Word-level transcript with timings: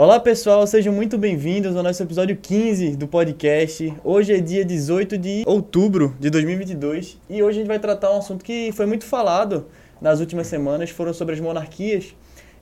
Olá 0.00 0.20
pessoal, 0.20 0.64
sejam 0.64 0.92
muito 0.92 1.18
bem-vindos 1.18 1.74
ao 1.74 1.82
nosso 1.82 2.00
episódio 2.00 2.36
15 2.36 2.94
do 2.94 3.08
podcast. 3.08 3.92
Hoje 4.04 4.32
é 4.32 4.40
dia 4.40 4.64
18 4.64 5.18
de 5.18 5.42
outubro 5.44 6.14
de 6.20 6.30
2022 6.30 7.18
e 7.28 7.42
hoje 7.42 7.58
a 7.58 7.60
gente 7.62 7.66
vai 7.66 7.80
tratar 7.80 8.12
um 8.12 8.18
assunto 8.18 8.44
que 8.44 8.70
foi 8.70 8.86
muito 8.86 9.04
falado 9.04 9.66
nas 10.00 10.20
últimas 10.20 10.46
semanas, 10.46 10.90
foram 10.90 11.12
sobre 11.12 11.34
as 11.34 11.40
monarquias. 11.40 12.14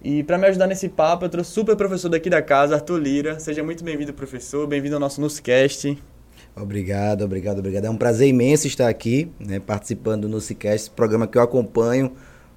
E 0.02 0.22
para 0.22 0.38
me 0.38 0.46
ajudar 0.46 0.66
nesse 0.66 0.88
papo, 0.88 1.26
eu 1.26 1.28
trouxe 1.28 1.50
o 1.50 1.52
super 1.52 1.76
professor 1.76 2.08
daqui 2.08 2.30
da 2.30 2.40
casa, 2.40 2.76
Arthur 2.76 2.96
Lira. 2.96 3.38
Seja 3.38 3.62
muito 3.62 3.84
bem-vindo, 3.84 4.14
professor. 4.14 4.66
Bem-vindo 4.66 4.94
ao 4.94 5.00
nosso 5.00 5.20
Nuscast. 5.20 6.02
Obrigado, 6.56 7.22
obrigado, 7.22 7.58
obrigado. 7.58 7.84
É 7.84 7.90
um 7.90 7.98
prazer 7.98 8.28
imenso 8.28 8.66
estar 8.66 8.88
aqui, 8.88 9.30
né, 9.38 9.60
participando 9.60 10.22
do 10.22 10.28
Nuscast, 10.30 10.90
programa 10.92 11.26
que 11.26 11.36
eu 11.36 11.42
acompanho, 11.42 12.12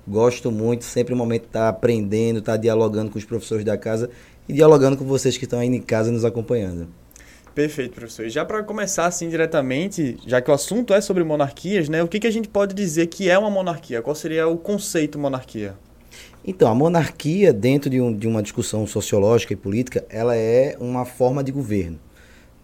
gosto 0.07 0.49
muito, 0.49 0.85
sempre 0.85 1.13
um 1.13 1.17
momento 1.17 1.41
de 1.41 1.47
estar 1.49 1.67
aprendendo, 1.67 2.39
estar 2.39 2.55
dialogando 2.55 3.11
com 3.11 3.17
os 3.17 3.25
professores 3.25 3.65
da 3.65 3.77
casa 3.77 4.09
e 4.49 4.53
dialogando 4.53 4.97
com 4.97 5.05
vocês 5.05 5.37
que 5.37 5.43
estão 5.43 5.59
aí 5.59 5.67
em 5.67 5.79
casa 5.79 6.11
nos 6.11 6.25
acompanhando. 6.25 6.87
Perfeito, 7.53 7.93
professor. 7.93 8.25
E 8.25 8.29
já 8.29 8.43
para 8.43 8.63
começar 8.63 9.05
assim 9.05 9.29
diretamente, 9.29 10.17
já 10.25 10.41
que 10.41 10.49
o 10.49 10.53
assunto 10.53 10.91
é 10.91 11.01
sobre 11.01 11.23
monarquias, 11.23 11.87
né? 11.87 12.01
O 12.01 12.07
que, 12.07 12.19
que 12.19 12.25
a 12.25 12.31
gente 12.31 12.47
pode 12.47 12.73
dizer 12.73 13.07
que 13.07 13.29
é 13.29 13.37
uma 13.37 13.49
monarquia? 13.49 14.01
Qual 14.01 14.15
seria 14.15 14.47
o 14.47 14.57
conceito 14.57 15.19
monarquia? 15.19 15.75
Então, 16.43 16.71
a 16.71 16.73
monarquia, 16.73 17.53
dentro 17.53 17.89
de, 17.89 18.01
um, 18.01 18.15
de 18.15 18.27
uma 18.27 18.41
discussão 18.41 18.87
sociológica 18.87 19.53
e 19.53 19.55
política, 19.55 20.03
ela 20.09 20.35
é 20.35 20.75
uma 20.79 21.05
forma 21.05 21.43
de 21.43 21.51
governo. 21.51 21.99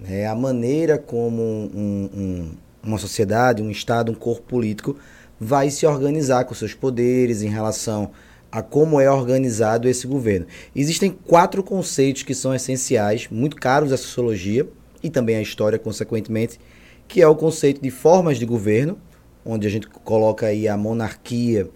É 0.08 0.26
a 0.26 0.34
maneira 0.34 0.98
como 0.98 1.42
um, 1.42 2.10
um, 2.14 2.52
uma 2.84 2.98
sociedade, 2.98 3.62
um 3.62 3.70
Estado, 3.70 4.12
um 4.12 4.16
corpo 4.16 4.44
político 4.44 4.98
vai 5.40 5.70
se 5.70 5.86
organizar 5.86 6.46
com 6.46 6.56
seus 6.56 6.74
poderes 6.74 7.42
em 7.42 7.50
relação 7.50 8.12
a 8.52 8.62
como 8.62 9.00
é 9.00 9.10
organizado 9.10 9.88
esse 9.88 10.08
governo. 10.08 10.46
Existem 10.76 11.12
quatro 11.12 11.64
conceitos 11.64 12.24
que 12.24 12.34
são 12.34 12.54
essenciais, 12.54 13.28
muito 13.30 13.56
caros 13.56 13.92
à 13.92 13.98
sociologia 13.98 14.68
e 15.04 15.10
também 15.10 15.36
à 15.36 15.42
história, 15.42 15.78
consequentemente, 15.78 16.60
que 17.08 17.22
é 17.22 17.28
o 17.28 17.36
conceito 17.36 17.82
de 17.82 17.92
formas 17.92 18.38
de 18.38 18.46
governo, 18.46 18.98
onde 19.46 19.68
a 19.68 19.70
gente 19.70 19.88
coloca 19.88 20.48
aí 20.48 20.68
a 20.68 20.76
monarquia 20.76 21.70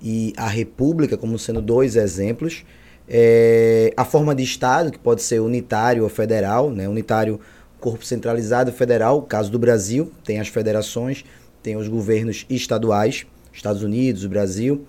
e 0.00 0.32
a 0.36 0.46
república 0.46 1.16
como 1.16 1.38
sendo 1.38 1.60
dois 1.60 1.96
exemplos. 1.96 2.64
É, 3.08 3.92
a 3.96 4.04
forma 4.04 4.34
de 4.34 4.42
Estado, 4.42 4.90
que 4.90 4.98
pode 4.98 5.22
ser 5.22 5.40
unitário 5.40 6.02
ou 6.02 6.08
federal, 6.08 6.70
né? 6.70 6.88
unitário, 6.88 7.40
corpo 7.80 8.04
centralizado, 8.04 8.72
federal, 8.72 9.22
caso 9.22 9.50
do 9.50 9.58
Brasil, 9.58 10.12
tem 10.24 10.40
as 10.40 10.48
federações, 10.48 11.24
tem 11.62 11.76
os 11.76 11.88
governos 11.88 12.46
estaduais, 12.48 13.26
Estados 13.52 13.82
Unidos, 13.82 14.26
Brasil, 14.26 14.84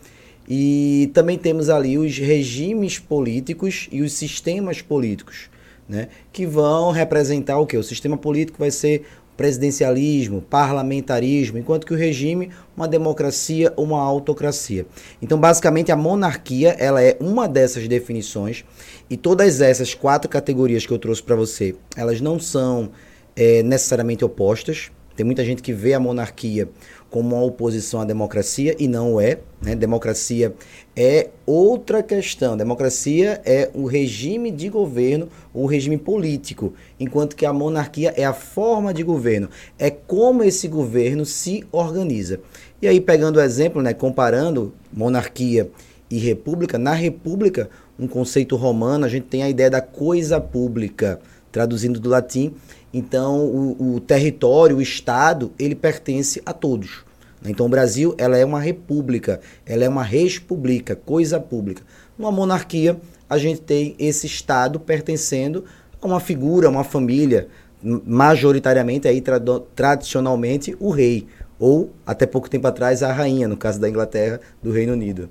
e 0.47 1.11
também 1.13 1.37
temos 1.37 1.69
ali 1.69 1.97
os 1.97 2.17
regimes 2.17 2.99
políticos 2.99 3.87
e 3.91 4.01
os 4.01 4.13
sistemas 4.13 4.81
políticos, 4.81 5.49
né, 5.87 6.07
que 6.31 6.45
vão 6.45 6.91
representar 6.91 7.59
o 7.59 7.65
que? 7.65 7.77
O 7.77 7.83
sistema 7.83 8.17
político 8.17 8.59
vai 8.59 8.71
ser 8.71 9.05
presidencialismo, 9.37 10.41
parlamentarismo, 10.41 11.59
enquanto 11.59 11.85
que 11.85 11.93
o 11.93 11.97
regime 11.97 12.49
uma 12.75 12.87
democracia 12.87 13.71
uma 13.77 14.01
autocracia. 14.01 14.87
Então, 15.21 15.39
basicamente, 15.39 15.91
a 15.91 15.95
monarquia 15.95 16.75
ela 16.79 17.01
é 17.03 17.15
uma 17.19 17.47
dessas 17.47 17.87
definições 17.87 18.65
e 19.07 19.15
todas 19.15 19.61
essas 19.61 19.93
quatro 19.93 20.27
categorias 20.27 20.85
que 20.85 20.91
eu 20.91 20.97
trouxe 20.97 21.21
para 21.21 21.35
você, 21.35 21.75
elas 21.95 22.19
não 22.19 22.39
são 22.39 22.89
é, 23.35 23.61
necessariamente 23.61 24.25
opostas. 24.25 24.91
Tem 25.15 25.25
muita 25.25 25.45
gente 25.45 25.61
que 25.61 25.73
vê 25.73 25.93
a 25.93 25.99
monarquia 25.99 26.67
como 27.09 27.35
uma 27.35 27.43
oposição 27.43 28.01
à 28.01 28.05
democracia 28.05 28.75
e 28.77 28.87
não 28.87 29.19
é. 29.19 29.39
Né? 29.61 29.75
Democracia 29.75 30.53
é 30.95 31.29
outra 31.45 32.03
questão. 32.03 32.57
Democracia 32.57 33.41
é 33.45 33.69
o 33.73 33.85
regime 33.85 34.51
de 34.51 34.69
governo, 34.69 35.29
o 35.53 35.65
regime 35.65 35.97
político, 35.97 36.73
enquanto 36.99 37.35
que 37.35 37.45
a 37.45 37.53
monarquia 37.53 38.13
é 38.15 38.25
a 38.25 38.33
forma 38.33 38.93
de 38.93 39.03
governo, 39.03 39.49
é 39.79 39.89
como 39.89 40.43
esse 40.43 40.67
governo 40.67 41.25
se 41.25 41.65
organiza. 41.71 42.39
E 42.81 42.87
aí, 42.87 43.01
pegando 43.01 43.37
o 43.37 43.41
exemplo, 43.41 43.81
né, 43.81 43.93
comparando 43.93 44.73
monarquia 44.93 45.69
e 46.09 46.17
república, 46.17 46.77
na 46.77 46.93
república, 46.93 47.69
um 47.99 48.07
conceito 48.07 48.55
romano, 48.55 49.05
a 49.05 49.09
gente 49.09 49.25
tem 49.25 49.43
a 49.43 49.49
ideia 49.49 49.69
da 49.69 49.81
coisa 49.81 50.39
pública, 50.39 51.19
traduzindo 51.51 51.99
do 51.99 52.09
latim. 52.09 52.53
Então, 52.93 53.45
o, 53.45 53.95
o 53.95 53.99
território, 53.99 54.77
o 54.77 54.81
Estado, 54.81 55.51
ele 55.57 55.75
pertence 55.75 56.41
a 56.45 56.53
todos. 56.53 57.06
Então, 57.49 57.65
o 57.65 57.69
Brasil 57.69 58.15
ela 58.17 58.37
é 58.37 58.45
uma 58.45 58.59
república, 58.59 59.39
ela 59.65 59.83
é 59.83 59.89
uma 59.89 60.03
respublica, 60.03 60.95
coisa 60.95 61.39
pública. 61.39 61.83
Numa 62.17 62.31
monarquia, 62.31 62.99
a 63.29 63.37
gente 63.37 63.61
tem 63.61 63.95
esse 63.99 64.25
Estado 64.25 64.79
pertencendo 64.79 65.65
a 66.01 66.07
uma 66.07 66.19
figura, 66.19 66.69
uma 66.69 66.83
família, 66.83 67.47
majoritariamente, 67.81 69.07
aí, 69.07 69.21
tra 69.21 69.39
tradicionalmente, 69.75 70.75
o 70.79 70.89
rei, 70.89 71.27
ou, 71.59 71.91
até 72.05 72.25
pouco 72.25 72.49
tempo 72.49 72.67
atrás, 72.67 73.01
a 73.03 73.11
rainha, 73.11 73.47
no 73.47 73.57
caso 73.57 73.79
da 73.79 73.89
Inglaterra, 73.89 74.39
do 74.61 74.71
Reino 74.71 74.93
Unido. 74.93 75.29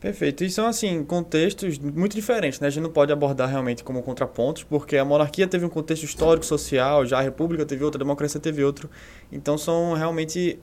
Perfeito. 0.00 0.44
E 0.44 0.50
são, 0.50 0.66
assim, 0.66 1.02
contextos 1.02 1.78
muito 1.78 2.14
diferentes, 2.14 2.60
né? 2.60 2.68
A 2.68 2.70
gente 2.70 2.82
não 2.82 2.90
pode 2.90 3.12
abordar 3.12 3.48
realmente 3.48 3.82
como 3.82 4.02
contrapontos, 4.02 4.62
porque 4.62 4.96
a 4.96 5.04
monarquia 5.04 5.48
teve 5.48 5.64
um 5.64 5.68
contexto 5.68 6.04
histórico, 6.04 6.44
social, 6.44 7.06
já 7.06 7.18
a 7.18 7.22
república 7.22 7.64
teve 7.64 7.82
outro, 7.82 7.98
a 7.98 8.04
democracia 8.04 8.40
teve 8.40 8.62
outro. 8.62 8.90
Então, 9.32 9.56
são 9.56 9.94
realmente 9.94 10.58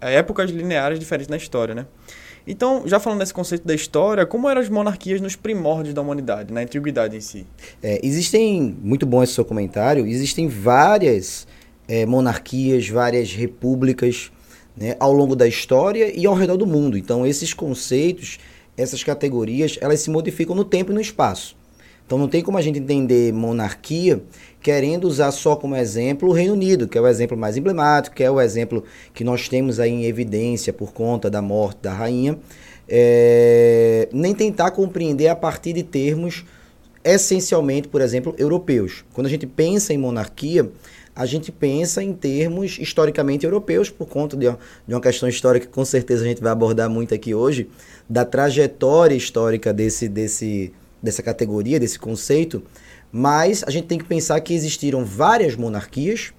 épocas 0.00 0.50
lineares 0.50 0.98
diferentes 0.98 1.28
na 1.28 1.36
história, 1.36 1.74
né? 1.74 1.86
Então, 2.46 2.82
já 2.86 2.98
falando 2.98 3.20
desse 3.20 3.34
conceito 3.34 3.66
da 3.66 3.74
história, 3.74 4.24
como 4.24 4.48
eram 4.48 4.60
as 4.60 4.68
monarquias 4.68 5.20
nos 5.20 5.36
primórdios 5.36 5.94
da 5.94 6.00
humanidade, 6.00 6.52
na 6.52 6.60
antiguidade 6.60 7.16
em 7.16 7.20
si? 7.20 7.46
É, 7.82 8.00
existem, 8.02 8.76
muito 8.82 9.04
bom 9.04 9.22
esse 9.22 9.34
seu 9.34 9.44
comentário, 9.44 10.06
existem 10.06 10.48
várias 10.48 11.46
é, 11.86 12.06
monarquias, 12.06 12.88
várias 12.88 13.32
repúblicas 13.32 14.32
né, 14.76 14.96
ao 14.98 15.12
longo 15.12 15.36
da 15.36 15.46
história 15.46 16.10
e 16.16 16.24
ao 16.26 16.34
redor 16.34 16.56
do 16.56 16.66
mundo. 16.66 16.96
Então, 16.96 17.26
esses 17.26 17.52
conceitos, 17.52 18.38
essas 18.76 19.04
categorias, 19.04 19.76
elas 19.80 20.00
se 20.00 20.10
modificam 20.10 20.56
no 20.56 20.64
tempo 20.64 20.92
e 20.92 20.94
no 20.94 21.00
espaço. 21.00 21.56
Então, 22.06 22.18
não 22.18 22.26
tem 22.26 22.42
como 22.42 22.58
a 22.58 22.62
gente 22.62 22.78
entender 22.78 23.32
monarquia 23.32 24.22
querendo 24.60 25.04
usar 25.04 25.30
só 25.30 25.56
como 25.56 25.74
exemplo 25.74 26.28
o 26.28 26.32
Reino 26.32 26.52
Unido, 26.52 26.86
que 26.86 26.98
é 26.98 27.00
o 27.00 27.06
exemplo 27.06 27.36
mais 27.36 27.56
emblemático, 27.56 28.16
que 28.16 28.22
é 28.22 28.30
o 28.30 28.40
exemplo 28.40 28.84
que 29.14 29.24
nós 29.24 29.48
temos 29.48 29.80
aí 29.80 29.90
em 29.90 30.04
evidência 30.04 30.72
por 30.72 30.92
conta 30.92 31.30
da 31.30 31.40
morte 31.40 31.78
da 31.82 31.92
rainha, 31.92 32.38
é, 32.88 34.08
nem 34.12 34.34
tentar 34.34 34.72
compreender 34.72 35.28
a 35.28 35.36
partir 35.36 35.72
de 35.72 35.82
termos 35.82 36.44
essencialmente, 37.02 37.88
por 37.88 38.00
exemplo, 38.00 38.34
europeus. 38.36 39.04
Quando 39.14 39.26
a 39.26 39.30
gente 39.30 39.46
pensa 39.46 39.94
em 39.94 39.98
monarquia, 39.98 40.70
a 41.14 41.26
gente 41.26 41.50
pensa 41.50 42.02
em 42.02 42.12
termos 42.12 42.78
historicamente 42.78 43.44
europeus, 43.44 43.90
por 43.90 44.06
conta 44.06 44.36
de 44.36 44.46
uma, 44.46 44.58
de 44.86 44.94
uma 44.94 45.00
questão 45.00 45.28
histórica 45.28 45.66
que 45.66 45.72
com 45.72 45.84
certeza 45.84 46.24
a 46.24 46.28
gente 46.28 46.42
vai 46.42 46.52
abordar 46.52 46.88
muito 46.90 47.14
aqui 47.14 47.34
hoje, 47.34 47.68
da 48.08 48.24
trajetória 48.24 49.14
histórica 49.14 49.72
desse, 49.72 50.08
desse, 50.08 50.72
dessa 51.02 51.22
categoria, 51.22 51.80
desse 51.80 51.98
conceito, 51.98 52.62
mas 53.12 53.64
a 53.66 53.70
gente 53.70 53.86
tem 53.86 53.98
que 53.98 54.04
pensar 54.04 54.40
que 54.40 54.54
existiram 54.54 55.04
várias 55.04 55.56
monarquias, 55.56 56.32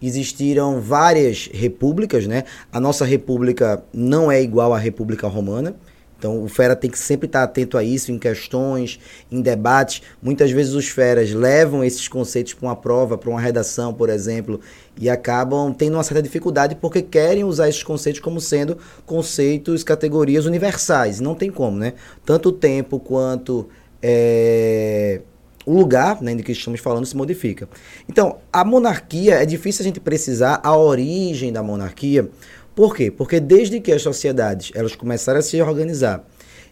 existiram 0.00 0.80
várias 0.80 1.48
repúblicas, 1.52 2.26
né? 2.26 2.44
A 2.72 2.78
nossa 2.78 3.04
república 3.04 3.82
não 3.92 4.30
é 4.30 4.42
igual 4.42 4.74
à 4.74 4.78
República 4.78 5.26
Romana. 5.26 5.74
Então 6.18 6.42
o 6.42 6.48
fera 6.48 6.74
tem 6.74 6.90
que 6.90 6.98
sempre 6.98 7.26
estar 7.26 7.42
atento 7.42 7.76
a 7.76 7.84
isso 7.84 8.10
em 8.10 8.18
questões, 8.18 8.98
em 9.30 9.42
debates. 9.42 10.00
Muitas 10.22 10.50
vezes 10.50 10.72
os 10.72 10.88
feras 10.88 11.32
levam 11.32 11.84
esses 11.84 12.08
conceitos 12.08 12.54
para 12.54 12.66
uma 12.66 12.76
prova, 12.76 13.18
para 13.18 13.28
uma 13.28 13.40
redação, 13.40 13.92
por 13.92 14.08
exemplo, 14.08 14.58
e 14.98 15.10
acabam 15.10 15.72
tendo 15.74 15.94
uma 15.94 16.02
certa 16.02 16.22
dificuldade 16.22 16.76
porque 16.76 17.02
querem 17.02 17.44
usar 17.44 17.68
esses 17.68 17.82
conceitos 17.82 18.22
como 18.22 18.40
sendo 18.40 18.78
conceitos, 19.04 19.84
categorias 19.84 20.46
universais. 20.46 21.20
Não 21.20 21.34
tem 21.34 21.50
como, 21.50 21.76
né? 21.76 21.92
Tanto 22.24 22.48
o 22.48 22.52
tempo 22.52 22.98
quanto 22.98 23.68
é, 24.02 25.20
o 25.66 25.72
lugar 25.72 26.20
né, 26.22 26.34
de 26.34 26.42
que 26.42 26.52
estamos 26.52 26.80
falando 26.80 27.06
se 27.06 27.16
modifica. 27.16 27.68
Então, 28.08 28.38
a 28.52 28.64
monarquia, 28.64 29.34
é 29.34 29.46
difícil 29.46 29.82
a 29.82 29.84
gente 29.84 30.00
precisar 30.00 30.60
a 30.62 30.76
origem 30.76 31.52
da 31.52 31.62
monarquia. 31.62 32.28
Por 32.74 32.94
quê? 32.94 33.10
Porque 33.10 33.40
desde 33.40 33.80
que 33.80 33.92
as 33.92 34.02
sociedades 34.02 34.72
elas 34.74 34.94
começaram 34.94 35.38
a 35.38 35.42
se 35.42 35.60
organizar, 35.62 36.24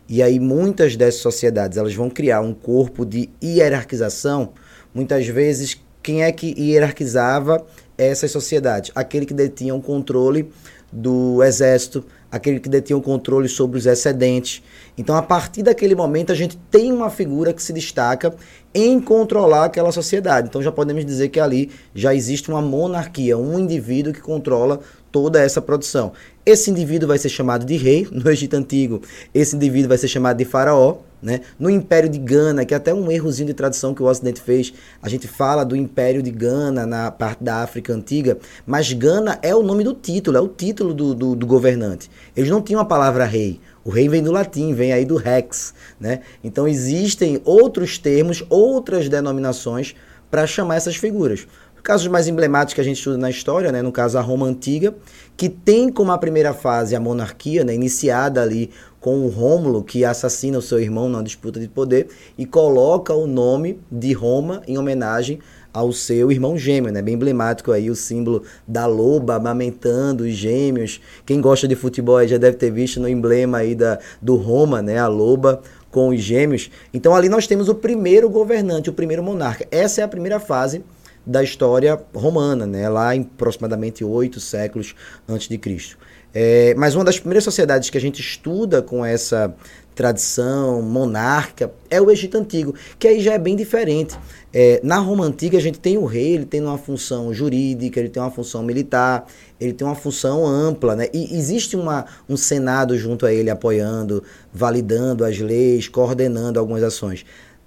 e 0.09 0.23
aí 0.23 0.41
muitas 0.41 0.97
dessas 0.97 1.21
sociedades 1.21 1.79
elas 1.79 1.95
vão 1.95 2.11
criar 2.11 2.41
um 2.41 2.53
corpo 2.53 3.07
de 3.07 3.31
hierarquização, 3.43 4.53
muitas 4.93 5.27
vezes 5.27 5.81
quem 6.03 6.25
é 6.25 6.33
que 6.33 6.55
hierarquizava 6.59 7.65
essas 7.97 8.31
sociedades? 8.31 8.91
Aquele 8.95 9.25
que 9.25 9.33
detinha 9.33 9.75
o 9.75 9.81
controle 9.81 10.51
do 10.91 11.43
exército, 11.43 12.05
aquele 12.33 12.59
que 12.59 12.69
detinha 12.71 12.97
o 12.97 13.03
controle 13.03 13.47
sobre 13.47 13.79
os 13.79 13.85
excedentes. 13.85 14.63
Então, 14.97 15.15
a 15.15 15.21
partir 15.21 15.63
daquele 15.63 15.95
momento, 15.95 16.33
a 16.33 16.35
gente 16.35 16.57
tem 16.71 16.91
uma 16.91 17.11
figura 17.11 17.53
que 17.53 17.63
se 17.63 17.75
destaca 17.75 18.35
em 18.75 18.99
controlar 18.99 19.67
aquela 19.67 19.93
sociedade. 19.93 20.49
Então, 20.49 20.63
já 20.63 20.73
podemos 20.73 21.05
dizer 21.05 21.29
que 21.29 21.39
ali 21.39 21.71
já 21.95 22.15
existe 22.15 22.49
uma 22.49 22.63
monarquia, 22.63 23.37
um 23.37 23.59
indivíduo 23.59 24.15
que 24.15 24.21
controla 24.23 24.81
toda 25.13 25.41
essa 25.41 25.61
produção. 25.61 26.13
Esse 26.45 26.71
indivíduo 26.71 27.07
vai 27.07 27.19
ser 27.19 27.29
chamado 27.29 27.65
de 27.65 27.77
rei, 27.77 28.09
no 28.11 28.29
Egito 28.29 28.55
Antigo, 28.55 29.03
esse 29.33 29.55
indivíduo 29.55 29.91
vai 29.91 29.99
ser 29.99 30.09
chamado 30.09 30.39
de 30.39 30.45
faraó, 30.45 30.97
Né? 31.23 31.43
No 31.57 31.71
Império 31.71 32.09
de 32.09 32.19
Gana, 32.19 32.65
que 32.65 32.75
é 32.75 32.77
até 32.77 32.93
um 32.93 33.09
errozinho 33.09 33.47
de 33.47 33.55
tradução 33.55 33.95
que 33.95 34.03
o 34.03 34.07
Ocidente 34.07 34.41
fez, 34.41 34.75
a 35.01 35.09
gente 35.09 35.29
fala 35.29 35.63
do 35.65 35.77
Império 35.77 36.21
de 36.21 36.33
Gana 36.33 36.85
na 36.85 37.13
parte 37.13 37.45
da 37.45 37.63
África 37.63 37.93
Antiga, 37.93 38.39
mas 38.67 38.93
Gana 38.93 39.39
é 39.41 39.55
o 39.55 39.63
nome 39.63 39.85
do 39.85 39.95
título, 39.95 40.37
é 40.37 40.41
o 40.41 40.49
título 40.49 40.93
do, 40.93 41.15
do, 41.15 41.37
do 41.37 41.47
governante. 41.47 42.11
Eles 42.37 42.51
não 42.51 42.61
tinham 42.61 42.81
a 42.81 42.85
palavra 42.85 43.25
rei. 43.25 43.61
O 43.85 43.91
rei 43.91 44.09
vem 44.09 44.21
do 44.21 44.33
latim, 44.33 44.75
vem 44.75 44.93
aí 44.93 45.05
do 45.05 45.17
rex. 45.17 45.73
Né? 46.01 46.23
Então 46.43 46.67
existem 46.67 47.41
outros 47.45 47.99
termos, 47.99 48.45
outras 48.49 49.09
denominações 49.09 49.95
para 50.29 50.47
chamar 50.47 50.77
essas 50.77 50.97
figuras. 50.97 51.47
Casos 51.83 52.07
mais 52.07 52.29
emblemáticos 52.29 52.75
que 52.75 52.81
a 52.81 52.85
gente 52.85 52.99
estuda 52.99 53.19
na 53.19 53.29
história, 53.29 53.73
né? 53.73 53.83
no 53.83 53.91
caso 53.91 54.17
a 54.17 54.21
Roma 54.21 54.47
Antiga, 54.47 54.95
que 55.37 55.49
tem 55.49 55.91
como 55.91 56.13
a 56.13 56.19
primeira 56.19 56.55
fase 56.55 56.95
a 56.95 57.01
monarquia, 57.01 57.65
né? 57.65 57.75
iniciada 57.75 58.41
ali 58.41 58.71
com 59.01 59.27
o 59.27 59.29
Rômulo, 59.29 59.83
que 59.83 60.05
assassina 60.05 60.57
o 60.57 60.63
seu 60.63 60.79
irmão 60.79 61.09
numa 61.09 61.25
disputa 61.25 61.59
de 61.59 61.67
poder, 61.67 62.07
e 62.39 62.47
coloca 62.47 63.13
o 63.13 63.27
nome 63.27 63.81
de 63.91 64.13
Roma 64.13 64.63
em 64.69 64.79
homenagem 64.79 65.41
ao 65.73 65.93
seu 65.93 66.31
irmão 66.31 66.57
gêmeo, 66.57 66.93
né? 66.93 67.03
Bem 67.03 67.15
emblemático 67.15 67.73
aí 67.73 67.91
o 67.91 67.97
símbolo 67.97 68.45
da 68.69 68.87
loba 68.87 69.35
amamentando 69.37 70.23
os 70.23 70.35
gêmeos. 70.35 71.01
Quem 71.27 71.41
gosta 71.41 71.67
de 71.67 71.75
futebol 71.75 72.25
já 72.29 72.37
deve 72.37 72.59
ter 72.59 72.71
visto 72.71 73.01
no 73.01 73.09
emblema 73.09 73.59
aí 73.59 73.75
da, 73.75 73.99
do 74.21 74.37
Roma, 74.37 74.83
né? 74.83 74.99
A 74.99 75.09
loba 75.09 75.63
com 75.91 76.11
os 76.11 76.21
gêmeos. 76.21 76.71
Então 76.93 77.15
ali 77.15 77.29
nós 77.29 77.47
temos 77.47 77.69
o 77.69 77.75
primeiro 77.75 78.29
governante, 78.29 78.91
o 78.91 78.93
primeiro 78.93 79.23
monarca. 79.23 79.67
Essa 79.71 80.03
é 80.03 80.05
a 80.05 80.09
primeira 80.09 80.39
fase 80.39 80.85
da 81.25 81.43
história 81.43 82.01
romana, 82.15 82.67
né? 82.67 82.89
lá 82.89 83.15
em 83.15 83.23
aproximadamente 83.23 84.05
oito 84.05 84.41
séculos 84.41 84.95
antes 85.29 85.49
de 85.49 85.59
Cristo. 85.59 85.97
É, 86.35 86.75
mas 86.77 86.95
uma 86.95 87.05
das 87.05 87.19
primeiras 87.19 87.45
sociedades 87.45 87.91
que 87.91 87.99
a 87.99 88.01
gente 88.01 88.21
estuda 88.21 88.81
com 88.81 89.05
essa 89.05 89.55
tradição 89.95 90.81
monárquica 90.81 91.71
é 91.91 92.01
o 92.01 92.11
Egito 92.11 92.39
Antigo, 92.39 92.75
que 92.99 93.07
aí 93.07 93.21
já 93.21 93.35
é 93.35 93.39
bem 93.39 93.55
diferente. 93.55 94.19
É, 94.53 94.81
na 94.83 94.97
Roma 94.99 95.27
Antiga 95.27 95.59
a 95.59 95.61
gente 95.61 95.79
tem 95.79 95.99
o 95.99 96.05
rei, 96.05 96.35
ele 96.35 96.47
tem 96.47 96.63
uma 96.63 96.79
função 96.79 97.33
jurídica, 97.35 98.01
ele 98.01 98.09
tem 98.09 98.23
uma 98.23 98.31
função 98.31 98.63
militar, 98.63 99.27
ele 99.61 99.75
tem 99.75 99.87
uma 99.87 99.95
função 99.95 100.47
ampla, 100.47 100.97
né? 100.97 101.09
E 101.13 101.37
existe 101.37 101.77
uma, 101.77 102.07
um 102.29 102.37
senado 102.37 102.97
junto 102.97 103.27
a 103.27 103.33
ele 103.33 103.51
apoiando, 103.51 104.23
validando 104.53 105.25
as 105.25 105.39
leis, 105.39 105.89
coordenando 105.89 106.59
algumas 106.59 106.83
ações. 106.83 107.25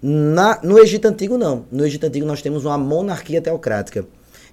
Na, 0.07 0.60
no 0.62 0.78
Egito 0.78 1.07
Antigo, 1.07 1.36
não. 1.36 1.66
No 1.72 1.84
Egito 1.84 2.06
Antigo 2.06 2.28
nós 2.28 2.40
temos 2.40 2.63
uma 2.63 2.78
monarquia 2.78 3.42
teocrática. 3.42 4.06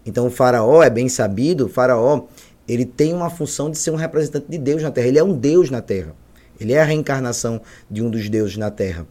Então 0.07 0.27
o 0.27 0.31
faraó 0.31 0.83
é 0.83 0.89
bem 0.89 1.11
sabido, 1.11 1.67
o 1.67 1.69
faraó 1.69 2.23
ele 2.67 2.87
tem 2.87 3.13
uma 3.13 3.29
função 3.29 3.71
de 3.71 3.77
ser 3.77 3.91
um 3.91 3.97
representante 3.97 4.47
de 4.49 4.57
Deus 4.57 4.83
na 4.83 4.91
Terra. 4.91 5.09
Ele 5.09 5.19
é 5.19 5.23
um 5.23 5.35
Deus 5.35 5.69
na 5.69 5.83
Terra. 5.83 6.15
Ele 6.59 6.73
é 6.73 6.81
a 6.81 6.85
reencarnação 6.85 7.61
de 7.91 8.03
um 8.03 8.09
dos 8.09 8.31
deuses 8.31 8.57
na 8.57 8.71
Terra. 8.71 9.07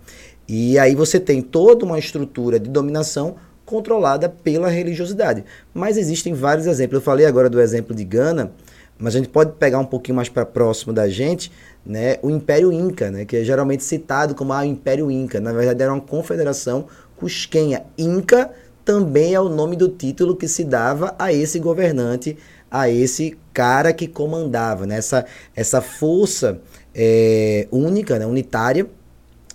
E 0.48 0.80
aí 0.80 0.96
você 0.96 1.20
tem 1.20 1.44
toda 1.44 1.86
uma 1.86 2.00
estrutura 2.00 2.60
de 2.60 2.72
dominação 2.72 3.36
controlada 3.64 4.28
pela 4.28 4.68
religiosidade. 4.68 5.44
Mas 5.72 5.96
existem 5.96 6.34
vários 6.34 6.66
exemplos. 6.66 6.96
Eu 6.96 7.06
falei 7.06 7.28
agora 7.28 7.52
do 7.52 7.62
exemplo 7.62 7.96
de 7.96 8.04
Gana, 8.04 8.52
mas 9.02 9.16
a 9.16 9.18
gente 9.18 9.30
pode 9.30 9.54
pegar 9.54 9.80
um 9.80 9.86
pouquinho 9.86 10.16
mais 10.16 10.30
para 10.30 10.46
próximo 10.46 10.94
da 10.94 11.10
gente, 11.10 11.52
né, 11.84 12.18
o 12.22 12.30
Império 12.30 12.72
Inca, 12.72 13.10
né, 13.10 13.26
que 13.26 13.36
é 13.36 13.44
geralmente 13.44 13.84
citado 13.84 14.36
como 14.36 14.54
ah, 14.54 14.62
o 14.62 14.64
Império 14.64 15.10
Inca. 15.10 15.40
Na 15.40 15.52
verdade, 15.52 15.82
era 15.82 15.92
uma 15.92 16.02
confederação 16.02 16.86
cusquenha. 17.18 17.84
Inca 17.98 18.52
também 18.86 19.34
é 19.34 19.40
o 19.40 19.50
nome 19.50 19.76
do 19.76 19.90
título 19.90 20.36
que 20.36 20.48
se 20.48 20.64
dava 20.64 21.16
a 21.18 21.34
esse 21.34 21.60
governante, 21.60 22.38
a 22.70 22.90
esse 22.90 23.38
cara 23.52 23.92
que 23.92 24.08
comandava, 24.08 24.86
né, 24.86 24.98
essa, 24.98 25.26
essa 25.56 25.82
força 25.82 26.62
é, 26.94 27.68
única, 27.72 28.20
né, 28.20 28.26
unitária. 28.26 28.88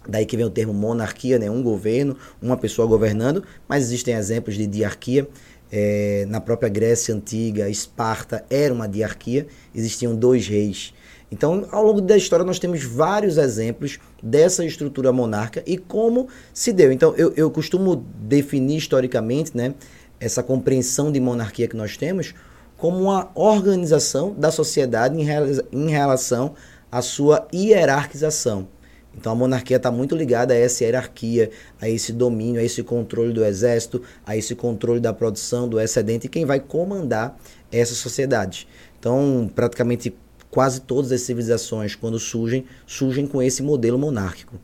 Daí 0.09 0.25
que 0.25 0.37
vem 0.37 0.47
o 0.47 0.51
termo 0.51 0.73
monarquia, 0.73 1.39
né, 1.39 1.51
um 1.51 1.63
governo, 1.63 2.17
uma 2.41 2.57
pessoa 2.57 2.87
governando, 2.87 3.43
mas 3.69 3.85
existem 3.85 4.15
exemplos 4.15 4.57
de 4.57 4.67
diarquia. 4.67 5.29
É, 5.79 6.25
na 6.29 6.41
própria 6.41 6.71
Grécia 6.71 7.15
Antiga, 7.15 7.69
Esparta 7.69 8.47
era 8.49 8.73
uma 8.73 8.89
diarquia, 8.89 9.47
existiam 9.75 10.15
dois 10.15 10.49
reis 10.49 10.95
então, 11.31 11.67
ao 11.73 11.85
longo 11.85 12.01
da 12.01 12.17
história, 12.17 12.45
nós 12.45 12.59
temos 12.59 12.85
vários 12.85 13.37
exemplos 13.37 13.99
dessa 14.23 14.65
estrutura 14.65 15.13
monarca 15.13 15.63
e 15.67 15.77
como 15.77 16.29
se 16.55 16.73
deu. 16.73 16.93
Então, 16.93 17.15
eu, 17.17 17.33
eu 17.37 17.51
costumo 17.51 17.97
definir 17.97 18.77
historicamente 18.77 19.57
né, 19.57 19.75
essa 20.21 20.43
compreensão 20.43 21.11
de 21.11 21.19
monarquia 21.21 21.67
que 21.67 21.77
nós 21.77 21.97
temos 21.97 22.35
como 22.77 23.01
uma 23.01 23.31
organização 23.35 24.35
da 24.35 24.51
sociedade 24.51 25.19
em, 25.19 25.27
em 25.73 25.91
relação 25.91 26.55
à 26.93 27.03
sua 27.03 27.49
hierarquização. 27.53 28.69
Então 29.17 29.33
a 29.33 29.35
monarquia 29.35 29.79
está 29.79 29.91
muito 29.91 30.15
ligada 30.15 30.53
a 30.53 30.57
essa 30.57 30.85
hierarquia, 30.85 31.51
a 31.81 31.89
esse 31.89 32.13
domínio, 32.13 32.61
a 32.61 32.65
esse 32.65 32.83
controle 32.83 33.33
do 33.33 33.45
exército, 33.45 34.03
a 34.27 34.37
esse 34.37 34.55
controle 34.55 35.01
da 35.01 35.13
produção, 35.13 35.69
do 35.69 35.81
excedente 35.81 36.27
e 36.27 36.29
quem 36.29 36.45
vai 36.45 36.61
comandar 36.61 37.39
essa 37.73 37.95
sociedade. 37.95 38.69
Então, 38.99 39.51
praticamente 39.55 40.15
quase 40.51 40.81
todas 40.81 41.13
as 41.13 41.23
civilizações, 41.23 41.95
quando 41.95 42.19
surgem, 42.19 42.65
surgem 42.87 43.27
com 43.27 43.43
esse 43.43 43.63
modelo 43.63 43.99
monárquico. 43.99 44.59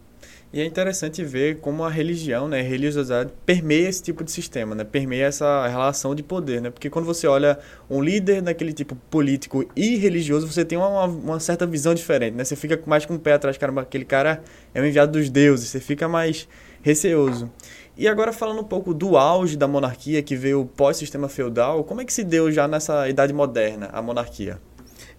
E 0.53 0.61
é 0.61 0.67
interessante 0.67 1.25
ver 1.25 1.61
como 1.61 1.83
a 1.83 1.89
religião, 1.89 2.47
né, 2.47 2.61
a 2.61 2.63
religiosidade 2.63 3.33
permeia 3.47 3.89
esse 3.89 4.03
tipo 4.03 4.23
de 4.23 4.31
sistema, 4.31 4.75
né, 4.75 4.85
permeia 4.85 5.25
essa 5.25 5.67
relação 5.67 6.15
de 6.15 6.23
poder, 6.23 6.61
né, 6.61 6.69
porque 6.69 6.91
quando 6.91 7.07
você 7.07 7.27
olha 7.27 7.59
um 7.89 8.03
líder 8.03 8.43
daquele 8.43 8.75
tipo 8.75 8.95
político 9.11 9.65
e 9.75 9.97
religioso, 9.97 10.47
você 10.47 10.63
tem 10.63 10.77
uma, 10.77 11.05
uma 11.05 11.41
certa 11.41 11.67
visão 11.67 11.95
diferente, 11.95 12.35
né, 12.35 12.45
você 12.45 12.55
fica 12.55 12.79
mais 12.85 13.07
com 13.07 13.15
o 13.15 13.19
pé 13.19 13.33
atrás, 13.33 13.57
caramba, 13.57 13.81
aquele 13.81 14.05
cara 14.05 14.43
é 14.75 14.83
um 14.83 14.85
enviado 14.85 15.13
dos 15.13 15.31
deuses, 15.31 15.71
você 15.71 15.81
fica 15.81 16.07
mais 16.07 16.47
receoso. 16.83 17.51
E 17.97 18.07
agora 18.07 18.31
falando 18.31 18.61
um 18.61 18.65
pouco 18.65 18.93
do 18.93 19.17
auge 19.17 19.57
da 19.57 19.67
monarquia 19.67 20.23
que 20.23 20.37
veio 20.37 20.67
pós-sistema 20.77 21.31
feudal, 21.31 21.83
como 21.83 22.03
é 22.03 22.05
que 22.05 22.13
se 22.13 22.25
deu 22.25 22.53
já 22.53 22.69
nessa 22.69 23.09
idade 23.09 23.33
moderna 23.33 23.89
a 23.91 24.03
monarquia? 24.03 24.59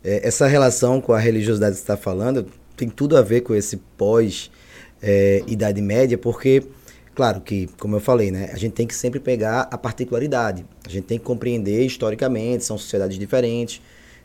É, 0.04 0.28
essa 0.28 0.46
relação 0.46 1.02
com 1.02 1.12
a 1.12 1.20
religiosidade 1.20 1.72
que 1.72 1.78
você 1.78 1.84
está 1.84 1.98
falando 1.98 2.46
tem 2.76 2.88
tudo 2.88 3.18
a 3.18 3.22
ver 3.22 3.42
com 3.42 3.56
esse 3.56 3.78
pós 3.98 4.52
é, 5.04 5.44
Idade 5.46 5.82
Média, 5.82 6.18
porque, 6.18 6.64
claro 7.14 7.42
que, 7.42 7.68
como 7.78 7.98
eu 7.98 8.00
falei, 8.00 8.32
né, 8.32 8.50
a 8.54 8.58
gente 8.58 8.72
tem 8.72 8.88
que 8.88 8.96
sempre 8.96 9.20
pegar 9.20 9.68
a 9.70 9.78
particularidade. 9.78 10.66
A 10.86 10.90
gente 10.90 11.04
tem 11.04 11.20
que 11.20 11.26
compreender 11.26 11.86
historicamente, 11.86 12.64
são 12.64 12.78
sociedades 12.78 13.20
diferentes. 13.20 13.82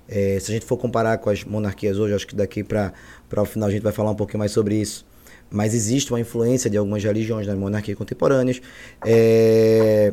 É, 0.08 0.38
se 0.40 0.50
a 0.50 0.54
gente 0.54 0.64
for 0.64 0.76
comparar 0.78 1.18
com 1.18 1.28
as 1.28 1.42
monarquias 1.44 1.98
hoje, 1.98 2.14
acho 2.14 2.26
que 2.26 2.36
daqui 2.36 2.62
para 2.62 2.92
o 3.36 3.44
final 3.44 3.68
a 3.68 3.72
gente 3.72 3.82
vai 3.82 3.92
falar 3.92 4.12
um 4.12 4.14
pouquinho 4.14 4.38
mais 4.38 4.52
sobre 4.52 4.76
isso. 4.76 5.04
Mas 5.50 5.74
existe 5.74 6.12
uma 6.12 6.20
influência 6.20 6.70
de 6.70 6.76
algumas 6.76 7.02
religiões 7.02 7.46
nas 7.46 7.58
monarquias 7.58 7.96
contemporâneas. 7.98 8.60
É, 9.04 10.12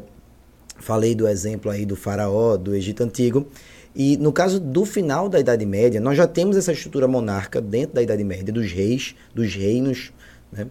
falei 0.79 1.13
do 1.13 1.27
exemplo 1.27 1.69
aí 1.69 1.85
do 1.85 1.95
faraó, 1.95 2.57
do 2.57 2.73
Egito 2.73 3.03
Antigo. 3.03 3.47
E 3.95 4.17
no 4.17 4.33
caso 4.33 4.59
do 4.59 4.83
final 4.83 5.29
da 5.29 5.39
Idade 5.39 5.65
Média, 5.65 6.01
nós 6.01 6.17
já 6.17 6.27
temos 6.27 6.57
essa 6.57 6.73
estrutura 6.73 7.07
monarca 7.07 7.61
dentro 7.61 7.95
da 7.95 8.01
Idade 8.01 8.23
Média, 8.23 8.51
dos 8.51 8.69
reis, 8.71 9.15
dos 9.33 9.53
reinos, 9.53 10.11
né? 10.55 10.67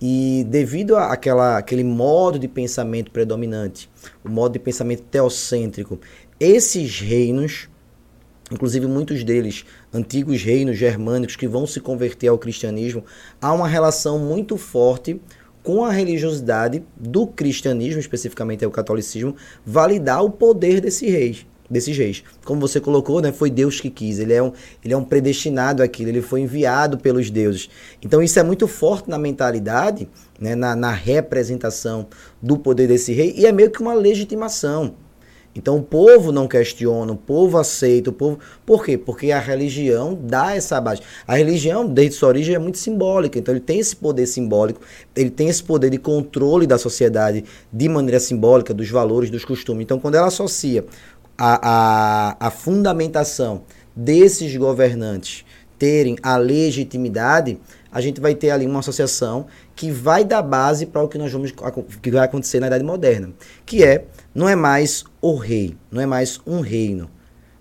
E 0.00 0.46
devido 0.48 0.96
àquela, 0.96 1.58
àquele 1.58 1.82
modo 1.82 2.38
de 2.38 2.46
pensamento 2.46 3.10
predominante, 3.10 3.90
o 4.24 4.28
modo 4.28 4.52
de 4.52 4.58
pensamento 4.58 5.02
teocêntrico, 5.02 5.98
esses 6.38 7.00
reinos, 7.00 7.68
inclusive 8.50 8.86
muitos 8.86 9.24
deles 9.24 9.64
antigos 9.92 10.42
reinos 10.42 10.76
germânicos 10.76 11.34
que 11.34 11.48
vão 11.48 11.66
se 11.66 11.80
converter 11.80 12.28
ao 12.28 12.38
cristianismo, 12.38 13.04
há 13.40 13.52
uma 13.52 13.66
relação 13.66 14.20
muito 14.20 14.56
forte 14.56 15.20
com 15.64 15.84
a 15.84 15.90
religiosidade 15.90 16.84
do 16.96 17.26
cristianismo, 17.26 18.00
especificamente 18.00 18.64
é 18.64 18.68
o 18.68 18.70
catolicismo, 18.70 19.34
validar 19.66 20.24
o 20.24 20.30
poder 20.30 20.80
desses 20.80 21.10
reis 21.10 21.46
desses 21.70 21.96
reis. 21.96 22.22
Como 22.44 22.60
você 22.60 22.80
colocou, 22.80 23.20
né, 23.20 23.32
foi 23.32 23.50
Deus 23.50 23.80
que 23.80 23.90
quis. 23.90 24.18
Ele 24.18 24.32
é 24.32 24.42
um, 24.42 24.52
ele 24.84 24.94
é 24.94 24.96
um 24.96 25.04
predestinado 25.04 25.82
àquilo, 25.82 26.10
ele 26.10 26.22
foi 26.22 26.40
enviado 26.40 26.98
pelos 26.98 27.30
deuses. 27.30 27.68
Então 28.02 28.22
isso 28.22 28.38
é 28.38 28.42
muito 28.42 28.66
forte 28.66 29.10
na 29.10 29.18
mentalidade, 29.18 30.08
né, 30.40 30.54
na, 30.54 30.74
na 30.74 30.90
representação 30.90 32.06
do 32.40 32.58
poder 32.58 32.88
desse 32.88 33.12
rei, 33.12 33.34
e 33.36 33.46
é 33.46 33.52
meio 33.52 33.70
que 33.70 33.80
uma 33.80 33.94
legitimação. 33.94 34.94
Então 35.58 35.76
o 35.76 35.82
povo 35.82 36.30
não 36.30 36.46
questiona, 36.46 37.12
o 37.12 37.16
povo 37.16 37.58
aceita, 37.58 38.10
o 38.10 38.12
povo. 38.12 38.38
Por 38.64 38.84
quê? 38.84 38.96
Porque 38.96 39.32
a 39.32 39.40
religião 39.40 40.16
dá 40.20 40.54
essa 40.54 40.80
base. 40.80 41.00
A 41.26 41.36
religião, 41.36 41.84
desde 41.84 42.14
sua 42.14 42.28
origem, 42.28 42.54
é 42.54 42.58
muito 42.60 42.78
simbólica. 42.78 43.38
Então 43.38 43.52
ele 43.52 43.60
tem 43.60 43.80
esse 43.80 43.96
poder 43.96 44.26
simbólico, 44.26 44.80
ele 45.16 45.30
tem 45.30 45.48
esse 45.48 45.62
poder 45.62 45.90
de 45.90 45.98
controle 45.98 46.64
da 46.64 46.78
sociedade 46.78 47.44
de 47.72 47.88
maneira 47.88 48.20
simbólica, 48.20 48.72
dos 48.72 48.88
valores, 48.88 49.30
dos 49.30 49.44
costumes. 49.44 49.82
Então, 49.82 49.98
quando 49.98 50.14
ela 50.14 50.28
associa 50.28 50.84
a, 51.38 52.34
a, 52.40 52.48
a 52.48 52.50
fundamentação 52.50 53.62
desses 53.94 54.54
governantes 54.56 55.44
terem 55.78 56.16
a 56.22 56.36
legitimidade, 56.36 57.60
a 57.90 58.00
gente 58.00 58.20
vai 58.20 58.34
ter 58.34 58.50
ali 58.50 58.66
uma 58.66 58.80
associação 58.80 59.46
que 59.76 59.90
vai 59.90 60.24
dar 60.24 60.42
base 60.42 60.84
para 60.84 61.02
o 61.02 61.08
que 61.08 61.16
nós 61.16 61.32
vamos 61.32 61.54
que 62.02 62.10
vai 62.10 62.24
acontecer 62.24 62.58
na 62.58 62.66
idade 62.66 62.82
moderna, 62.82 63.30
que 63.64 63.84
é 63.84 64.04
não 64.34 64.48
é 64.48 64.56
mais 64.56 65.04
o 65.22 65.36
rei, 65.36 65.76
não 65.90 66.02
é 66.02 66.06
mais 66.06 66.40
um 66.44 66.60
reino, 66.60 67.08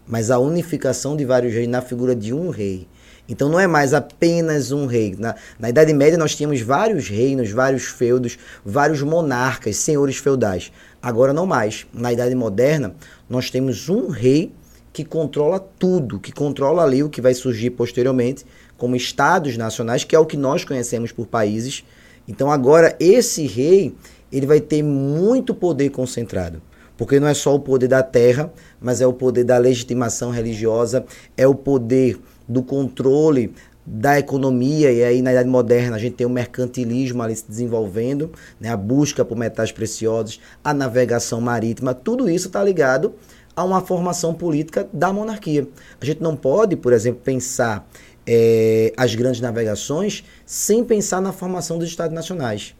mas 0.05 0.31
a 0.31 0.39
unificação 0.39 1.15
de 1.15 1.24
vários 1.24 1.53
reis 1.53 1.67
na 1.67 1.81
figura 1.81 2.15
de 2.15 2.34
um 2.34 2.50
rei. 2.50 2.88
Então 3.27 3.50
não 3.50 3.60
é 3.60 3.67
mais 3.67 3.93
apenas 3.93 4.72
um 4.72 4.86
rei. 4.86 5.15
Na, 5.17 5.36
na 5.60 5.69
Idade 5.69 5.93
Média 5.93 6.17
nós 6.17 6.36
tínhamos 6.36 6.62
vários 6.62 7.10
reinos, 7.10 7.51
vários 7.51 7.86
feudos, 7.86 8.38
vários 8.65 9.01
monarcas, 9.01 9.75
senhores 9.77 10.17
feudais. 10.17 10.72
Agora 11.01 11.34
não 11.34 11.46
mais. 11.46 11.86
Na 11.93 12.13
Idade 12.13 12.36
Moderna 12.36 12.96
nós 13.29 13.50
temos 13.50 13.89
um 13.89 14.07
rei 14.07 14.53
que 14.93 15.03
controla 15.05 15.60
tudo, 15.60 16.19
que 16.19 16.31
controla 16.31 16.84
ali 16.84 17.03
o 17.03 17.10
que 17.10 17.22
vai 17.22 17.34
surgir 17.34 17.72
posteriormente 17.72 18.46
como 18.77 18.96
estados 18.96 19.57
nacionais, 19.57 20.03
que 20.03 20.15
é 20.15 20.19
o 20.19 20.25
que 20.25 20.38
nós 20.38 20.63
conhecemos 20.63 21.12
por 21.12 21.27
países. 21.27 21.84
Então 22.27 22.51
agora 22.51 22.96
esse 23.00 23.46
rei, 23.46 23.96
ele 24.31 24.46
vai 24.46 24.60
ter 24.60 24.81
muito 24.81 25.53
poder 25.53 25.89
concentrado, 25.89 26.62
porque 26.98 27.19
não 27.19 27.27
é 27.27 27.34
só 27.34 27.53
o 27.53 27.60
poder 27.60 27.88
da 27.88 28.01
terra, 28.01 28.51
mas 28.81 29.00
é 29.00 29.05
o 29.07 29.13
poder 29.13 29.43
da 29.43 29.57
legitimação 29.57 30.31
religiosa, 30.31 31.05
é 31.36 31.48
o 31.48 31.55
poder 31.55 32.19
do 32.48 32.63
controle 32.63 33.54
da 33.89 34.20
economia, 34.20 34.92
e 34.92 35.01
aí 35.01 35.22
na 35.22 35.32
Idade 35.32 35.48
Moderna 35.48 35.96
a 35.96 36.00
gente 36.00 36.16
tem 36.18 36.27
o 36.27 36.30
mercantilismo 36.30 37.24
ali 37.24 37.36
se 37.36 37.46
desenvolvendo, 37.48 38.32
né, 38.60 38.70
a 38.70 38.75
busca 38.75 39.24
por 39.24 39.38
metais 39.38 39.72
preciosos, 39.72 40.42
a 40.62 40.74
navegação 40.74 41.39
marítima, 41.39 41.94
tudo 41.94 42.30
isso 42.30 42.48
está 42.48 42.62
ligado 42.62 43.13
a 43.56 43.63
uma 43.63 43.82
formação 43.82 44.34
política 44.34 44.88
da 44.92 45.12
monarquia. 45.13 45.68
A 46.01 46.06
gente 46.06 46.22
não 46.22 46.36
pode, 46.36 46.75
por 46.75 46.92
exemplo, 46.92 47.22
pensar 47.24 47.89
é, 48.27 48.94
as 48.98 49.16
grandes 49.16 49.39
navegações 49.39 50.25
sem 50.46 50.84
pensar 50.84 51.22
na 51.22 51.32
formação 51.32 51.80
dos 51.80 51.88
estados 51.88 52.13
nacionais. 52.13 52.75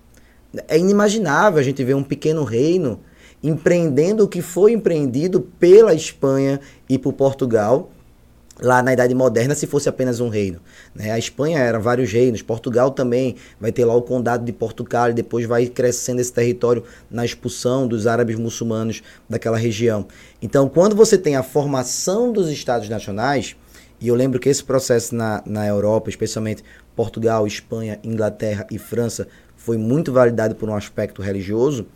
É 0.68 0.78
inimaginável 0.78 1.60
a 1.60 1.64
gente 1.64 1.84
ver 1.84 1.96
um 1.96 2.04
pequeno 2.04 2.44
reino 2.44 3.00
empreendendo 3.42 4.26
o 4.26 4.28
que 4.28 4.42
foi 4.42 4.74
empreendido 4.74 5.40
pela 5.40 5.94
Espanha 5.94 6.60
e 6.90 6.98
por 6.98 7.14
Portugal 7.14 7.92
lá 8.62 8.82
na 8.82 8.94
Idade 8.94 9.14
Moderna 9.14 9.56
se 9.56 9.68
fosse 9.68 9.88
apenas 9.88 10.20
um 10.20 10.30
reino. 10.30 10.60
Né? 10.94 11.12
A 11.12 11.20
Espanha 11.20 11.60
era 11.60 11.80
vários 11.80 12.12
reinos, 12.12 12.42
Portugal 12.42 12.92
também 12.92 13.36
vai 13.60 13.72
ter 13.72 13.86
lá 13.86 13.96
o 13.96 14.02
Condado 14.02 14.44
de 14.44 14.52
Portugal 14.52 15.10
e 15.10 15.14
depois 15.14 15.46
vai 15.46 15.68
crescendo 15.68 16.20
esse 16.20 16.34
território 16.34 16.84
na 17.10 17.26
expulsão 17.26 17.88
dos 17.88 18.08
árabes 18.08 18.38
muçulmanos 18.38 19.04
daquela 19.30 19.58
região. 19.58 20.08
Então, 20.42 20.68
quando 20.68 20.96
você 20.96 21.18
tem 21.18 21.36
a 21.36 21.44
formação 21.44 22.32
dos 22.32 22.50
estados 22.50 22.90
nacionais, 22.90 23.56
e 24.00 24.08
eu 24.08 24.16
lembro 24.16 24.40
que 24.40 24.50
esse 24.50 24.64
processo 24.64 25.16
na, 25.16 25.42
na 25.46 25.66
Europa, 25.66 26.10
especialmente 26.10 26.64
Portugal, 26.96 27.48
Espanha, 27.48 28.00
Inglaterra 28.04 28.68
e 28.72 28.78
França, 28.78 29.28
foi 29.56 29.78
muito 29.78 30.12
validado 30.12 30.56
por 30.56 30.70
um 30.70 30.76
aspecto 30.76 31.22
religioso. 31.22 31.88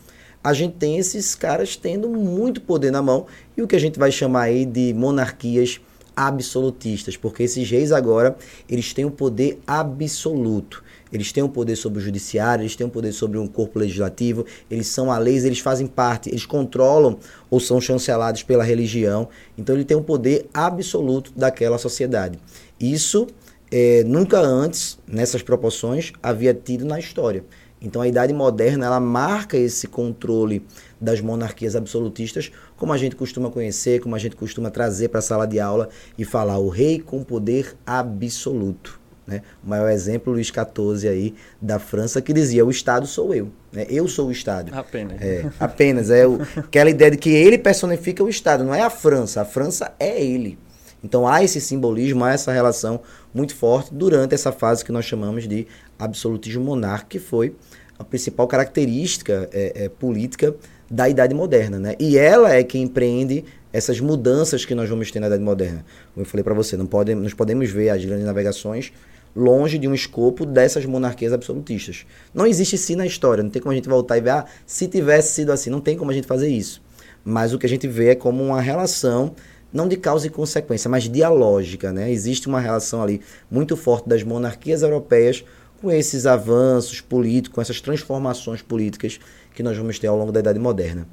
A 0.43 0.53
gente 0.53 0.75
tem 0.77 0.97
esses 0.97 1.35
caras 1.35 1.75
tendo 1.75 2.09
muito 2.09 2.59
poder 2.59 2.91
na 2.91 3.01
mão 3.01 3.27
e 3.55 3.61
o 3.61 3.67
que 3.67 3.75
a 3.75 3.79
gente 3.79 3.99
vai 3.99 4.11
chamar 4.11 4.43
aí 4.43 4.65
de 4.65 4.93
monarquias 4.93 5.79
absolutistas, 6.27 7.17
porque 7.17 7.43
esses 7.43 7.69
reis 7.69 7.91
agora, 7.91 8.35
eles 8.69 8.93
têm 8.93 9.05
o 9.05 9.07
um 9.07 9.11
poder 9.11 9.59
absoluto. 9.65 10.83
Eles 11.11 11.31
têm 11.31 11.43
o 11.43 11.47
um 11.47 11.49
poder 11.49 11.75
sobre 11.75 11.99
o 11.99 12.01
judiciário, 12.01 12.61
eles 12.61 12.75
têm 12.75 12.85
o 12.85 12.87
um 12.87 12.91
poder 12.91 13.11
sobre 13.11 13.37
um 13.37 13.47
corpo 13.47 13.79
legislativo, 13.79 14.45
eles 14.69 14.87
são 14.87 15.11
a 15.11 15.17
lei, 15.17 15.37
eles 15.37 15.59
fazem 15.59 15.87
parte, 15.87 16.29
eles 16.29 16.45
controlam 16.45 17.17
ou 17.49 17.59
são 17.59 17.81
chancelados 17.81 18.43
pela 18.43 18.63
religião. 18.63 19.27
Então 19.57 19.75
ele 19.75 19.83
tem 19.83 19.97
um 19.97 20.03
poder 20.03 20.47
absoluto 20.53 21.31
daquela 21.35 21.77
sociedade. 21.77 22.39
Isso 22.79 23.27
é, 23.71 24.03
nunca 24.03 24.39
antes, 24.39 24.99
nessas 25.07 25.41
proporções, 25.41 26.13
havia 26.21 26.53
tido 26.53 26.85
na 26.85 26.99
história. 26.99 27.43
Então 27.81 28.01
a 28.01 28.07
Idade 28.07 28.31
Moderna 28.31 28.85
ela 28.85 28.99
marca 28.99 29.57
esse 29.57 29.87
controle 29.87 30.63
das 30.99 31.19
monarquias 31.19 31.75
absolutistas, 31.75 32.51
como 32.81 32.93
a 32.93 32.97
gente 32.97 33.15
costuma 33.15 33.51
conhecer, 33.51 34.01
como 34.01 34.15
a 34.15 34.17
gente 34.17 34.35
costuma 34.35 34.71
trazer 34.71 35.09
para 35.09 35.19
a 35.19 35.21
sala 35.21 35.45
de 35.45 35.59
aula 35.59 35.87
e 36.17 36.25
falar 36.25 36.57
o 36.57 36.67
rei 36.67 36.99
com 36.99 37.23
poder 37.23 37.75
absoluto. 37.85 38.99
Né? 39.27 39.43
O 39.63 39.69
maior 39.69 39.87
exemplo, 39.91 40.33
Luís 40.33 40.47
XIV 40.47 41.07
aí, 41.07 41.35
da 41.61 41.77
França, 41.77 42.19
que 42.23 42.33
dizia, 42.33 42.65
o 42.65 42.71
Estado 42.71 43.05
sou 43.05 43.35
eu. 43.35 43.49
Né? 43.71 43.85
Eu 43.87 44.07
sou 44.07 44.29
o 44.29 44.31
Estado. 44.31 44.71
Apenas. 44.73 45.21
É, 45.21 45.45
apenas. 45.59 46.09
É 46.09 46.25
o, 46.25 46.39
aquela 46.57 46.89
ideia 46.89 47.11
de 47.11 47.17
que 47.17 47.29
ele 47.29 47.59
personifica 47.59 48.23
o 48.23 48.27
Estado, 48.27 48.63
não 48.63 48.73
é 48.73 48.81
a 48.81 48.89
França. 48.89 49.41
A 49.41 49.45
França 49.45 49.93
é 49.99 50.19
ele. 50.19 50.57
Então 51.03 51.27
há 51.27 51.43
esse 51.43 51.61
simbolismo, 51.61 52.23
há 52.23 52.31
essa 52.31 52.51
relação 52.51 52.99
muito 53.31 53.55
forte 53.55 53.93
durante 53.93 54.33
essa 54.33 54.51
fase 54.51 54.83
que 54.83 54.91
nós 54.91 55.05
chamamos 55.05 55.47
de 55.47 55.67
absolutismo 55.99 56.63
monárquico, 56.63 57.09
que 57.11 57.19
foi 57.19 57.55
a 57.99 58.03
principal 58.03 58.47
característica 58.47 59.47
é, 59.53 59.83
é, 59.85 59.89
política 59.89 60.55
da 60.91 61.07
Idade 61.07 61.33
Moderna. 61.33 61.79
Né? 61.79 61.95
E 61.97 62.17
ela 62.17 62.53
é 62.53 62.63
quem 62.63 62.83
empreende 62.83 63.45
essas 63.71 64.01
mudanças 64.01 64.65
que 64.65 64.75
nós 64.75 64.89
vamos 64.89 65.09
ter 65.09 65.21
na 65.21 65.27
Idade 65.27 65.41
Moderna. 65.41 65.85
Como 66.13 66.25
eu 66.25 66.29
falei 66.29 66.43
para 66.43 66.53
você, 66.53 66.75
não 66.75 66.85
pode, 66.85 67.15
nós 67.15 67.33
podemos 67.33 67.69
ver 67.69 67.89
as 67.89 68.03
grandes 68.03 68.25
navegações 68.25 68.91
longe 69.33 69.77
de 69.77 69.87
um 69.87 69.93
escopo 69.93 70.45
dessas 70.45 70.85
monarquias 70.85 71.31
absolutistas. 71.31 72.05
Não 72.33 72.45
existe 72.45 72.77
sim 72.77 72.97
na 72.97 73.05
história, 73.05 73.41
não 73.41 73.49
tem 73.49 73.61
como 73.61 73.71
a 73.71 73.75
gente 73.75 73.87
voltar 73.87 74.17
e 74.17 74.21
ver, 74.21 74.31
ah, 74.31 74.45
se 74.65 74.89
tivesse 74.89 75.35
sido 75.35 75.53
assim, 75.53 75.69
não 75.69 75.79
tem 75.79 75.97
como 75.97 76.11
a 76.11 76.13
gente 76.13 76.27
fazer 76.27 76.49
isso. 76.49 76.81
Mas 77.23 77.53
o 77.53 77.57
que 77.57 77.65
a 77.65 77.69
gente 77.69 77.87
vê 77.87 78.09
é 78.09 78.15
como 78.15 78.43
uma 78.43 78.59
relação 78.59 79.33
não 79.71 79.87
de 79.87 79.95
causa 79.95 80.27
e 80.27 80.29
consequência, 80.29 80.89
mas 80.89 81.07
dialógica, 81.07 81.93
né? 81.93 82.11
Existe 82.11 82.49
uma 82.49 82.59
relação 82.59 83.01
ali 83.01 83.21
muito 83.49 83.77
forte 83.77 84.09
das 84.09 84.21
monarquias 84.21 84.81
europeias 84.81 85.45
com 85.81 85.89
esses 85.89 86.25
avanços 86.25 86.99
políticos, 86.99 87.55
com 87.55 87.61
essas 87.61 87.79
transformações 87.79 88.61
políticas 88.61 89.17
que 89.61 89.63
nós 89.63 89.77
vamos 89.77 89.99
ter 89.99 90.07
ao 90.07 90.17
longo 90.17 90.31
da 90.31 90.39
Idade 90.39 90.59
Moderna. 90.59 91.07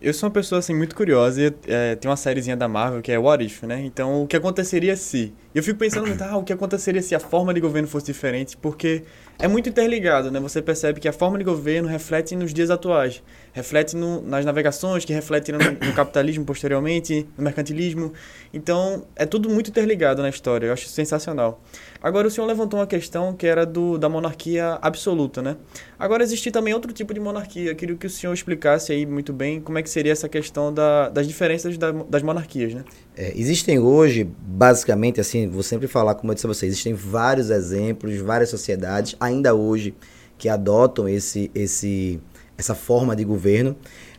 Eu 0.00 0.12
sou 0.12 0.28
uma 0.28 0.32
pessoa 0.32 0.58
assim 0.58 0.74
muito 0.74 0.96
curiosa 0.96 1.40
e 1.40 1.54
é, 1.68 1.94
tem 1.94 2.10
uma 2.10 2.16
sériezinha 2.16 2.56
da 2.56 2.66
Marvel 2.66 3.00
que 3.00 3.12
é 3.12 3.18
What 3.18 3.44
If, 3.44 3.62
né? 3.62 3.80
Então, 3.84 4.24
o 4.24 4.26
que 4.26 4.36
aconteceria 4.36 4.96
se? 4.96 5.32
Eu 5.54 5.62
fico 5.62 5.78
pensando 5.78 6.06
ah, 6.20 6.36
o 6.36 6.42
que 6.42 6.52
aconteceria 6.52 7.00
se 7.00 7.14
a 7.14 7.20
forma 7.20 7.54
de 7.54 7.60
governo 7.60 7.86
fosse 7.86 8.06
diferente, 8.06 8.56
porque 8.56 9.04
é 9.38 9.46
muito 9.46 9.68
interligado, 9.68 10.28
né? 10.28 10.40
Você 10.40 10.60
percebe 10.60 10.98
que 10.98 11.06
a 11.06 11.12
forma 11.12 11.38
de 11.38 11.44
governo 11.44 11.88
reflete 11.88 12.34
nos 12.34 12.52
dias 12.52 12.68
atuais, 12.68 13.22
reflete 13.52 13.94
no, 13.94 14.22
nas 14.22 14.44
navegações, 14.44 15.04
que 15.04 15.12
reflete 15.12 15.52
no, 15.52 15.58
no, 15.58 15.92
capitalismo 15.94 16.44
posteriormente, 16.44 17.26
no 17.36 17.44
mercantilismo. 17.44 18.12
Então, 18.52 19.04
é 19.14 19.26
tudo 19.26 19.48
muito 19.48 19.70
interligado 19.70 20.22
na 20.22 20.28
história. 20.28 20.66
Eu 20.66 20.72
acho 20.72 20.88
sensacional. 20.88 21.62
Agora, 22.02 22.26
o 22.26 22.30
senhor 22.30 22.46
levantou 22.46 22.80
uma 22.80 22.86
questão 22.86 23.34
que 23.34 23.46
era 23.46 23.66
do, 23.66 23.98
da 23.98 24.08
monarquia 24.08 24.78
absoluta, 24.80 25.42
né? 25.42 25.56
Agora, 25.98 26.22
existe 26.22 26.50
também 26.50 26.72
outro 26.72 26.92
tipo 26.92 27.12
de 27.12 27.20
monarquia. 27.20 27.70
Eu 27.70 27.76
queria 27.76 27.94
que 27.94 28.06
o 28.06 28.10
senhor 28.10 28.32
explicasse 28.32 28.90
aí 28.90 29.04
muito 29.04 29.32
bem 29.32 29.60
como 29.60 29.78
é 29.78 29.82
que 29.82 29.90
seria 29.90 30.12
essa 30.12 30.28
questão 30.28 30.72
da, 30.72 31.10
das 31.10 31.28
diferenças 31.28 31.76
da, 31.76 31.92
das 31.92 32.22
monarquias, 32.22 32.74
né? 32.74 32.84
É, 33.16 33.32
existem 33.38 33.78
hoje, 33.78 34.24
basicamente, 34.24 35.20
assim, 35.20 35.46
vou 35.48 35.62
sempre 35.62 35.86
falar, 35.86 36.14
como 36.14 36.32
eu 36.32 36.34
disse 36.34 36.46
a 36.46 36.48
vocês, 36.48 36.72
existem 36.72 36.94
vários 36.94 37.50
exemplos, 37.50 38.16
várias 38.16 38.48
sociedades, 38.48 39.14
ainda 39.20 39.54
hoje, 39.54 39.94
que 40.38 40.48
adotam 40.48 41.08
esse, 41.08 41.50
esse, 41.54 42.18
essa 42.56 42.74
forma 42.74 43.14
de 43.16 43.24
governo, 43.24 43.76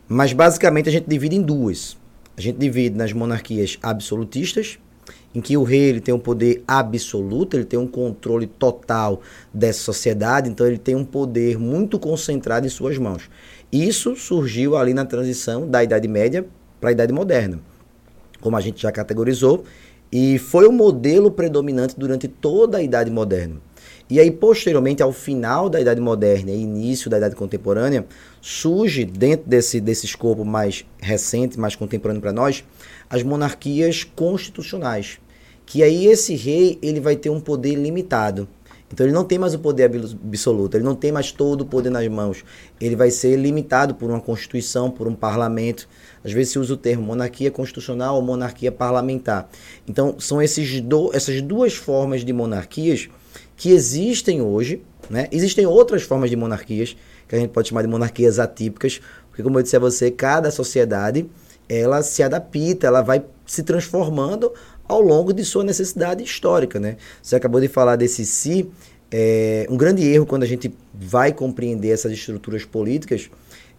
mas 0.08 0.32
basicamente 0.32 0.88
a 0.88 0.92
gente 0.92 1.08
divide 1.08 1.36
em 1.36 1.42
duas. 1.42 1.96
A 2.36 2.40
gente 2.40 2.58
divide 2.58 2.96
nas 2.96 3.12
monarquias 3.12 3.78
absolutistas, 3.82 4.78
em 5.34 5.40
que 5.40 5.56
o 5.56 5.62
rei 5.62 5.80
ele 5.80 6.00
tem 6.00 6.14
um 6.14 6.18
poder 6.18 6.62
absoluto, 6.66 7.56
ele 7.56 7.64
tem 7.64 7.78
um 7.78 7.86
controle 7.86 8.46
total 8.46 9.20
dessa 9.52 9.80
sociedade, 9.80 10.48
então 10.48 10.66
ele 10.66 10.78
tem 10.78 10.94
um 10.94 11.04
poder 11.04 11.58
muito 11.58 11.98
concentrado 11.98 12.66
em 12.66 12.70
suas 12.70 12.98
mãos. 12.98 13.28
Isso 13.72 14.14
surgiu 14.14 14.76
ali 14.76 14.94
na 14.94 15.04
transição 15.04 15.68
da 15.68 15.82
Idade 15.82 16.06
Média 16.06 16.46
para 16.80 16.90
a 16.90 16.92
Idade 16.92 17.12
Moderna, 17.12 17.58
como 18.40 18.56
a 18.56 18.60
gente 18.60 18.80
já 18.82 18.92
categorizou, 18.92 19.64
e 20.12 20.38
foi 20.38 20.66
o 20.66 20.72
modelo 20.72 21.30
predominante 21.30 21.98
durante 21.98 22.28
toda 22.28 22.78
a 22.78 22.82
Idade 22.82 23.10
Moderna. 23.10 23.56
E 24.08 24.20
aí, 24.20 24.30
posteriormente, 24.30 25.02
ao 25.02 25.12
final 25.12 25.68
da 25.70 25.80
Idade 25.80 26.00
Moderna 26.00 26.50
e 26.50 26.60
início 26.60 27.10
da 27.10 27.18
Idade 27.18 27.34
Contemporânea, 27.34 28.06
surge, 28.40 29.04
dentro 29.04 29.48
desse, 29.48 29.80
desse 29.80 30.04
escopo 30.04 30.44
mais 30.44 30.84
recente, 31.00 31.58
mais 31.58 31.74
contemporâneo 31.74 32.20
para 32.20 32.32
nós, 32.32 32.62
as 33.08 33.22
monarquias 33.22 34.04
constitucionais 34.04 35.18
que 35.66 35.82
aí 35.82 36.06
esse 36.06 36.34
rei 36.34 36.78
ele 36.82 37.00
vai 37.00 37.16
ter 37.16 37.30
um 37.30 37.40
poder 37.40 37.74
limitado. 37.74 38.48
Então 38.92 39.04
ele 39.04 39.14
não 39.14 39.24
tem 39.24 39.38
mais 39.38 39.54
o 39.54 39.58
poder 39.58 39.84
absoluto, 39.84 40.76
ele 40.76 40.84
não 40.84 40.94
tem 40.94 41.10
mais 41.10 41.32
todo 41.32 41.62
o 41.62 41.66
poder 41.66 41.90
nas 41.90 42.06
mãos. 42.06 42.44
Ele 42.80 42.94
vai 42.94 43.10
ser 43.10 43.34
limitado 43.36 43.94
por 43.94 44.08
uma 44.08 44.20
constituição, 44.20 44.90
por 44.90 45.08
um 45.08 45.14
parlamento. 45.14 45.88
Às 46.22 46.32
vezes 46.32 46.52
se 46.52 46.58
usa 46.58 46.74
o 46.74 46.76
termo 46.76 47.02
monarquia 47.02 47.50
constitucional 47.50 48.16
ou 48.16 48.22
monarquia 48.22 48.70
parlamentar. 48.70 49.48
Então 49.88 50.14
são 50.20 50.40
esses 50.40 50.80
do, 50.80 51.10
essas 51.12 51.42
duas 51.42 51.74
formas 51.74 52.24
de 52.24 52.32
monarquias 52.32 53.08
que 53.64 53.70
existem 53.70 54.42
hoje. 54.42 54.82
Né? 55.08 55.26
Existem 55.32 55.64
outras 55.64 56.02
formas 56.02 56.28
de 56.28 56.36
monarquias 56.36 56.94
que 57.26 57.34
a 57.34 57.38
gente 57.38 57.48
pode 57.48 57.70
chamar 57.70 57.80
de 57.80 57.88
monarquias 57.88 58.38
atípicas, 58.38 59.00
porque 59.30 59.42
como 59.42 59.58
eu 59.58 59.62
disse 59.62 59.74
a 59.74 59.78
você, 59.78 60.10
cada 60.10 60.50
sociedade 60.50 61.26
ela 61.66 62.02
se 62.02 62.22
adapta, 62.22 62.86
ela 62.86 63.00
vai 63.00 63.24
se 63.46 63.62
transformando 63.62 64.52
ao 64.86 65.00
longo 65.00 65.32
de 65.32 65.42
sua 65.46 65.64
necessidade 65.64 66.22
histórica. 66.22 66.78
Né? 66.78 66.98
Você 67.22 67.36
acabou 67.36 67.58
de 67.58 67.68
falar 67.68 67.96
desse 67.96 68.26
si. 68.26 68.68
É, 69.10 69.66
um 69.70 69.78
grande 69.78 70.06
erro 70.06 70.26
quando 70.26 70.42
a 70.42 70.46
gente 70.46 70.70
vai 70.92 71.32
compreender 71.32 71.88
essas 71.88 72.12
estruturas 72.12 72.66
políticas 72.66 73.30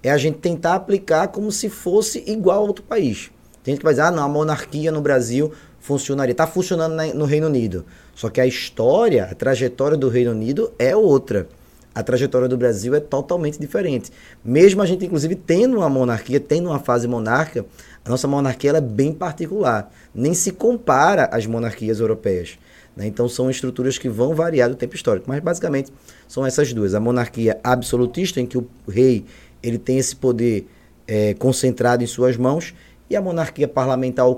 é 0.01 0.09
a 0.09 0.17
gente 0.17 0.39
tentar 0.39 0.73
aplicar 0.73 1.27
como 1.27 1.51
se 1.51 1.69
fosse 1.69 2.23
igual 2.25 2.57
a 2.57 2.67
outro 2.67 2.83
país. 2.83 3.29
Tem 3.63 3.73
gente 3.73 3.81
que 3.81 3.85
vai 3.85 3.93
dizer, 3.93 4.07
ah, 4.07 4.11
não, 4.11 4.23
a 4.23 4.29
monarquia 4.29 4.91
no 4.91 5.01
Brasil 5.01 5.51
funcionaria. 5.85 6.31
Está 6.31 6.47
funcionando 6.47 6.95
na, 6.95 7.05
no 7.13 7.25
Reino 7.25 7.45
Unido. 7.45 7.85
Só 8.15 8.29
que 8.29 8.41
a 8.41 8.47
história, 8.47 9.25
a 9.25 9.35
trajetória 9.35 9.95
do 9.95 10.09
Reino 10.09 10.31
Unido 10.31 10.73
é 10.79 10.95
outra. 10.95 11.47
A 11.93 12.01
trajetória 12.01 12.47
do 12.47 12.57
Brasil 12.57 12.95
é 12.95 12.99
totalmente 12.99 13.59
diferente. 13.59 14.11
Mesmo 14.43 14.81
a 14.81 14.85
gente, 14.85 15.05
inclusive, 15.05 15.35
tendo 15.35 15.77
uma 15.77 15.87
monarquia, 15.87 16.39
tendo 16.39 16.69
uma 16.69 16.79
fase 16.79 17.07
monárquica, 17.07 17.65
a 18.03 18.09
nossa 18.09 18.27
monarquia 18.27 18.71
é 18.71 18.81
bem 18.81 19.13
particular. 19.13 19.93
Nem 20.13 20.33
se 20.33 20.51
compara 20.51 21.29
às 21.31 21.45
monarquias 21.45 21.99
europeias. 21.99 22.57
Né? 22.95 23.05
Então, 23.05 23.29
são 23.29 23.49
estruturas 23.49 23.97
que 23.97 24.09
vão 24.09 24.33
variar 24.33 24.69
do 24.69 24.75
tempo 24.75 24.95
histórico. 24.95 25.25
Mas, 25.29 25.39
basicamente, 25.39 25.93
são 26.27 26.45
essas 26.45 26.73
duas. 26.73 26.95
A 26.95 26.99
monarquia 26.99 27.59
absolutista, 27.63 28.41
em 28.41 28.45
que 28.45 28.57
o 28.57 28.67
rei 28.89 29.23
ele 29.61 29.77
tem 29.77 29.97
esse 29.99 30.15
poder 30.15 30.67
é, 31.07 31.33
concentrado 31.35 32.03
em 32.03 32.07
suas 32.07 32.35
mãos, 32.35 32.73
e 33.09 33.15
a 33.15 33.21
monarquia 33.21 33.67
parlamentar 33.67 34.25
ou 34.25 34.37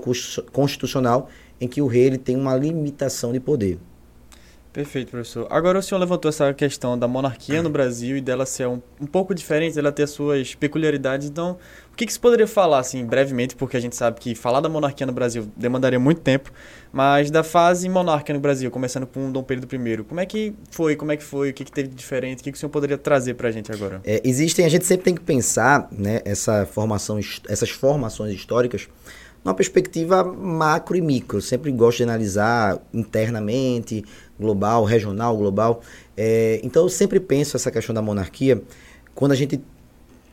constitucional, 0.52 1.28
em 1.60 1.66
que 1.66 1.80
o 1.80 1.86
rei 1.86 2.04
ele 2.04 2.18
tem 2.18 2.36
uma 2.36 2.54
limitação 2.54 3.32
de 3.32 3.40
poder. 3.40 3.78
Perfeito, 4.72 5.10
professor. 5.10 5.46
Agora 5.50 5.78
o 5.78 5.82
senhor 5.82 5.98
levantou 5.98 6.28
essa 6.28 6.52
questão 6.52 6.96
da 6.96 7.08
monarquia 7.08 7.62
no 7.62 7.70
Brasil 7.70 8.16
e 8.16 8.20
dela 8.20 8.46
ser 8.46 8.68
um, 8.68 8.80
um 9.00 9.06
pouco 9.06 9.34
diferente, 9.34 9.74
dela 9.74 9.90
ter 9.90 10.06
suas 10.06 10.54
peculiaridades. 10.54 11.28
Então, 11.28 11.58
que, 11.98 12.06
que 12.06 12.12
se 12.12 12.20
poderia 12.20 12.46
falar, 12.46 12.78
assim, 12.78 13.04
brevemente, 13.04 13.56
porque 13.56 13.76
a 13.76 13.80
gente 13.80 13.96
sabe 13.96 14.20
que 14.20 14.32
falar 14.32 14.60
da 14.60 14.68
monarquia 14.68 15.04
no 15.04 15.12
Brasil 15.12 15.48
demandaria 15.56 15.98
muito 15.98 16.20
tempo, 16.20 16.52
mas 16.92 17.28
da 17.28 17.42
fase 17.42 17.88
monárquica 17.88 18.32
no 18.32 18.38
Brasil, 18.38 18.70
começando 18.70 19.04
com 19.04 19.32
Dom 19.32 19.42
Pedro 19.42 19.68
I, 19.74 20.04
como 20.04 20.20
é 20.20 20.24
que 20.24 20.54
foi, 20.70 20.94
como 20.94 21.10
é 21.10 21.16
que 21.16 21.24
foi, 21.24 21.50
o 21.50 21.52
que, 21.52 21.64
que 21.64 21.72
teve 21.72 21.88
de 21.88 21.96
diferente, 21.96 22.38
o 22.38 22.44
que, 22.44 22.52
que 22.52 22.56
o 22.56 22.60
senhor 22.60 22.70
poderia 22.70 22.96
trazer 22.96 23.34
para 23.34 23.48
a 23.48 23.50
gente 23.50 23.72
agora? 23.72 24.00
É, 24.04 24.22
existem, 24.24 24.64
a 24.64 24.68
gente 24.68 24.86
sempre 24.86 25.06
tem 25.06 25.14
que 25.14 25.20
pensar, 25.20 25.88
né, 25.90 26.20
essa 26.24 26.64
formação, 26.66 27.18
essas 27.48 27.70
formações 27.70 28.32
históricas 28.32 28.88
numa 29.44 29.54
perspectiva 29.54 30.22
macro 30.22 30.96
e 30.96 31.00
micro. 31.00 31.40
Sempre 31.40 31.72
gosto 31.72 31.98
de 31.98 32.02
analisar 32.04 32.78
internamente, 32.92 34.04
global, 34.38 34.84
regional, 34.84 35.36
global. 35.36 35.82
É, 36.16 36.60
então 36.62 36.84
eu 36.84 36.88
sempre 36.88 37.18
penso 37.18 37.56
essa 37.56 37.70
questão 37.70 37.94
da 37.94 38.02
monarquia 38.02 38.62
quando 39.14 39.32
a 39.32 39.36
gente 39.36 39.60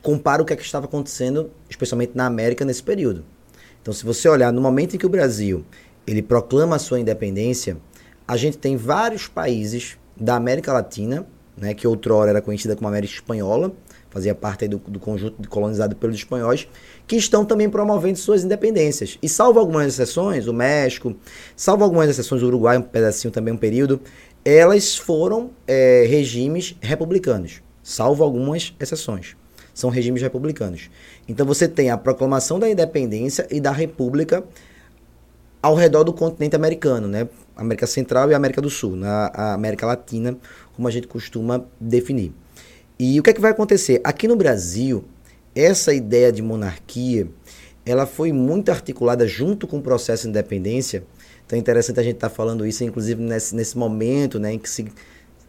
compara 0.06 0.40
o 0.40 0.46
que, 0.46 0.54
é 0.54 0.56
que 0.56 0.62
estava 0.62 0.86
acontecendo, 0.86 1.50
especialmente 1.68 2.12
na 2.14 2.28
América 2.28 2.64
nesse 2.64 2.84
período. 2.84 3.26
Então, 3.82 3.92
se 3.92 4.06
você 4.06 4.30
olhar 4.30 4.54
no 4.54 4.62
momento 4.62 4.96
em 4.96 5.00
que 5.00 5.06
o 5.06 5.10
Brasil 5.10 5.66
ele 6.06 6.22
proclama 6.22 6.76
a 6.76 6.80
sua 6.80 7.00
independência, 7.00 7.78
a 8.28 8.38
gente 8.38 8.56
tem 8.56 8.78
vários 8.78 9.28
países 9.28 9.98
da 10.16 10.36
América 10.36 10.72
Latina, 10.72 11.26
né, 11.58 11.74
que 11.74 11.88
outrora 11.88 12.30
era 12.30 12.40
conhecida 12.40 12.76
como 12.76 12.88
América 12.88 13.16
Espanhola, 13.16 13.74
fazia 14.12 14.36
parte 14.36 14.68
do, 14.68 14.78
do 14.78 15.00
conjunto 15.00 15.50
colonizado 15.50 15.96
pelos 15.96 16.16
espanhóis, 16.16 16.68
que 17.08 17.16
estão 17.16 17.44
também 17.44 17.68
promovendo 17.68 18.20
suas 18.20 18.44
independências. 18.44 19.18
E 19.24 19.28
salvo 19.28 19.60
algumas 19.60 19.88
exceções, 19.88 20.46
o 20.46 20.54
México, 20.54 21.16
salvo 21.56 21.84
algumas 21.84 22.12
exceções, 22.12 22.44
o 22.44 22.46
Uruguai, 22.46 22.78
um 22.78 22.84
pedacinho 22.84 23.32
também, 23.32 23.56
um 23.56 23.58
período, 23.58 24.00
elas 24.44 24.96
foram 24.96 25.50
é, 25.66 26.06
regimes 26.08 26.76
republicanos, 26.80 27.64
salvo 27.82 28.24
algumas 28.24 28.76
exceções. 28.80 29.36
São 29.76 29.90
regimes 29.90 30.22
republicanos. 30.22 30.90
Então 31.28 31.46
você 31.46 31.68
tem 31.68 31.92
a 31.92 31.98
proclamação 31.98 32.58
da 32.58 32.68
independência 32.68 33.46
e 33.52 33.60
da 33.60 33.72
república 33.72 34.44
ao 35.62 35.76
redor 35.76 36.04
do 36.04 36.14
continente 36.14 36.56
americano, 36.56 37.08
né? 37.08 37.28
América 37.56 37.86
Central 37.86 38.32
e 38.32 38.34
América 38.34 38.62
do 38.62 38.70
Sul, 38.70 38.96
na 38.96 39.28
América 39.54 39.86
Latina, 39.86 40.38
como 40.76 40.88
a 40.88 40.92
gente 40.92 41.08
costuma 41.08 41.66
definir. 41.80 42.32
E 42.98 43.20
o 43.20 43.24
que 43.24 43.32
é 43.32 43.34
que 43.34 43.42
vai 43.42 43.52
acontecer? 43.52 44.00
Aqui 44.04 44.28
no 44.28 44.36
Brasil, 44.38 45.04
essa 45.54 45.94
ideia 45.94 46.32
de 46.32 46.42
monarquia, 46.42 47.28
ela 47.86 48.06
foi 48.06 48.32
muito 48.32 48.70
articulada 48.70 49.28
junto 49.28 49.68
com 49.68 49.78
o 49.78 49.82
processo 49.82 50.24
de 50.24 50.30
independência. 50.30 51.04
Então 51.46 51.58
é 51.58 51.60
interessante 51.60 52.00
a 52.00 52.04
gente 52.04 52.16
estar 52.16 52.30
tá 52.30 52.36
falando 52.36 52.66
isso, 52.66 52.84
inclusive 52.84 53.22
nesse, 53.22 53.54
nesse 53.54 53.78
momento 53.78 54.40
né, 54.40 54.54
em 54.54 54.60
que 54.60 54.70
se 54.70 54.86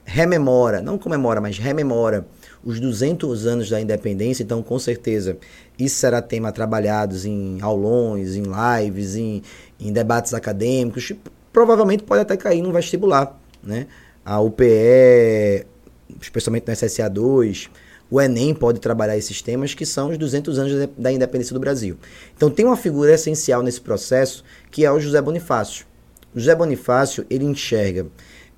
rememora, 0.04 0.80
não 0.82 0.98
comemora, 0.98 1.40
mas 1.40 1.58
rememora 1.58 2.26
os 2.66 2.78
200 2.78 3.46
anos 3.46 3.70
da 3.70 3.80
independência. 3.80 4.42
Então, 4.42 4.62
com 4.62 4.78
certeza, 4.78 5.38
isso 5.78 5.96
será 5.96 6.20
tema 6.20 6.52
trabalhados 6.52 7.24
em 7.24 7.58
aulões, 7.62 8.36
em 8.36 8.42
lives, 8.42 9.16
em, 9.16 9.42
em 9.80 9.90
debates 9.90 10.34
acadêmicos. 10.34 11.12
Provavelmente 11.50 12.02
pode 12.02 12.20
até 12.20 12.36
cair 12.36 12.60
no 12.60 12.70
vestibular. 12.72 13.40
Né? 13.62 13.86
A 14.24 14.40
UPE 14.40 15.64
especialmente 16.20 16.66
no 16.66 16.72
SSA2, 16.72 17.68
o 18.10 18.20
Enem 18.20 18.54
pode 18.54 18.78
trabalhar 18.78 19.16
esses 19.16 19.42
temas 19.42 19.74
que 19.74 19.84
são 19.84 20.10
os 20.10 20.18
200 20.18 20.58
anos 20.58 20.88
da 20.96 21.10
independência 21.10 21.54
do 21.54 21.60
Brasil. 21.60 21.96
Então 22.36 22.50
tem 22.50 22.64
uma 22.64 22.76
figura 22.76 23.12
essencial 23.12 23.62
nesse 23.62 23.80
processo 23.80 24.44
que 24.70 24.84
é 24.84 24.90
o 24.90 25.00
José 25.00 25.20
Bonifácio. 25.20 25.86
José 26.34 26.54
Bonifácio 26.54 27.26
ele 27.28 27.44
enxerga 27.44 28.06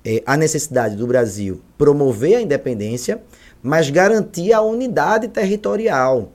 é, 0.05 0.21
a 0.25 0.37
necessidade 0.37 0.95
do 0.95 1.07
Brasil 1.07 1.61
promover 1.77 2.35
a 2.35 2.41
independência, 2.41 3.21
mas 3.61 3.89
garantir 3.89 4.53
a 4.53 4.61
unidade 4.61 5.27
territorial. 5.27 6.31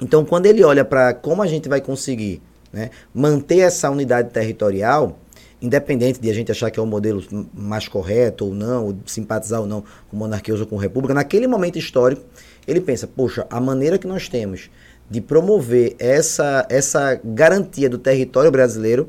Então 0.00 0.24
quando 0.24 0.46
ele 0.46 0.62
olha 0.64 0.84
para 0.84 1.14
como 1.14 1.42
a 1.42 1.46
gente 1.46 1.68
vai 1.68 1.80
conseguir 1.80 2.42
né, 2.72 2.90
manter 3.14 3.58
essa 3.58 3.90
unidade 3.90 4.30
territorial, 4.30 5.18
independente 5.60 6.20
de 6.20 6.28
a 6.28 6.34
gente 6.34 6.50
achar 6.50 6.70
que 6.70 6.80
é 6.80 6.82
o 6.82 6.86
modelo 6.86 7.22
mais 7.54 7.86
correto 7.86 8.46
ou 8.46 8.54
não, 8.54 8.86
ou 8.86 8.96
simpatizar 9.06 9.60
ou 9.60 9.66
não 9.66 9.84
com 10.10 10.16
monarquia 10.16 10.54
ou 10.54 10.66
com 10.66 10.76
república, 10.76 11.14
naquele 11.14 11.46
momento 11.46 11.78
histórico, 11.78 12.22
ele 12.66 12.80
pensa, 12.80 13.06
poxa, 13.06 13.46
a 13.48 13.60
maneira 13.60 13.96
que 13.96 14.06
nós 14.06 14.28
temos 14.28 14.70
de 15.08 15.20
promover 15.20 15.94
essa, 15.98 16.66
essa 16.68 17.20
garantia 17.22 17.88
do 17.88 17.98
território 17.98 18.50
brasileiro, 18.50 19.08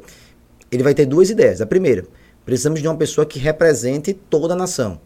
ele 0.72 0.84
vai 0.84 0.94
ter 0.94 1.06
duas 1.06 1.30
ideias. 1.30 1.62
A 1.62 1.66
primeira, 1.66 2.06
precisamos 2.46 2.82
de 2.82 2.88
uma 2.88 2.98
pessoa 2.98 3.26
que 3.26 3.40
represente 3.40 4.14
toda 4.14 4.54
a 4.54 4.58
nação. 4.58 5.00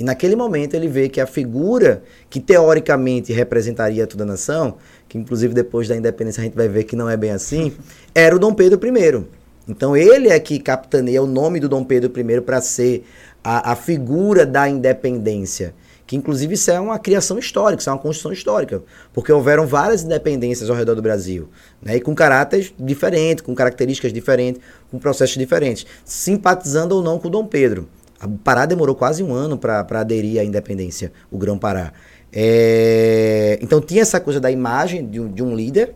E 0.00 0.02
naquele 0.02 0.34
momento 0.34 0.72
ele 0.72 0.88
vê 0.88 1.10
que 1.10 1.20
a 1.20 1.26
figura 1.26 2.02
que 2.30 2.40
teoricamente 2.40 3.34
representaria 3.34 4.06
toda 4.06 4.24
a 4.24 4.26
nação, 4.26 4.76
que 5.06 5.18
inclusive 5.18 5.52
depois 5.52 5.88
da 5.88 5.94
independência 5.94 6.40
a 6.40 6.44
gente 6.44 6.56
vai 6.56 6.68
ver 6.68 6.84
que 6.84 6.96
não 6.96 7.06
é 7.06 7.18
bem 7.18 7.32
assim, 7.32 7.74
era 8.14 8.34
o 8.34 8.38
Dom 8.38 8.54
Pedro 8.54 8.80
I. 8.82 9.24
Então 9.68 9.94
ele 9.94 10.30
é 10.30 10.40
que 10.40 10.58
capitaneia 10.58 11.22
o 11.22 11.26
nome 11.26 11.60
do 11.60 11.68
Dom 11.68 11.84
Pedro 11.84 12.10
I 12.18 12.40
para 12.40 12.62
ser 12.62 13.04
a, 13.44 13.72
a, 13.72 13.76
figura 13.76 14.46
da 14.46 14.66
independência. 14.66 15.74
Que 16.06 16.16
inclusive 16.16 16.54
isso 16.54 16.70
é 16.70 16.80
uma 16.80 16.98
criação 16.98 17.38
histórica, 17.38 17.82
isso 17.82 17.90
é 17.90 17.92
uma 17.92 17.98
construção 17.98 18.32
histórica. 18.32 18.82
Porque 19.12 19.30
houveram 19.30 19.66
várias 19.66 20.02
independências 20.02 20.70
ao 20.70 20.76
redor 20.76 20.94
do 20.94 21.02
Brasil. 21.02 21.50
Né, 21.82 21.96
e 21.96 22.00
com 22.00 22.14
caráteres 22.14 22.72
diferentes, 22.78 23.44
com 23.44 23.54
características 23.54 24.14
diferentes, 24.14 24.62
com 24.90 24.98
processos 24.98 25.36
diferentes. 25.36 25.84
Simpatizando 26.06 26.96
ou 26.96 27.02
não 27.02 27.18
com 27.18 27.28
o 27.28 27.30
Dom 27.30 27.44
Pedro. 27.44 27.86
A 28.20 28.28
Pará 28.28 28.66
demorou 28.66 28.94
quase 28.94 29.22
um 29.22 29.32
ano 29.32 29.56
para 29.56 29.80
aderir 30.00 30.40
à 30.40 30.44
independência, 30.44 31.10
o 31.30 31.38
Grão-Pará. 31.38 31.92
É, 32.32 33.58
então 33.62 33.80
tinha 33.80 34.02
essa 34.02 34.20
coisa 34.20 34.38
da 34.38 34.50
imagem 34.50 35.06
de 35.06 35.18
um, 35.18 35.32
de 35.32 35.42
um 35.42 35.56
líder, 35.56 35.94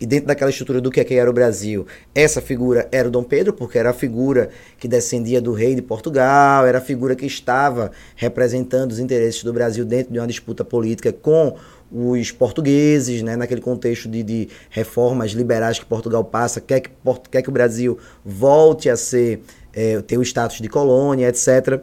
e 0.00 0.06
dentro 0.06 0.26
daquela 0.26 0.50
estrutura 0.50 0.80
do 0.80 0.90
que, 0.90 1.00
é 1.00 1.04
que 1.04 1.14
era 1.14 1.30
o 1.30 1.32
Brasil, 1.32 1.86
essa 2.14 2.40
figura 2.40 2.88
era 2.90 3.08
o 3.08 3.10
Dom 3.10 3.22
Pedro, 3.22 3.52
porque 3.52 3.78
era 3.78 3.90
a 3.90 3.92
figura 3.92 4.50
que 4.78 4.88
descendia 4.88 5.40
do 5.40 5.52
rei 5.52 5.74
de 5.74 5.82
Portugal, 5.82 6.66
era 6.66 6.78
a 6.78 6.80
figura 6.80 7.14
que 7.14 7.24
estava 7.24 7.92
representando 8.16 8.90
os 8.90 8.98
interesses 8.98 9.42
do 9.44 9.52
Brasil 9.52 9.84
dentro 9.84 10.12
de 10.12 10.18
uma 10.18 10.26
disputa 10.26 10.64
política 10.64 11.12
com 11.12 11.54
os 11.92 12.32
portugueses, 12.32 13.22
né, 13.22 13.36
naquele 13.36 13.60
contexto 13.60 14.08
de, 14.08 14.22
de 14.22 14.48
reformas 14.68 15.30
liberais 15.30 15.78
que 15.78 15.86
Portugal 15.86 16.24
passa, 16.24 16.60
quer 16.60 16.80
que, 16.80 16.90
quer 17.30 17.42
que 17.42 17.48
o 17.48 17.52
Brasil 17.52 17.96
volte 18.24 18.90
a 18.90 18.96
ser, 18.96 19.42
é, 19.74 20.00
ter 20.02 20.18
o 20.18 20.22
status 20.22 20.60
de 20.60 20.68
colônia, 20.68 21.28
etc. 21.28 21.80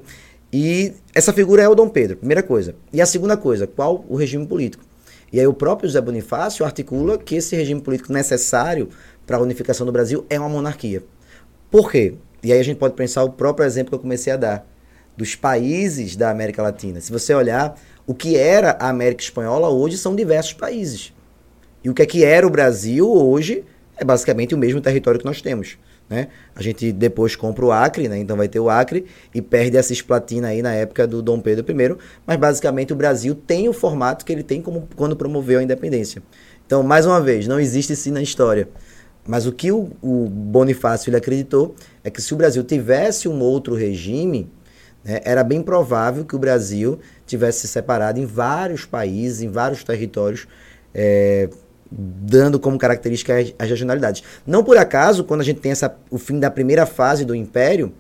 E 0.52 0.94
essa 1.14 1.32
figura 1.32 1.64
é 1.64 1.70
o 1.70 1.76
Dom 1.76 1.90
Pedro, 1.90 2.18
primeira 2.18 2.44
coisa. 2.44 2.76
E 2.92 3.02
a 3.02 3.06
segunda 3.06 3.38
coisa, 3.38 3.68
qual 3.68 4.06
o 4.08 4.16
regime 4.16 4.46
político? 4.46 4.84
E 5.32 5.40
aí 5.40 5.48
o 5.48 5.54
próprio 5.54 5.88
José 5.88 6.02
Bonifácio 6.02 6.66
articula 6.66 7.18
que 7.18 7.36
esse 7.36 7.56
regime 7.56 7.80
político 7.80 8.12
necessário 8.12 8.90
para 9.26 9.38
a 9.38 9.40
unificação 9.40 9.86
do 9.86 9.92
Brasil 9.92 10.26
é 10.30 10.38
uma 10.38 10.50
monarquia. 10.50 11.04
Por 11.70 11.90
quê? 11.90 12.16
E 12.44 12.52
aí 12.52 12.60
a 12.60 12.64
gente 12.64 12.78
pode 12.78 12.96
pensar 12.96 13.24
o 13.24 13.32
próprio 13.32 13.66
exemplo 13.66 13.92
que 13.92 13.96
eu 13.96 14.00
comecei 14.00 14.34
a 14.34 14.38
dar 14.38 14.68
dos 15.16 15.36
países 15.36 16.16
da 16.16 16.30
América 16.30 16.62
Latina. 16.62 17.00
Se 17.00 17.12
você 17.12 17.34
olhar 17.34 17.80
o 18.06 18.14
que 18.14 18.36
era 18.36 18.72
a 18.72 18.90
América 18.90 19.24
Espanhola 19.24 19.70
hoje 19.70 19.98
são 19.98 20.16
diversos 20.16 20.54
países. 20.54 21.14
E 21.84 21.90
o 21.90 21.94
que 21.94 22.02
é 22.02 22.06
que 22.06 22.26
era 22.26 22.46
o 22.46 22.50
Brasil 22.50 23.10
hoje 23.10 23.64
é 23.96 24.04
basicamente 24.04 24.54
o 24.54 24.58
mesmo 24.58 24.82
território 24.82 25.20
que 25.20 25.26
nós 25.26 25.42
temos. 25.42 25.78
Né? 26.12 26.28
A 26.54 26.62
gente 26.62 26.92
depois 26.92 27.38
compra 27.38 27.66
o 27.66 27.72
Acre, 27.72 28.10
né? 28.10 28.18
então 28.18 28.36
vai 28.36 28.50
ter 28.50 28.60
o 28.60 28.70
Acre 28.70 29.06
e 29.34 29.42
perde 29.42 29.78
a 29.78 29.84
Cisplatina 29.84 30.50
aí 30.50 30.62
na 30.62 30.74
época 30.74 31.08
do 31.08 31.22
Dom 31.22 31.40
Pedro 31.40 31.66
I, 31.66 31.96
mas 32.28 32.38
basicamente 32.38 32.92
o 32.92 32.98
Brasil 32.98 33.34
tem 33.34 33.70
o 33.70 33.74
formato 33.74 34.26
que 34.26 34.34
ele 34.34 34.44
tem 34.44 34.62
como 34.62 34.90
quando 34.98 35.16
promoveu 35.16 35.60
a 35.60 35.64
independência. 35.64 36.22
Então, 36.66 36.84
mais 36.84 37.06
uma 37.06 37.22
vez, 37.22 37.48
não 37.48 37.58
existe 37.58 37.96
sim 37.96 38.12
na 38.12 38.22
história. 38.22 38.68
Mas 39.26 39.46
o 39.46 39.54
que 39.54 39.72
o, 39.72 39.90
o 40.02 40.28
Bonifácio 40.28 41.10
ele 41.10 41.16
acreditou 41.16 41.76
é 42.04 42.10
que 42.10 42.22
se 42.22 42.34
o 42.34 42.38
Brasil 42.38 42.62
tivesse 42.66 43.30
um 43.30 43.40
outro 43.40 43.74
regime, 43.74 44.52
né, 45.06 45.22
era 45.24 45.46
bem 45.46 45.62
provável 45.62 46.26
que 46.26 46.36
o 46.36 46.40
Brasil 46.40 47.00
tivesse 47.26 47.62
se 47.62 47.68
separado 47.70 48.20
em 48.20 48.26
vários 48.26 48.84
países, 48.84 49.42
em 49.42 49.50
vários 49.50 49.82
territórios, 49.82 50.46
é, 50.94 51.48
dando 51.92 52.60
como 52.60 52.78
característica 52.78 53.34
as, 53.60 53.70
regionalidades. 53.70 54.24
Não 54.48 54.64
por 54.64 54.78
acaso, 54.78 55.24
quando 55.24 55.42
a 55.42 55.44
gente 55.44 55.60
tem 55.60 55.72
essa, 55.72 55.94
o 56.10 56.18
fim 56.18 56.40
da 56.40 56.50
primeira 56.50 56.86
fase 56.86 57.26
do 57.26 57.36
Império, 57.36 57.92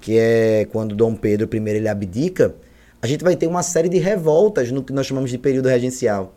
que 0.00 0.16
é 0.16 0.66
quando 0.70 0.94
Dom 0.94 1.14
Pedro 1.14 1.48
I 1.52 1.70
ele 1.70 1.88
abdica, 1.88 2.54
a 3.02 3.06
gente 3.06 3.24
vai 3.24 3.34
ter 3.34 3.46
uma 3.46 3.62
série 3.62 3.88
de 3.88 3.98
revoltas 3.98 4.70
no 4.70 4.82
que 4.84 4.92
nós 4.92 5.06
chamamos 5.06 5.30
de 5.30 5.38
período 5.38 5.68
regencial. 5.68 6.34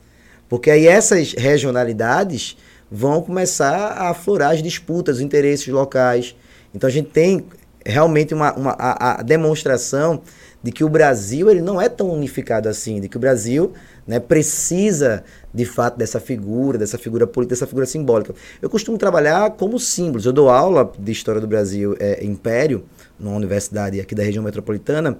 Porque 0.49 0.71
aí 0.71 0.88
essas 0.88 1.34
regionalidades 1.34 2.58
vão 2.89 3.21
começar 3.21 3.76
a 3.76 4.10
aflorar 4.10 4.52
as 4.52 4.63
disputas, 4.63 5.17
os 5.17 5.21
interesses 5.21 5.67
locais. 5.67 6.36
Então 6.73 6.88
a 6.88 6.91
gente 6.91 7.10
tem 7.10 7.45
realmente 7.85 8.33
uma, 8.33 8.53
uma 8.53 8.71
a, 8.71 9.19
a 9.19 9.23
demonstração 9.23 10.21
de 10.61 10.71
que 10.71 10.83
o 10.83 10.89
Brasil 10.89 11.49
ele 11.49 11.61
não 11.61 11.81
é 11.81 11.89
tão 11.89 12.09
unificado 12.09 12.69
assim, 12.69 13.01
de 13.01 13.09
que 13.09 13.17
o 13.17 13.19
Brasil 13.19 13.73
né, 14.07 14.19
precisa 14.19 15.23
de 15.53 15.65
fato 15.65 15.97
dessa 15.97 16.19
figura, 16.19 16.77
dessa 16.77 16.97
figura 16.97 17.27
política, 17.27 17.55
dessa 17.55 17.67
figura 17.67 17.85
simbólica. 17.85 18.33
Eu 18.61 18.69
costumo 18.69 18.97
trabalhar 18.97 19.51
como 19.51 19.77
símbolos. 19.77 20.25
Eu 20.25 20.31
dou 20.31 20.49
aula 20.49 20.89
de 20.97 21.11
História 21.11 21.41
do 21.41 21.47
Brasil 21.47 21.95
é, 21.99 22.23
Império, 22.23 22.85
numa 23.19 23.35
universidade 23.35 23.99
aqui 23.99 24.15
da 24.15 24.23
região 24.23 24.43
metropolitana, 24.43 25.17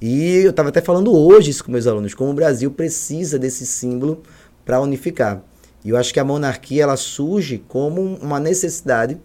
e 0.00 0.42
eu 0.44 0.50
estava 0.50 0.68
até 0.68 0.80
falando 0.80 1.14
hoje 1.14 1.50
isso 1.50 1.64
com 1.64 1.72
meus 1.72 1.86
alunos, 1.86 2.12
como 2.12 2.30
o 2.30 2.34
Brasil 2.34 2.70
precisa 2.70 3.38
desse 3.38 3.64
símbolo 3.64 4.22
para 4.64 4.80
unificar. 4.80 5.42
E 5.84 5.90
eu 5.90 5.96
acho 5.96 6.12
que 6.12 6.20
a 6.20 6.24
monarquia 6.24 6.82
ela 6.82 6.96
surge 6.96 7.62
como 7.68 8.16
uma 8.16 8.40
necessidade 8.40 9.16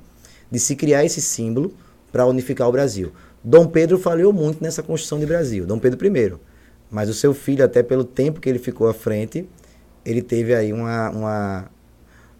de 0.49 0.59
se 0.59 0.75
criar 0.75 1.03
esse 1.03 1.21
símbolo 1.21 1.73
para 2.11 2.25
unificar 2.25 2.67
o 2.67 2.71
Brasil. 2.71 3.11
Dom 3.43 3.67
Pedro 3.67 3.97
falhou 3.97 4.31
muito 4.31 4.63
nessa 4.63 4.83
construção 4.83 5.19
de 5.19 5.25
Brasil, 5.25 5.65
Dom 5.65 5.79
Pedro 5.79 6.05
I. 6.05 6.33
Mas 6.89 7.09
o 7.09 7.13
seu 7.13 7.33
filho, 7.33 7.63
até 7.63 7.81
pelo 7.81 8.03
tempo 8.03 8.39
que 8.39 8.49
ele 8.49 8.59
ficou 8.59 8.87
à 8.87 8.93
frente, 8.93 9.47
ele 10.05 10.21
teve 10.21 10.53
aí 10.53 10.73
uma, 10.73 11.09
uma 11.09 11.65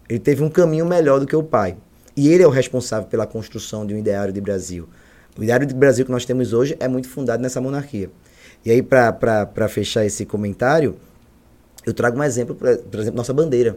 ele 0.08 0.18
teve 0.18 0.42
um 0.42 0.50
caminho 0.50 0.84
melhor 0.84 1.20
do 1.20 1.26
que 1.26 1.34
o 1.34 1.42
pai. 1.42 1.76
E 2.14 2.28
ele 2.28 2.42
é 2.42 2.46
o 2.46 2.50
responsável 2.50 3.08
pela 3.08 3.26
construção 3.26 3.86
de 3.86 3.94
um 3.94 3.98
ideário 3.98 4.32
de 4.32 4.40
Brasil. 4.40 4.88
O 5.38 5.42
ideário 5.42 5.66
de 5.66 5.74
Brasil 5.74 6.04
que 6.04 6.10
nós 6.10 6.26
temos 6.26 6.52
hoje 6.52 6.76
é 6.78 6.86
muito 6.86 7.08
fundado 7.08 7.42
nessa 7.42 7.60
monarquia. 7.60 8.10
E 8.64 8.70
aí, 8.70 8.82
para 8.82 9.68
fechar 9.68 10.04
esse 10.04 10.26
comentário, 10.26 10.96
eu 11.86 11.94
trago 11.94 12.18
um 12.18 12.22
exemplo, 12.22 12.54
por 12.54 13.00
exemplo, 13.00 13.16
nossa 13.16 13.32
bandeira. 13.32 13.76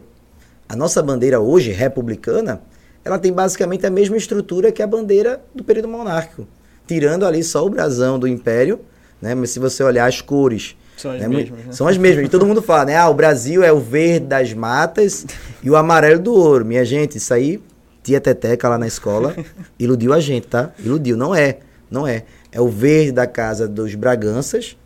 A 0.68 0.76
nossa 0.76 1.02
bandeira 1.02 1.40
hoje, 1.40 1.72
republicana, 1.72 2.60
ela 3.06 3.18
tem 3.18 3.32
basicamente 3.32 3.86
a 3.86 3.90
mesma 3.90 4.16
estrutura 4.16 4.72
que 4.72 4.82
a 4.82 4.86
bandeira 4.86 5.40
do 5.54 5.62
período 5.62 5.88
monárquico 5.88 6.46
tirando 6.86 7.26
ali 7.26 7.42
só 7.42 7.66
o 7.66 7.70
brasão 7.70 8.18
do 8.18 8.28
Império, 8.28 8.80
né? 9.20 9.34
Mas 9.34 9.50
se 9.50 9.58
você 9.58 9.82
olhar 9.82 10.06
as 10.06 10.20
cores, 10.20 10.76
são 10.96 11.10
as 11.10 11.20
né? 11.20 11.28
mesmas. 11.28 11.64
Né? 11.66 11.72
São 11.72 11.88
as 11.88 11.98
mesmas. 11.98 12.26
E 12.26 12.28
todo 12.28 12.46
mundo 12.46 12.62
fala, 12.62 12.86
né? 12.86 12.96
Ah, 12.96 13.08
o 13.08 13.14
Brasil 13.14 13.62
é 13.62 13.72
o 13.72 13.80
verde 13.80 14.26
das 14.26 14.54
matas 14.54 15.26
e 15.62 15.70
o 15.70 15.76
amarelo 15.76 16.20
do 16.20 16.32
ouro. 16.32 16.64
Minha 16.64 16.84
gente, 16.84 17.18
isso 17.18 17.34
aí, 17.34 17.60
tia 18.02 18.20
Teteca 18.20 18.68
lá 18.68 18.78
na 18.78 18.86
escola, 18.86 19.34
iludiu 19.78 20.12
a 20.12 20.20
gente, 20.20 20.46
tá? 20.46 20.70
Iludiu. 20.78 21.16
Não 21.16 21.34
é. 21.34 21.58
Não 21.90 22.06
é. 22.06 22.24
É 22.52 22.60
o 22.60 22.68
verde 22.68 23.12
da 23.12 23.26
casa 23.26 23.68
dos 23.68 23.94
Braganças, 23.94 24.76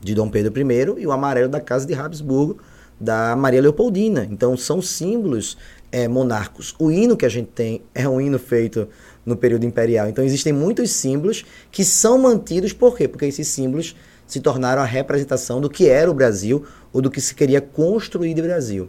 de 0.00 0.14
Dom 0.14 0.28
Pedro 0.28 0.52
I, 0.58 1.02
e 1.02 1.06
o 1.06 1.12
amarelo 1.12 1.48
da 1.48 1.60
casa 1.60 1.86
de 1.86 1.94
Habsburgo, 1.94 2.58
da 2.98 3.36
Maria 3.36 3.62
Leopoldina. 3.62 4.26
Então, 4.30 4.56
são 4.56 4.82
símbolos 4.82 5.56
é, 5.92 6.08
monarcos. 6.08 6.74
O 6.78 6.90
hino 6.90 7.16
que 7.16 7.26
a 7.26 7.28
gente 7.28 7.48
tem 7.48 7.82
é 7.94 8.08
um 8.08 8.20
hino 8.20 8.38
feito 8.38 8.88
no 9.24 9.36
período 9.36 9.64
imperial. 9.64 10.08
Então 10.08 10.24
existem 10.24 10.52
muitos 10.52 10.90
símbolos 10.90 11.44
que 11.70 11.84
são 11.84 12.18
mantidos, 12.18 12.72
por 12.72 12.96
quê? 12.96 13.08
Porque 13.08 13.26
esses 13.26 13.48
símbolos 13.48 13.96
se 14.26 14.40
tornaram 14.40 14.80
a 14.80 14.84
representação 14.84 15.60
do 15.60 15.68
que 15.68 15.88
era 15.88 16.10
o 16.10 16.14
Brasil 16.14 16.64
ou 16.92 17.02
do 17.02 17.10
que 17.10 17.20
se 17.20 17.34
queria 17.34 17.60
construir 17.60 18.34
de 18.34 18.42
Brasil. 18.42 18.88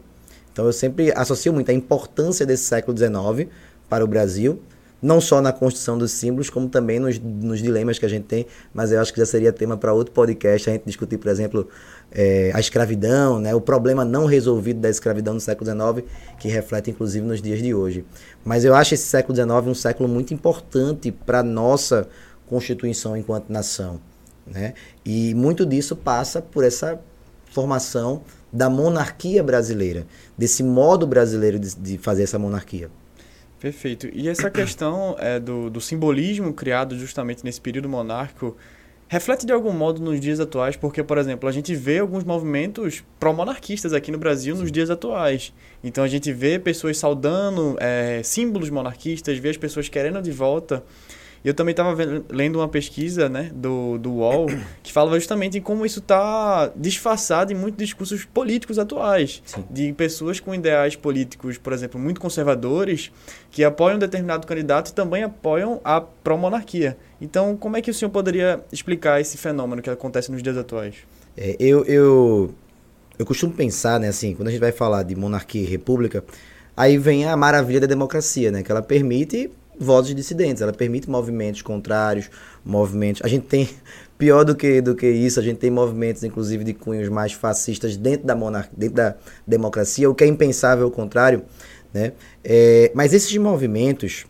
Então 0.51 0.65
eu 0.65 0.73
sempre 0.73 1.11
associo 1.15 1.51
muito 1.51 1.71
a 1.71 1.73
importância 1.73 2.45
desse 2.45 2.65
século 2.65 2.95
XIX 2.97 3.49
para 3.89 4.03
o 4.03 4.07
Brasil, 4.07 4.61
não 5.01 5.19
só 5.19 5.41
na 5.41 5.51
construção 5.51 5.97
dos 5.97 6.11
símbolos, 6.11 6.49
como 6.49 6.69
também 6.69 6.99
nos, 6.99 7.17
nos 7.19 7.61
dilemas 7.61 7.97
que 7.97 8.05
a 8.05 8.09
gente 8.09 8.25
tem, 8.25 8.45
mas 8.73 8.91
eu 8.91 8.99
acho 8.99 9.11
que 9.13 9.19
já 9.19 9.25
seria 9.25 9.51
tema 9.51 9.75
para 9.75 9.93
outro 9.93 10.13
podcast, 10.13 10.69
a 10.69 10.73
gente 10.73 10.85
discutir, 10.85 11.17
por 11.17 11.29
exemplo, 11.29 11.67
é, 12.11 12.51
a 12.53 12.59
escravidão, 12.59 13.39
né, 13.39 13.55
o 13.55 13.61
problema 13.61 14.05
não 14.05 14.25
resolvido 14.25 14.79
da 14.79 14.89
escravidão 14.89 15.33
no 15.33 15.39
século 15.39 15.69
XIX, 15.69 16.07
que 16.39 16.47
reflete 16.47 16.91
inclusive 16.91 17.25
nos 17.25 17.41
dias 17.41 17.61
de 17.61 17.73
hoje. 17.73 18.05
Mas 18.45 18.63
eu 18.63 18.75
acho 18.75 18.93
esse 18.93 19.05
século 19.05 19.35
XIX 19.35 19.49
um 19.67 19.73
século 19.73 20.07
muito 20.07 20.33
importante 20.33 21.11
para 21.11 21.39
a 21.39 21.43
nossa 21.43 22.07
constituição 22.47 23.15
enquanto 23.15 23.49
nação. 23.49 23.99
Né? 24.45 24.73
E 25.05 25.33
muito 25.33 25.65
disso 25.65 25.95
passa 25.95 26.41
por 26.41 26.63
essa 26.63 26.99
formação 27.51 28.21
da 28.51 28.69
monarquia 28.69 29.41
brasileira, 29.41 30.05
desse 30.37 30.61
modo 30.61 31.07
brasileiro 31.07 31.57
de, 31.57 31.75
de 31.75 31.97
fazer 31.97 32.23
essa 32.23 32.37
monarquia. 32.37 32.89
Perfeito. 33.61 34.09
E 34.11 34.27
essa 34.27 34.49
questão 34.49 35.15
é, 35.19 35.39
do, 35.39 35.69
do 35.69 35.79
simbolismo 35.79 36.51
criado 36.51 36.97
justamente 36.97 37.45
nesse 37.45 37.61
período 37.61 37.87
monárquico 37.87 38.57
reflete 39.07 39.45
de 39.45 39.53
algum 39.53 39.71
modo 39.71 40.01
nos 40.01 40.19
dias 40.19 40.39
atuais, 40.39 40.75
porque, 40.75 41.03
por 41.03 41.19
exemplo, 41.19 41.47
a 41.47 41.51
gente 41.51 41.75
vê 41.75 41.99
alguns 41.99 42.23
movimentos 42.23 43.03
pró-monarquistas 43.19 43.93
aqui 43.93 44.09
no 44.09 44.17
Brasil 44.17 44.55
Sim. 44.55 44.61
nos 44.63 44.71
dias 44.71 44.89
atuais. 44.89 45.53
Então 45.83 46.03
a 46.03 46.07
gente 46.07 46.33
vê 46.33 46.57
pessoas 46.57 46.97
saudando 46.97 47.77
é, 47.79 48.21
símbolos 48.23 48.71
monarquistas, 48.71 49.37
vê 49.37 49.49
as 49.49 49.57
pessoas 49.57 49.87
querendo 49.87 50.19
de 50.23 50.31
volta 50.31 50.83
e 51.43 51.47
eu 51.47 51.53
também 51.53 51.71
estava 51.71 51.95
lendo 52.29 52.59
uma 52.59 52.67
pesquisa 52.67 53.27
né, 53.27 53.51
do, 53.53 53.97
do 53.97 54.11
UOL 54.11 54.47
que 54.83 54.93
falava 54.93 55.19
justamente 55.19 55.57
em 55.57 55.61
como 55.61 55.85
isso 55.85 55.99
está 55.99 56.71
disfarçado 56.75 57.51
em 57.51 57.55
muitos 57.55 57.77
discursos 57.77 58.25
políticos 58.25 58.77
atuais. 58.77 59.41
Sim. 59.45 59.63
De 59.69 59.91
pessoas 59.93 60.39
com 60.39 60.53
ideais 60.53 60.95
políticos, 60.95 61.57
por 61.57 61.73
exemplo, 61.73 61.99
muito 61.99 62.21
conservadores, 62.21 63.11
que 63.49 63.63
apoiam 63.63 63.95
um 63.95 63.99
determinado 63.99 64.45
candidato 64.45 64.89
e 64.89 64.93
também 64.93 65.23
apoiam 65.23 65.81
a 65.83 65.99
pró-monarquia. 65.99 66.95
Então, 67.19 67.57
como 67.57 67.75
é 67.75 67.81
que 67.81 67.89
o 67.89 67.93
senhor 67.93 68.11
poderia 68.11 68.63
explicar 68.71 69.19
esse 69.19 69.37
fenômeno 69.37 69.81
que 69.81 69.89
acontece 69.89 70.31
nos 70.31 70.43
dias 70.43 70.57
atuais? 70.57 70.95
É, 71.35 71.55
eu, 71.59 71.83
eu, 71.85 72.53
eu 73.17 73.25
costumo 73.25 73.53
pensar, 73.53 73.99
né, 73.99 74.09
assim, 74.09 74.35
quando 74.35 74.49
a 74.49 74.51
gente 74.51 74.59
vai 74.59 74.71
falar 74.71 75.01
de 75.03 75.15
monarquia 75.15 75.61
e 75.61 75.65
república, 75.65 76.23
aí 76.77 76.99
vem 76.99 77.25
a 77.25 77.35
maravilha 77.35 77.79
da 77.79 77.87
democracia, 77.87 78.51
né, 78.51 78.61
que 78.61 78.71
ela 78.71 78.81
permite 78.81 79.49
vozes 79.83 80.15
dissidentes, 80.15 80.61
ela 80.61 80.71
permite 80.71 81.09
movimentos 81.09 81.61
contrários, 81.61 82.29
movimentos. 82.63 83.21
A 83.23 83.27
gente 83.27 83.45
tem 83.47 83.69
pior 84.17 84.43
do 84.43 84.55
que 84.55 84.81
do 84.81 84.95
que 84.95 85.09
isso, 85.09 85.39
a 85.39 85.43
gente 85.43 85.57
tem 85.57 85.71
movimentos 85.71 86.23
inclusive 86.23 86.63
de 86.63 86.73
cunhos 86.73 87.09
mais 87.09 87.33
fascistas 87.33 87.97
dentro 87.97 88.27
da 88.27 88.35
monarquia, 88.35 88.73
dentro 88.77 88.95
da 88.95 89.15
democracia, 89.45 90.09
o 90.09 90.15
que 90.15 90.23
é 90.23 90.27
impensável 90.27 90.85
ao 90.85 90.91
contrário, 90.91 91.43
né? 91.93 92.13
É, 92.43 92.91
mas 92.93 93.13
esses 93.13 93.35
movimentos 93.37 94.25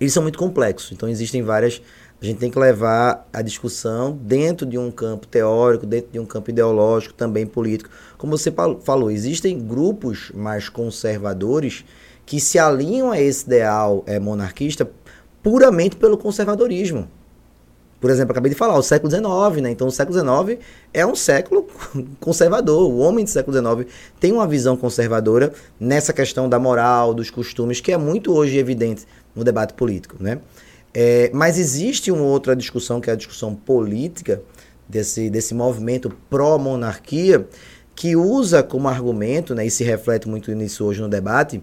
eles 0.00 0.12
são 0.12 0.22
muito 0.22 0.38
complexos, 0.38 0.90
então 0.90 1.08
existem 1.08 1.42
várias 1.42 1.80
a 2.24 2.26
gente 2.26 2.38
tem 2.38 2.50
que 2.50 2.58
levar 2.58 3.28
a 3.30 3.42
discussão 3.42 4.12
dentro 4.12 4.64
de 4.64 4.78
um 4.78 4.90
campo 4.90 5.26
teórico, 5.26 5.84
dentro 5.84 6.10
de 6.10 6.18
um 6.18 6.24
campo 6.24 6.48
ideológico, 6.48 7.12
também 7.12 7.44
político. 7.44 7.90
Como 8.16 8.36
você 8.36 8.50
falou, 8.82 9.10
existem 9.10 9.58
grupos 9.58 10.32
mais 10.34 10.70
conservadores 10.70 11.84
que 12.26 12.40
se 12.40 12.58
alinham 12.58 13.10
a 13.10 13.20
esse 13.20 13.44
ideal 13.44 14.02
é, 14.06 14.18
monarquista 14.18 14.88
puramente 15.42 15.96
pelo 15.96 16.16
conservadorismo. 16.16 17.08
Por 18.00 18.10
exemplo, 18.10 18.32
acabei 18.32 18.50
de 18.50 18.56
falar, 18.56 18.76
o 18.76 18.82
século 18.82 19.10
XIX, 19.10 19.62
né? 19.62 19.70
Então, 19.70 19.86
o 19.86 19.90
século 19.90 20.18
XIX 20.18 20.60
é 20.92 21.06
um 21.06 21.14
século 21.14 21.66
conservador. 22.20 22.90
O 22.90 22.98
homem 22.98 23.24
do 23.24 23.30
século 23.30 23.56
XIX 23.56 23.90
tem 24.20 24.30
uma 24.32 24.46
visão 24.46 24.76
conservadora 24.76 25.52
nessa 25.80 26.12
questão 26.12 26.48
da 26.48 26.58
moral, 26.58 27.14
dos 27.14 27.30
costumes, 27.30 27.80
que 27.80 27.92
é 27.92 27.96
muito 27.96 28.34
hoje 28.34 28.58
evidente 28.58 29.06
no 29.34 29.42
debate 29.42 29.72
político, 29.72 30.16
né? 30.20 30.40
É, 30.92 31.30
mas 31.32 31.58
existe 31.58 32.12
uma 32.12 32.24
outra 32.24 32.54
discussão, 32.54 33.00
que 33.00 33.10
é 33.10 33.14
a 33.14 33.16
discussão 33.16 33.54
política 33.54 34.42
desse, 34.88 35.28
desse 35.28 35.54
movimento 35.54 36.10
pró-monarquia, 36.30 37.48
que 37.96 38.14
usa 38.14 38.62
como 38.62 38.88
argumento, 38.88 39.54
né, 39.54 39.66
e 39.66 39.70
se 39.70 39.82
reflete 39.82 40.28
muito 40.28 40.52
nisso 40.52 40.84
hoje 40.84 41.00
no 41.00 41.08
debate, 41.08 41.62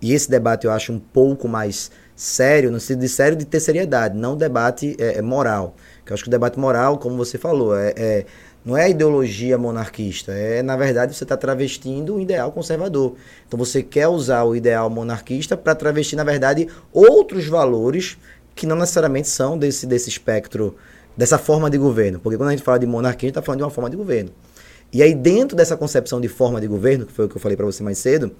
e 0.00 0.12
esse 0.12 0.30
debate 0.30 0.66
eu 0.66 0.72
acho 0.72 0.92
um 0.92 0.98
pouco 0.98 1.48
mais 1.48 1.90
sério, 2.14 2.70
no 2.70 2.80
sentido 2.80 3.00
de 3.00 3.08
sério 3.08 3.36
de 3.36 3.44
ter 3.44 3.60
seriedade, 3.60 4.16
não 4.16 4.36
debate 4.36 4.96
é, 4.98 5.18
é 5.18 5.22
moral. 5.22 5.76
Que 6.04 6.12
eu 6.12 6.14
acho 6.14 6.22
que 6.22 6.28
o 6.28 6.30
debate 6.30 6.58
moral, 6.58 6.98
como 6.98 7.16
você 7.16 7.38
falou, 7.38 7.76
é, 7.76 7.92
é 7.96 8.26
não 8.64 8.76
é 8.76 8.84
a 8.84 8.88
ideologia 8.88 9.56
monarquista, 9.56 10.32
é 10.32 10.60
na 10.60 10.76
verdade 10.76 11.14
você 11.14 11.22
está 11.22 11.36
travestindo 11.36 12.16
um 12.16 12.20
ideal 12.20 12.50
conservador. 12.50 13.14
Então 13.46 13.56
você 13.56 13.80
quer 13.80 14.08
usar 14.08 14.42
o 14.42 14.56
ideal 14.56 14.90
monarquista 14.90 15.56
para 15.56 15.72
travestir, 15.72 16.16
na 16.16 16.24
verdade, 16.24 16.66
outros 16.92 17.46
valores 17.46 18.18
que 18.56 18.66
não 18.66 18.74
necessariamente 18.74 19.28
são 19.28 19.56
desse, 19.56 19.86
desse 19.86 20.08
espectro, 20.08 20.74
dessa 21.16 21.38
forma 21.38 21.70
de 21.70 21.78
governo. 21.78 22.18
Porque 22.18 22.36
quando 22.36 22.48
a 22.48 22.52
gente 22.52 22.64
fala 22.64 22.78
de 22.78 22.86
monarquia, 22.86 23.26
a 23.26 23.28
gente 23.28 23.38
está 23.38 23.42
falando 23.42 23.58
de 23.58 23.64
uma 23.64 23.70
forma 23.70 23.88
de 23.88 23.96
governo. 23.96 24.32
E 24.92 25.02
aí, 25.02 25.14
dentro 25.14 25.56
dessa 25.56 25.76
concepção 25.76 26.20
de 26.20 26.28
forma 26.28 26.60
de 26.60 26.66
governo, 26.66 27.06
que 27.06 27.12
foi 27.12 27.26
o 27.26 27.28
que 27.28 27.36
eu 27.36 27.40
falei 27.40 27.56
para 27.56 27.66
você 27.66 27.82
mais 27.82 27.98
cedo, 27.98 28.32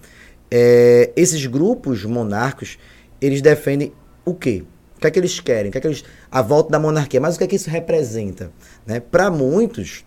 é, 0.50 1.12
esses 1.16 1.44
grupos 1.46 2.04
monarcos, 2.04 2.78
eles 3.20 3.40
defendem 3.42 3.92
o 4.24 4.34
quê? 4.34 4.64
O 4.96 5.00
que 5.00 5.06
é 5.06 5.10
que 5.10 5.18
eles 5.18 5.40
querem? 5.40 5.68
O 5.68 5.72
que 5.72 5.78
é 5.78 5.80
que 5.80 5.86
eles, 5.86 6.04
a 6.30 6.40
volta 6.40 6.70
da 6.70 6.78
monarquia. 6.78 7.20
Mas 7.20 7.34
o 7.34 7.38
que 7.38 7.44
é 7.44 7.46
que 7.46 7.56
isso 7.56 7.68
representa? 7.68 8.50
Né? 8.86 9.00
Para 9.00 9.30
muitos, 9.30 10.04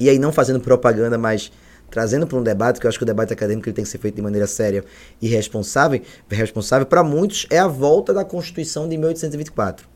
e 0.00 0.08
aí 0.08 0.18
não 0.18 0.32
fazendo 0.32 0.60
propaganda, 0.60 1.16
mas 1.16 1.52
trazendo 1.90 2.26
para 2.26 2.38
um 2.38 2.42
debate, 2.42 2.80
que 2.80 2.86
eu 2.86 2.88
acho 2.88 2.98
que 2.98 3.04
o 3.04 3.06
debate 3.06 3.32
acadêmico 3.32 3.68
ele 3.68 3.74
tem 3.74 3.84
que 3.84 3.90
ser 3.90 3.98
feito 3.98 4.16
de 4.16 4.22
maneira 4.22 4.46
séria 4.46 4.84
e 5.20 5.28
responsável, 5.28 6.00
responsável 6.28 6.86
para 6.86 7.02
muitos 7.02 7.46
é 7.50 7.58
a 7.58 7.66
volta 7.66 8.12
da 8.12 8.24
Constituição 8.24 8.88
de 8.88 8.96
1824. 8.96 9.88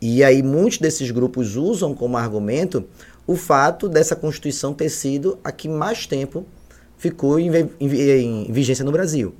E 0.00 0.24
aí 0.24 0.42
muitos 0.42 0.78
desses 0.78 1.10
grupos 1.10 1.54
usam 1.56 1.94
como 1.94 2.16
argumento 2.16 2.88
o 3.26 3.36
fato 3.36 3.88
dessa 3.88 4.16
Constituição 4.16 4.74
ter 4.74 4.88
sido 4.88 5.38
a 5.44 5.52
que 5.52 5.68
mais 5.68 6.06
tempo 6.06 6.46
ficou 7.02 7.40
em, 7.40 7.50
em, 7.80 8.48
em 8.48 8.52
vigência 8.52 8.84
no 8.84 8.92
Brasil. 8.92 9.34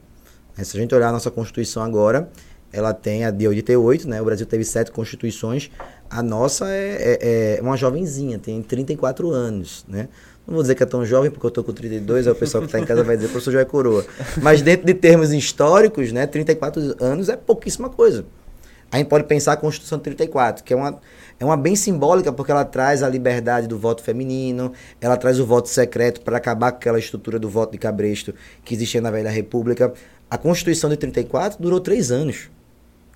Se 0.57 0.77
a 0.77 0.81
gente 0.81 0.92
olhar 0.92 1.11
a 1.11 1.12
nossa 1.12 1.31
Constituição 1.31 1.81
agora, 1.81 2.29
ela 2.72 2.92
tem 2.92 3.25
a 3.25 3.31
de 3.31 3.46
88, 3.46 4.09
né? 4.09 4.20
O 4.20 4.25
Brasil 4.25 4.44
teve 4.44 4.64
sete 4.64 4.90
constituições. 4.90 5.70
A 6.11 6.22
nossa 6.25 6.68
é, 6.68 7.18
é, 7.22 7.59
é, 7.59 7.62
uma 7.62 7.77
jovenzinha, 7.77 8.37
tem 8.37 8.61
34 8.61 9.31
anos, 9.31 9.85
né? 9.87 10.09
Não 10.44 10.55
vou 10.55 10.62
dizer 10.62 10.75
que 10.75 10.83
é 10.83 10.87
tão 10.87 11.07
jovem, 11.07 11.31
porque 11.31 11.46
eu 11.46 11.53
tô 11.53 11.62
com 11.62 11.72
32, 11.72 12.27
aí 12.27 12.33
o 12.33 12.37
pessoal 12.37 12.62
que 12.62 12.66
está 12.66 12.81
em 12.81 12.85
casa 12.85 13.05
vai 13.05 13.14
dizer, 13.16 13.29
professor 13.29 13.53
já 13.53 13.61
é 13.61 13.64
coroa. 13.64 14.05
Mas 14.42 14.61
dentro 14.61 14.85
de 14.85 14.94
termos 14.94 15.33
históricos, 15.33 16.11
né, 16.11 16.27
34 16.27 16.96
anos 16.98 17.29
é 17.29 17.37
pouquíssima 17.37 17.88
coisa. 17.88 18.27
A 18.90 18.98
gente 18.98 19.07
pode 19.07 19.25
pensar 19.25 19.53
a 19.53 19.57
Constituição 19.57 19.98
de 19.98 20.05
34, 20.05 20.64
que 20.64 20.72
é 20.72 20.77
uma, 20.77 20.98
é 21.42 21.44
uma 21.44 21.57
bem 21.57 21.74
simbólica, 21.74 22.33
porque 22.33 22.52
ela 22.52 22.64
traz 22.64 23.02
a 23.02 23.09
liberdade 23.09 23.66
do 23.66 23.76
voto 23.76 24.00
feminino, 24.00 24.72
ela 25.00 25.16
traz 25.16 25.40
o 25.40 25.44
voto 25.44 25.68
secreto 25.68 26.20
para 26.20 26.37
acabar 26.37 26.70
com 26.70 26.78
aquela 26.78 27.00
estrutura 27.00 27.37
do 27.37 27.48
voto 27.48 27.72
de 27.72 27.78
cabresto 27.78 28.33
que 28.64 28.72
existia 28.74 29.00
na 29.00 29.11
Velha 29.11 29.28
República. 29.28 29.92
A 30.31 30.38
Constituição 30.38 30.88
de 30.88 30.96
34 30.96 31.61
durou 31.61 31.81
três 31.81 32.12
anos. 32.12 32.48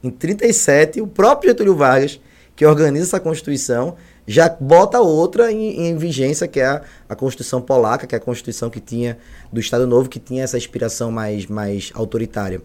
Em 0.03 0.11
37, 0.11 1.01
o 1.01 1.07
próprio 1.07 1.51
Getúlio 1.51 1.77
Vargas, 1.77 2.21
que 2.57 2.67
organiza 2.67 3.05
essa 3.05 3.21
Constituição, 3.21 3.95
já 4.27 4.49
bota 4.49 5.01
outra 5.01 5.53
em, 5.53 5.87
em 5.87 5.97
vigência, 5.97 6.49
que 6.49 6.59
é 6.59 6.67
a, 6.67 6.83
a, 7.09 7.15
Constituição 7.15 7.63
Polaca, 7.63 8.09
que 8.09 8.15
é 8.17 8.19
a 8.19 8.21
Constituição 8.21 8.69
que 8.69 8.81
tinha 8.81 9.19
do 9.53 9.61
Estado 9.61 9.87
Novo, 9.87 10.09
que 10.09 10.19
tinha 10.19 10.43
essa 10.43 10.59
inspiração 10.59 11.13
mais, 11.13 11.47
mais 11.47 11.93
autoritária. 11.95 12.61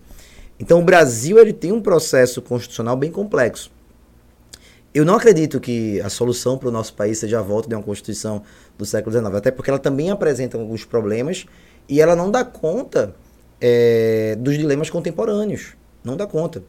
Então 0.59 0.79
o 0.79 0.83
Brasil 0.83 1.37
ele 1.37 1.53
tem 1.53 1.71
um 1.71 1.81
processo 1.81 2.41
constitucional 2.41 2.97
bem 2.97 3.11
complexo. 3.11 3.69
Eu 4.93 5.05
não 5.05 5.15
acredito 5.15 5.57
que 5.61 6.01
a 6.01 6.09
solução 6.09 6.57
para 6.57 6.67
o 6.67 6.71
nosso 6.71 6.93
país 6.93 7.17
seja 7.17 7.39
a 7.39 7.41
volta 7.41 7.69
de 7.69 7.75
uma 7.75 7.81
Constituição 7.81 8.43
do 8.77 8.85
século 8.85 9.15
XIX, 9.15 9.35
até 9.35 9.49
porque 9.49 9.69
ela 9.69 9.79
também 9.79 10.11
apresenta 10.11 10.57
alguns 10.57 10.83
problemas 10.83 11.45
e 11.87 12.01
ela 12.01 12.13
não 12.13 12.29
dá 12.29 12.43
conta 12.43 13.15
é, 13.61 14.35
dos 14.37 14.57
dilemas 14.57 14.89
contemporâneos. 14.89 15.77
Não 16.03 16.17
dá 16.17 16.27
conta. 16.27 16.61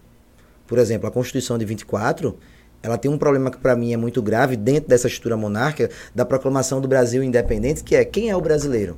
Por 0.69 0.79
exemplo, 0.79 1.09
a 1.09 1.11
Constituição 1.11 1.59
de 1.59 1.65
24, 1.65 2.39
ela 2.81 2.97
tem 2.97 3.11
um 3.11 3.19
problema 3.19 3.51
que 3.51 3.59
para 3.59 3.75
mim 3.75 3.93
é 3.93 3.97
muito 3.97 4.23
grave 4.23 4.57
dentro 4.57 4.89
dessa 4.89 5.09
estrutura 5.09 5.37
monárquica 5.37 5.91
da 6.15 6.25
proclamação 6.25 6.81
do 6.81 6.87
Brasil 6.87 7.25
independente, 7.25 7.83
que 7.83 7.97
é 7.97 8.05
quem 8.05 8.31
é 8.31 8.37
o 8.37 8.41
brasileiro? 8.41 8.97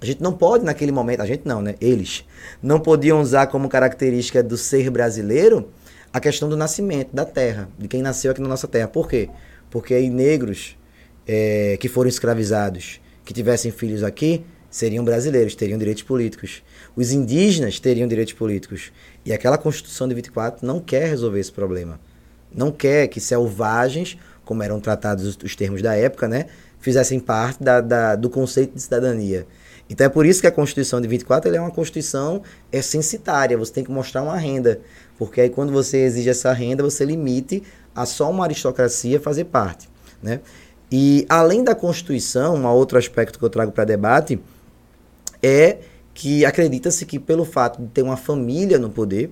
A 0.00 0.04
gente 0.04 0.20
não 0.20 0.32
pode 0.32 0.64
naquele 0.64 0.90
momento, 0.90 1.20
a 1.20 1.26
gente 1.26 1.42
não, 1.46 1.62
né? 1.62 1.76
Eles 1.80 2.24
não 2.60 2.80
podiam 2.80 3.20
usar 3.20 3.46
como 3.46 3.68
característica 3.68 4.42
do 4.42 4.56
ser 4.56 4.90
brasileiro 4.90 5.68
a 6.12 6.20
questão 6.20 6.48
do 6.48 6.56
nascimento, 6.56 7.14
da 7.14 7.24
terra, 7.24 7.68
de 7.78 7.86
quem 7.88 8.02
nasceu 8.02 8.32
aqui 8.32 8.40
na 8.40 8.48
nossa 8.48 8.66
terra. 8.66 8.88
Por 8.88 9.08
quê? 9.08 9.28
Porque 9.70 9.94
aí 9.94 10.10
negros 10.10 10.76
é, 11.26 11.76
que 11.78 11.88
foram 11.88 12.08
escravizados, 12.08 13.00
que 13.24 13.32
tivessem 13.32 13.70
filhos 13.70 14.02
aqui, 14.02 14.44
seriam 14.70 15.04
brasileiros, 15.04 15.54
teriam 15.54 15.78
direitos 15.78 16.02
políticos. 16.02 16.62
Os 16.96 17.12
indígenas 17.12 17.78
teriam 17.78 18.08
direitos 18.08 18.34
políticos. 18.34 18.92
E 19.24 19.32
aquela 19.32 19.56
Constituição 19.56 20.08
de 20.08 20.14
24 20.14 20.66
não 20.66 20.80
quer 20.80 21.08
resolver 21.08 21.38
esse 21.38 21.52
problema. 21.52 22.00
Não 22.52 22.72
quer 22.72 23.06
que 23.06 23.20
selvagens, 23.20 24.18
como 24.44 24.62
eram 24.62 24.80
tratados 24.80 25.24
os, 25.24 25.38
os 25.44 25.54
termos 25.54 25.80
da 25.82 25.94
época, 25.94 26.26
né, 26.26 26.46
fizessem 26.80 27.20
parte 27.20 27.62
da, 27.62 27.80
da, 27.80 28.16
do 28.16 28.28
conceito 28.28 28.74
de 28.74 28.82
cidadania. 28.82 29.46
Então 29.88 30.06
é 30.06 30.08
por 30.08 30.24
isso 30.24 30.40
que 30.40 30.46
a 30.46 30.52
Constituição 30.52 31.00
de 31.00 31.08
24 31.08 31.54
é 31.54 31.60
uma 31.60 31.70
Constituição 31.70 32.42
é 32.70 32.80
censitária, 32.80 33.58
você 33.58 33.72
tem 33.72 33.84
que 33.84 33.90
mostrar 33.90 34.22
uma 34.22 34.36
renda. 34.36 34.80
Porque 35.20 35.42
aí 35.42 35.50
quando 35.50 35.70
você 35.70 35.98
exige 35.98 36.30
essa 36.30 36.50
renda, 36.50 36.82
você 36.82 37.04
limite 37.04 37.62
a 37.94 38.06
só 38.06 38.30
uma 38.30 38.44
aristocracia 38.44 39.20
fazer 39.20 39.44
parte. 39.44 39.86
Né? 40.22 40.40
E 40.90 41.26
além 41.28 41.62
da 41.62 41.74
Constituição, 41.74 42.56
um 42.56 42.66
outro 42.66 42.96
aspecto 42.96 43.38
que 43.38 43.44
eu 43.44 43.50
trago 43.50 43.70
para 43.70 43.84
debate 43.84 44.40
é 45.42 45.76
que 46.14 46.42
acredita-se 46.46 47.04
que 47.04 47.18
pelo 47.18 47.44
fato 47.44 47.82
de 47.82 47.88
ter 47.88 48.00
uma 48.00 48.16
família 48.16 48.78
no 48.78 48.88
poder 48.88 49.30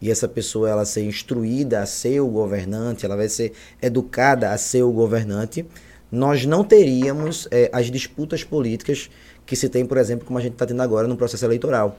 e 0.00 0.10
essa 0.10 0.26
pessoa 0.26 0.70
ela 0.70 0.86
ser 0.86 1.04
instruída 1.04 1.82
a 1.82 1.86
ser 1.86 2.18
o 2.20 2.28
governante, 2.28 3.04
ela 3.04 3.14
vai 3.14 3.28
ser 3.28 3.52
educada 3.82 4.52
a 4.52 4.56
ser 4.56 4.84
o 4.84 4.90
governante, 4.90 5.66
nós 6.10 6.46
não 6.46 6.64
teríamos 6.64 7.46
é, 7.50 7.68
as 7.74 7.90
disputas 7.90 8.42
políticas 8.42 9.10
que 9.44 9.54
se 9.54 9.68
tem, 9.68 9.84
por 9.84 9.98
exemplo, 9.98 10.24
como 10.24 10.38
a 10.38 10.42
gente 10.42 10.54
está 10.54 10.64
tendo 10.64 10.80
agora 10.80 11.06
no 11.06 11.14
processo 11.14 11.44
eleitoral. 11.44 11.98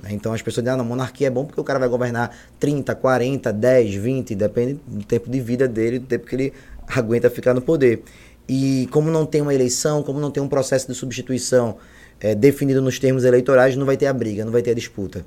Né? 0.00 0.10
Então 0.12 0.32
as 0.32 0.40
pessoas 0.40 0.64
dizem, 0.64 0.78
ah, 0.78 0.82
a 0.82 0.84
monarquia 0.84 1.26
é 1.26 1.30
bom 1.30 1.44
porque 1.44 1.60
o 1.60 1.64
cara 1.64 1.78
vai 1.78 1.88
governar 1.88 2.36
30, 2.60 2.94
40, 2.94 3.52
10, 3.52 3.94
20, 3.94 4.34
depende 4.34 4.80
do 4.86 5.04
tempo 5.04 5.28
de 5.28 5.40
vida 5.40 5.66
dele, 5.66 5.98
do 5.98 6.06
tempo 6.06 6.26
que 6.26 6.36
ele 6.36 6.52
aguenta 6.86 7.28
ficar 7.28 7.54
no 7.54 7.60
poder. 7.60 8.02
E 8.48 8.88
como 8.90 9.10
não 9.10 9.24
tem 9.24 9.40
uma 9.40 9.54
eleição, 9.54 10.02
como 10.02 10.20
não 10.20 10.30
tem 10.30 10.42
um 10.42 10.48
processo 10.48 10.86
de 10.86 10.94
substituição 10.94 11.76
é, 12.20 12.34
definido 12.34 12.80
nos 12.80 12.98
termos 12.98 13.24
eleitorais, 13.24 13.76
não 13.76 13.86
vai 13.86 13.96
ter 13.96 14.06
a 14.06 14.12
briga, 14.12 14.44
não 14.44 14.52
vai 14.52 14.62
ter 14.62 14.70
a 14.70 14.74
disputa. 14.74 15.24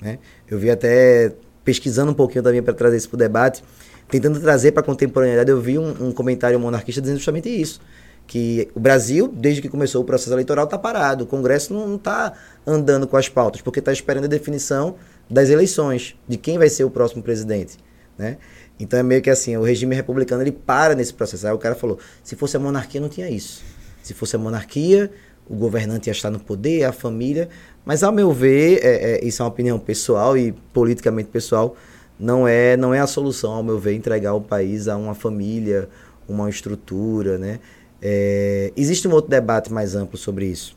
Né? 0.00 0.18
Eu 0.48 0.58
vi 0.58 0.70
até, 0.70 1.32
pesquisando 1.64 2.12
um 2.12 2.14
pouquinho 2.14 2.42
também 2.42 2.62
para 2.62 2.74
trazer 2.74 2.96
isso 2.96 3.08
para 3.08 3.16
o 3.16 3.18
debate, 3.18 3.62
tentando 4.08 4.40
trazer 4.40 4.72
para 4.72 4.82
a 4.82 4.84
contemporaneidade, 4.84 5.50
eu 5.50 5.60
vi 5.60 5.78
um, 5.78 6.08
um, 6.08 6.12
comentário 6.12 6.58
monarquista 6.60 7.00
dizendo 7.00 7.18
justamente 7.18 7.48
isso. 7.48 7.80
Que 8.26 8.68
o 8.74 8.80
Brasil, 8.80 9.28
desde 9.28 9.62
que 9.62 9.68
começou 9.68 10.02
o 10.02 10.04
processo 10.04 10.32
eleitoral, 10.32 10.64
está 10.64 10.76
parado. 10.76 11.24
O 11.24 11.26
Congresso 11.26 11.72
não 11.72 11.94
está 11.94 12.32
andando 12.66 13.06
com 13.06 13.16
as 13.16 13.28
pautas, 13.28 13.60
porque 13.60 13.78
está 13.78 13.92
esperando 13.92 14.24
a 14.24 14.28
definição 14.28 14.96
das 15.30 15.48
eleições, 15.48 16.16
de 16.26 16.36
quem 16.36 16.58
vai 16.58 16.68
ser 16.68 16.84
o 16.84 16.90
próximo 16.90 17.22
presidente. 17.22 17.78
Né? 18.18 18.38
Então 18.78 18.98
é 18.98 19.02
meio 19.02 19.22
que 19.22 19.30
assim, 19.30 19.56
o 19.56 19.62
regime 19.62 19.94
republicano 19.94 20.42
ele 20.42 20.52
para 20.52 20.94
nesse 20.94 21.14
processo. 21.14 21.46
Aí 21.46 21.52
o 21.52 21.58
cara 21.58 21.74
falou, 21.74 21.98
se 22.22 22.36
fosse 22.36 22.56
a 22.56 22.60
monarquia 22.60 23.00
não 23.00 23.08
tinha 23.08 23.28
isso. 23.28 23.62
Se 24.02 24.14
fosse 24.14 24.36
a 24.36 24.38
monarquia, 24.38 25.10
o 25.48 25.54
governante 25.54 26.08
ia 26.08 26.12
estar 26.12 26.30
no 26.30 26.40
poder, 26.40 26.84
a 26.84 26.92
família. 26.92 27.48
Mas, 27.84 28.02
ao 28.02 28.12
meu 28.12 28.32
ver, 28.32 28.80
é, 28.82 29.12
é, 29.12 29.24
isso 29.24 29.42
é 29.42 29.44
uma 29.44 29.50
opinião 29.50 29.78
pessoal 29.78 30.36
e 30.36 30.52
politicamente 30.72 31.28
pessoal, 31.28 31.76
não 32.18 32.46
é, 32.48 32.76
não 32.76 32.92
é 32.92 33.00
a 33.00 33.06
solução, 33.06 33.52
ao 33.52 33.62
meu 33.62 33.78
ver, 33.78 33.94
entregar 33.94 34.34
o 34.34 34.40
país 34.40 34.88
a 34.88 34.96
uma 34.96 35.14
família, 35.14 35.88
uma 36.28 36.50
estrutura, 36.50 37.38
né? 37.38 37.60
É, 38.00 38.72
existe 38.76 39.06
um 39.08 39.12
outro 39.12 39.30
debate 39.30 39.72
mais 39.72 39.94
amplo 39.94 40.16
sobre 40.16 40.46
isso. 40.46 40.76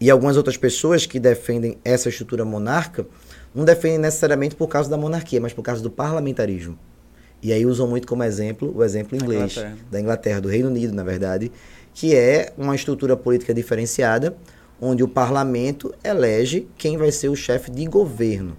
E 0.00 0.10
algumas 0.10 0.36
outras 0.36 0.56
pessoas 0.56 1.04
que 1.04 1.20
defendem 1.20 1.76
essa 1.84 2.08
estrutura 2.08 2.44
monarca 2.44 3.06
não 3.54 3.64
defendem 3.64 3.98
necessariamente 3.98 4.54
por 4.54 4.68
causa 4.68 4.88
da 4.88 4.96
monarquia, 4.96 5.40
mas 5.40 5.52
por 5.52 5.62
causa 5.62 5.82
do 5.82 5.90
parlamentarismo. 5.90 6.78
E 7.42 7.52
aí 7.52 7.64
usam 7.64 7.86
muito 7.86 8.06
como 8.06 8.22
exemplo 8.22 8.72
o 8.74 8.84
exemplo 8.84 9.16
inglês, 9.16 9.52
Inglaterra. 9.52 9.78
da 9.90 10.00
Inglaterra, 10.00 10.40
do 10.40 10.48
Reino 10.48 10.68
Unido, 10.68 10.94
na 10.94 11.02
verdade, 11.02 11.50
que 11.94 12.14
é 12.14 12.52
uma 12.56 12.74
estrutura 12.74 13.16
política 13.16 13.52
diferenciada, 13.52 14.36
onde 14.80 15.02
o 15.02 15.08
parlamento 15.08 15.92
elege 16.02 16.68
quem 16.76 16.96
vai 16.96 17.10
ser 17.10 17.28
o 17.28 17.36
chefe 17.36 17.70
de 17.70 17.84
governo. 17.86 18.56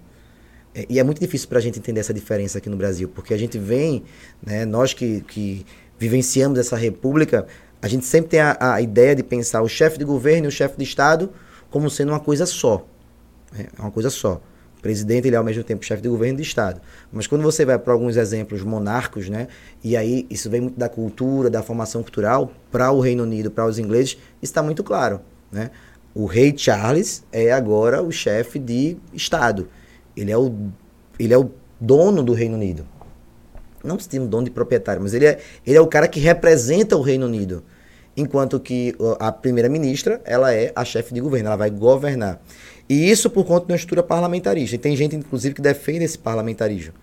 É, 0.73 0.85
e 0.89 0.99
é 0.99 1.03
muito 1.03 1.19
difícil 1.19 1.47
para 1.47 1.59
a 1.59 1.61
gente 1.61 1.79
entender 1.79 1.99
essa 1.99 2.13
diferença 2.13 2.57
aqui 2.57 2.69
no 2.69 2.77
Brasil, 2.77 3.09
porque 3.09 3.33
a 3.33 3.37
gente 3.37 3.57
vem, 3.57 4.03
né, 4.45 4.65
nós 4.65 4.93
que, 4.93 5.21
que 5.21 5.65
vivenciamos 5.97 6.57
essa 6.57 6.75
república, 6.75 7.45
a 7.81 7.87
gente 7.87 8.05
sempre 8.05 8.29
tem 8.29 8.39
a, 8.39 8.57
a 8.59 8.81
ideia 8.81 9.15
de 9.15 9.23
pensar 9.23 9.61
o 9.61 9.67
chefe 9.67 9.97
de 9.97 10.05
governo 10.05 10.45
e 10.45 10.47
o 10.47 10.51
chefe 10.51 10.77
de 10.77 10.83
Estado 10.83 11.31
como 11.69 11.89
sendo 11.89 12.09
uma 12.09 12.19
coisa 12.19 12.45
só. 12.45 12.85
Né, 13.51 13.67
é 13.77 13.81
uma 13.81 13.91
coisa 13.91 14.09
só. 14.09 14.41
O 14.77 14.81
presidente 14.81 15.27
ele 15.27 15.35
é 15.35 15.37
ao 15.37 15.43
mesmo 15.43 15.63
tempo 15.63 15.85
chefe 15.85 16.01
de 16.01 16.09
governo 16.09 16.37
de 16.37 16.43
Estado. 16.43 16.81
Mas 17.11 17.27
quando 17.27 17.43
você 17.43 17.63
vai 17.63 17.77
para 17.77 17.93
alguns 17.93 18.17
exemplos 18.17 18.63
monárquicos, 18.63 19.29
né, 19.29 19.47
e 19.83 19.95
aí 19.95 20.25
isso 20.29 20.49
vem 20.49 20.61
muito 20.61 20.77
da 20.77 20.89
cultura, 20.89 21.49
da 21.49 21.61
formação 21.61 22.01
cultural, 22.01 22.51
para 22.71 22.91
o 22.91 22.99
Reino 22.99 23.23
Unido, 23.23 23.51
para 23.51 23.65
os 23.65 23.77
ingleses, 23.79 24.17
está 24.41 24.61
muito 24.61 24.83
claro. 24.83 25.21
Né? 25.51 25.71
O 26.13 26.25
rei 26.25 26.53
Charles 26.55 27.23
é 27.31 27.51
agora 27.51 28.01
o 28.01 28.11
chefe 28.11 28.59
de 28.59 28.97
Estado. 29.13 29.69
Ele 30.15 30.31
é 30.31 30.37
o, 30.37 30.53
ele 31.19 31.33
é 31.33 31.37
o 31.37 31.51
dono 31.79 32.21
do 32.21 32.33
Reino 32.33 32.55
Unido. 32.55 32.85
Não 33.83 33.97
se 33.97 34.07
tem 34.09 34.19
um 34.19 34.27
dono 34.27 34.45
de 34.45 34.51
proprietário, 34.51 35.01
mas 35.01 35.13
ele 35.13 35.25
é, 35.25 35.39
ele 35.65 35.77
é 35.77 35.81
o 35.81 35.87
cara 35.87 36.07
que 36.07 36.19
representa 36.19 36.97
o 36.97 37.01
Reino 37.01 37.25
Unido. 37.25 37.63
Enquanto 38.15 38.59
que 38.59 38.93
a 39.19 39.31
primeira-ministra, 39.31 40.21
ela 40.25 40.53
é 40.53 40.71
a 40.75 40.83
chefe 40.83 41.13
de 41.13 41.21
governo, 41.21 41.47
ela 41.47 41.55
vai 41.55 41.69
governar. 41.69 42.41
E 42.89 43.09
isso 43.09 43.29
por 43.29 43.45
conta 43.45 43.67
de 43.67 43.71
uma 43.71 43.77
estrutura 43.77 44.03
parlamentarista. 44.03 44.75
E 44.75 44.79
tem 44.79 44.95
gente, 44.95 45.15
inclusive, 45.15 45.55
que 45.55 45.61
defende 45.61 46.03
esse 46.03 46.17
parlamentarismo. 46.17 46.93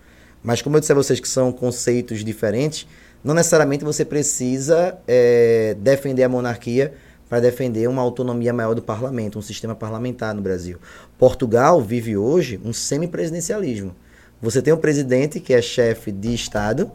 Mas, 0.43 0.61
como 0.61 0.75
eu 0.75 0.79
disse 0.79 0.91
a 0.91 0.95
vocês 0.95 1.19
que 1.19 1.27
são 1.27 1.51
conceitos 1.51 2.23
diferentes, 2.23 2.87
não 3.23 3.33
necessariamente 3.33 3.83
você 3.83 4.05
precisa 4.05 4.97
é, 5.07 5.75
defender 5.79 6.23
a 6.23 6.29
monarquia 6.29 6.93
para 7.27 7.39
defender 7.39 7.87
uma 7.87 8.01
autonomia 8.01 8.53
maior 8.53 8.73
do 8.73 8.81
parlamento, 8.81 9.37
um 9.37 9.41
sistema 9.41 9.75
parlamentar 9.75 10.33
no 10.33 10.41
Brasil. 10.41 10.77
Portugal 11.17 11.81
vive 11.81 12.17
hoje 12.17 12.59
um 12.63 12.73
semipresidencialismo. 12.73 13.95
Você 14.41 14.61
tem 14.61 14.73
um 14.73 14.77
presidente 14.77 15.39
que 15.39 15.53
é 15.53 15.61
chefe 15.61 16.11
de 16.11 16.33
Estado, 16.33 16.89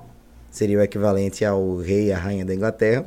seria 0.50 0.78
o 0.78 0.82
equivalente 0.82 1.44
ao 1.44 1.76
rei 1.76 2.06
e 2.06 2.12
à 2.12 2.18
rainha 2.18 2.44
da 2.44 2.54
Inglaterra, 2.54 3.06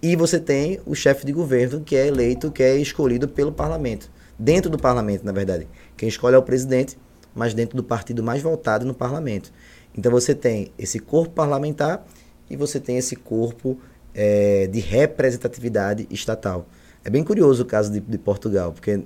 e 0.00 0.14
você 0.14 0.38
tem 0.38 0.80
o 0.86 0.94
chefe 0.94 1.26
de 1.26 1.32
governo 1.32 1.80
que 1.80 1.96
é 1.96 2.06
eleito, 2.06 2.50
que 2.50 2.62
é 2.62 2.76
escolhido 2.76 3.26
pelo 3.26 3.52
parlamento. 3.52 4.10
Dentro 4.38 4.70
do 4.70 4.78
parlamento, 4.78 5.24
na 5.24 5.32
verdade. 5.32 5.66
Quem 5.96 6.08
escolhe 6.08 6.36
é 6.36 6.38
o 6.38 6.42
presidente, 6.42 6.96
mas 7.34 7.52
dentro 7.52 7.76
do 7.76 7.82
partido 7.82 8.22
mais 8.22 8.40
votado 8.40 8.86
no 8.86 8.94
parlamento. 8.94 9.52
Então 9.96 10.12
você 10.12 10.34
tem 10.34 10.72
esse 10.78 11.00
corpo 11.00 11.34
parlamentar 11.34 12.06
e 12.48 12.56
você 12.56 12.78
tem 12.78 12.96
esse 12.96 13.16
corpo 13.16 13.78
é, 14.14 14.68
de 14.68 14.78
representatividade 14.78 16.06
estatal. 16.10 16.68
É 17.04 17.10
bem 17.10 17.24
curioso 17.24 17.64
o 17.64 17.66
caso 17.66 17.90
de, 17.92 18.00
de, 18.00 18.18
Portugal, 18.18 18.72
porque 18.72 19.02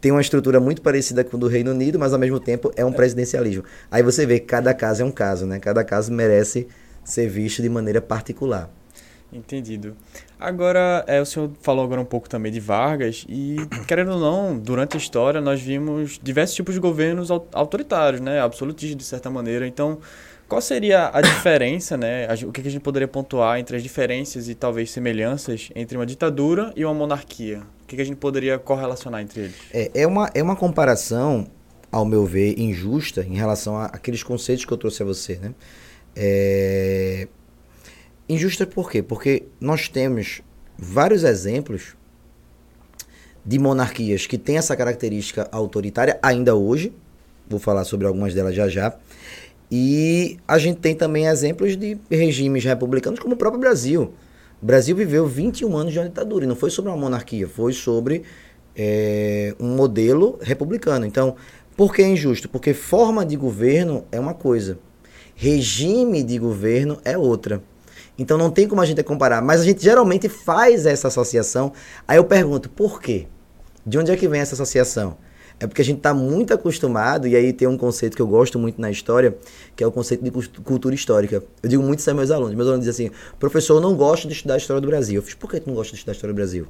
tem 0.00 0.12
uma 0.12 0.20
estrutura 0.20 0.60
muito 0.60 0.82
parecida 0.82 1.24
com 1.24 1.36
o 1.36 1.40
do 1.40 1.48
Reino 1.48 1.70
Unido, 1.70 1.98
mas 1.98 2.12
ao 2.12 2.18
mesmo 2.18 2.38
tempo 2.38 2.70
é 2.76 2.84
um 2.84 2.92
presidencialismo. 2.92 3.64
Aí 3.90 4.02
você 4.02 4.26
vê 4.26 4.38
que 4.38 4.46
cada 4.46 4.74
caso 4.74 5.02
é 5.02 5.04
um 5.04 5.10
caso, 5.10 5.46
né? 5.46 5.58
Cada 5.58 5.82
caso 5.82 6.12
merece 6.12 6.66
ser 7.04 7.28
visto 7.28 7.62
de 7.62 7.68
maneira 7.68 8.00
particular. 8.00 8.70
Entendido. 9.32 9.96
Agora, 10.38 11.02
é, 11.06 11.20
o 11.20 11.24
senhor 11.24 11.50
falou 11.62 11.84
agora 11.84 12.00
um 12.00 12.04
pouco 12.04 12.28
também 12.28 12.52
de 12.52 12.60
Vargas 12.60 13.24
e, 13.26 13.56
querendo 13.88 14.12
ou 14.12 14.20
não, 14.20 14.58
durante 14.58 14.96
a 14.96 14.98
história 14.98 15.40
nós 15.40 15.62
vimos 15.62 16.20
diversos 16.22 16.54
tipos 16.54 16.74
de 16.74 16.80
governos 16.80 17.30
autoritários, 17.30 18.20
né, 18.20 18.40
absolutistas 18.40 18.96
de 18.96 19.04
certa 19.04 19.30
maneira. 19.30 19.66
Então, 19.66 19.98
qual 20.46 20.60
seria 20.60 21.10
a 21.12 21.22
diferença, 21.22 21.96
né, 21.96 22.28
o 22.46 22.52
que 22.52 22.60
a 22.60 22.70
gente 22.70 22.82
poderia 22.82 23.08
pontuar 23.08 23.58
entre 23.58 23.76
as 23.76 23.82
diferenças 23.82 24.46
e 24.48 24.54
talvez 24.54 24.90
semelhanças 24.90 25.70
entre 25.74 25.96
uma 25.96 26.04
ditadura 26.04 26.70
e 26.76 26.84
uma 26.84 26.92
monarquia? 26.92 27.62
O 27.82 27.86
que 27.86 28.00
a 28.00 28.04
gente 28.04 28.16
poderia 28.16 28.58
correlacionar 28.58 29.22
entre 29.22 29.40
eles? 29.40 29.56
É, 29.72 29.90
é, 29.94 30.06
uma, 30.06 30.30
é 30.34 30.42
uma 30.42 30.54
comparação, 30.54 31.46
ao 31.90 32.04
meu 32.04 32.26
ver, 32.26 32.60
injusta 32.60 33.22
em 33.22 33.36
relação 33.36 33.78
àqueles 33.78 34.22
conceitos 34.22 34.66
que 34.66 34.72
eu 34.72 34.76
trouxe 34.76 35.02
a 35.02 35.06
você, 35.06 35.36
né? 35.36 35.54
É, 36.14 37.28
Injusta 38.28 38.66
por 38.66 38.90
quê? 38.90 39.02
Porque 39.02 39.44
nós 39.60 39.88
temos 39.88 40.42
vários 40.76 41.22
exemplos 41.22 41.94
de 43.44 43.58
monarquias 43.58 44.26
que 44.26 44.36
têm 44.36 44.58
essa 44.58 44.74
característica 44.74 45.48
autoritária 45.52 46.18
ainda 46.20 46.56
hoje. 46.56 46.92
Vou 47.48 47.60
falar 47.60 47.84
sobre 47.84 48.06
algumas 48.06 48.34
delas 48.34 48.54
já 48.54 48.68
já. 48.68 48.96
E 49.70 50.38
a 50.46 50.58
gente 50.58 50.78
tem 50.78 50.94
também 50.94 51.26
exemplos 51.26 51.76
de 51.76 51.96
regimes 52.10 52.64
republicanos, 52.64 53.20
como 53.20 53.34
o 53.34 53.38
próprio 53.38 53.60
Brasil. 53.60 54.12
O 54.60 54.66
Brasil 54.66 54.96
viveu 54.96 55.26
21 55.26 55.76
anos 55.76 55.92
de 55.92 55.98
uma 55.98 56.08
ditadura 56.08 56.44
e 56.44 56.48
não 56.48 56.56
foi 56.56 56.70
sobre 56.70 56.90
uma 56.90 56.96
monarquia, 56.96 57.46
foi 57.46 57.72
sobre 57.72 58.22
é, 58.74 59.54
um 59.60 59.74
modelo 59.76 60.38
republicano. 60.40 61.06
Então, 61.06 61.36
por 61.76 61.94
que 61.94 62.02
é 62.02 62.08
injusto? 62.08 62.48
Porque 62.48 62.74
forma 62.74 63.24
de 63.24 63.36
governo 63.36 64.04
é 64.10 64.18
uma 64.18 64.34
coisa, 64.34 64.78
regime 65.34 66.22
de 66.22 66.38
governo 66.38 66.98
é 67.04 67.16
outra. 67.18 67.62
Então 68.18 68.38
não 68.38 68.50
tem 68.50 68.66
como 68.66 68.80
a 68.80 68.86
gente 68.86 69.02
comparar. 69.02 69.42
Mas 69.42 69.60
a 69.60 69.64
gente 69.64 69.82
geralmente 69.82 70.28
faz 70.28 70.86
essa 70.86 71.08
associação. 71.08 71.72
Aí 72.06 72.16
eu 72.16 72.24
pergunto, 72.24 72.68
por 72.70 73.00
quê? 73.00 73.26
De 73.84 73.98
onde 73.98 74.10
é 74.10 74.16
que 74.16 74.26
vem 74.26 74.40
essa 74.40 74.54
associação? 74.54 75.16
É 75.58 75.66
porque 75.66 75.80
a 75.80 75.84
gente 75.84 75.98
está 75.98 76.12
muito 76.12 76.52
acostumado, 76.52 77.26
e 77.26 77.34
aí 77.34 77.50
tem 77.50 77.66
um 77.66 77.78
conceito 77.78 78.14
que 78.14 78.20
eu 78.20 78.26
gosto 78.26 78.58
muito 78.58 78.78
na 78.78 78.90
história, 78.90 79.38
que 79.74 79.82
é 79.82 79.86
o 79.86 79.92
conceito 79.92 80.22
de 80.22 80.30
cultura 80.30 80.94
histórica. 80.94 81.42
Eu 81.62 81.68
digo 81.68 81.82
muito 81.82 82.00
isso 82.00 82.10
aos 82.10 82.16
meus 82.16 82.30
alunos. 82.30 82.54
Meus 82.54 82.68
alunos 82.68 82.84
dizem 82.84 83.06
assim, 83.06 83.16
professor, 83.38 83.76
eu 83.76 83.80
não 83.80 83.96
gosto 83.96 84.28
de 84.28 84.34
estudar 84.34 84.54
a 84.54 84.56
história 84.58 84.82
do 84.82 84.86
Brasil. 84.86 85.16
Eu 85.16 85.22
fiz, 85.22 85.34
por 85.34 85.50
que 85.50 85.58
tu 85.58 85.68
não 85.68 85.74
gosta 85.74 85.92
de 85.92 85.96
estudar 85.96 86.12
a 86.12 86.16
história 86.16 86.34
do 86.34 86.36
Brasil? 86.36 86.66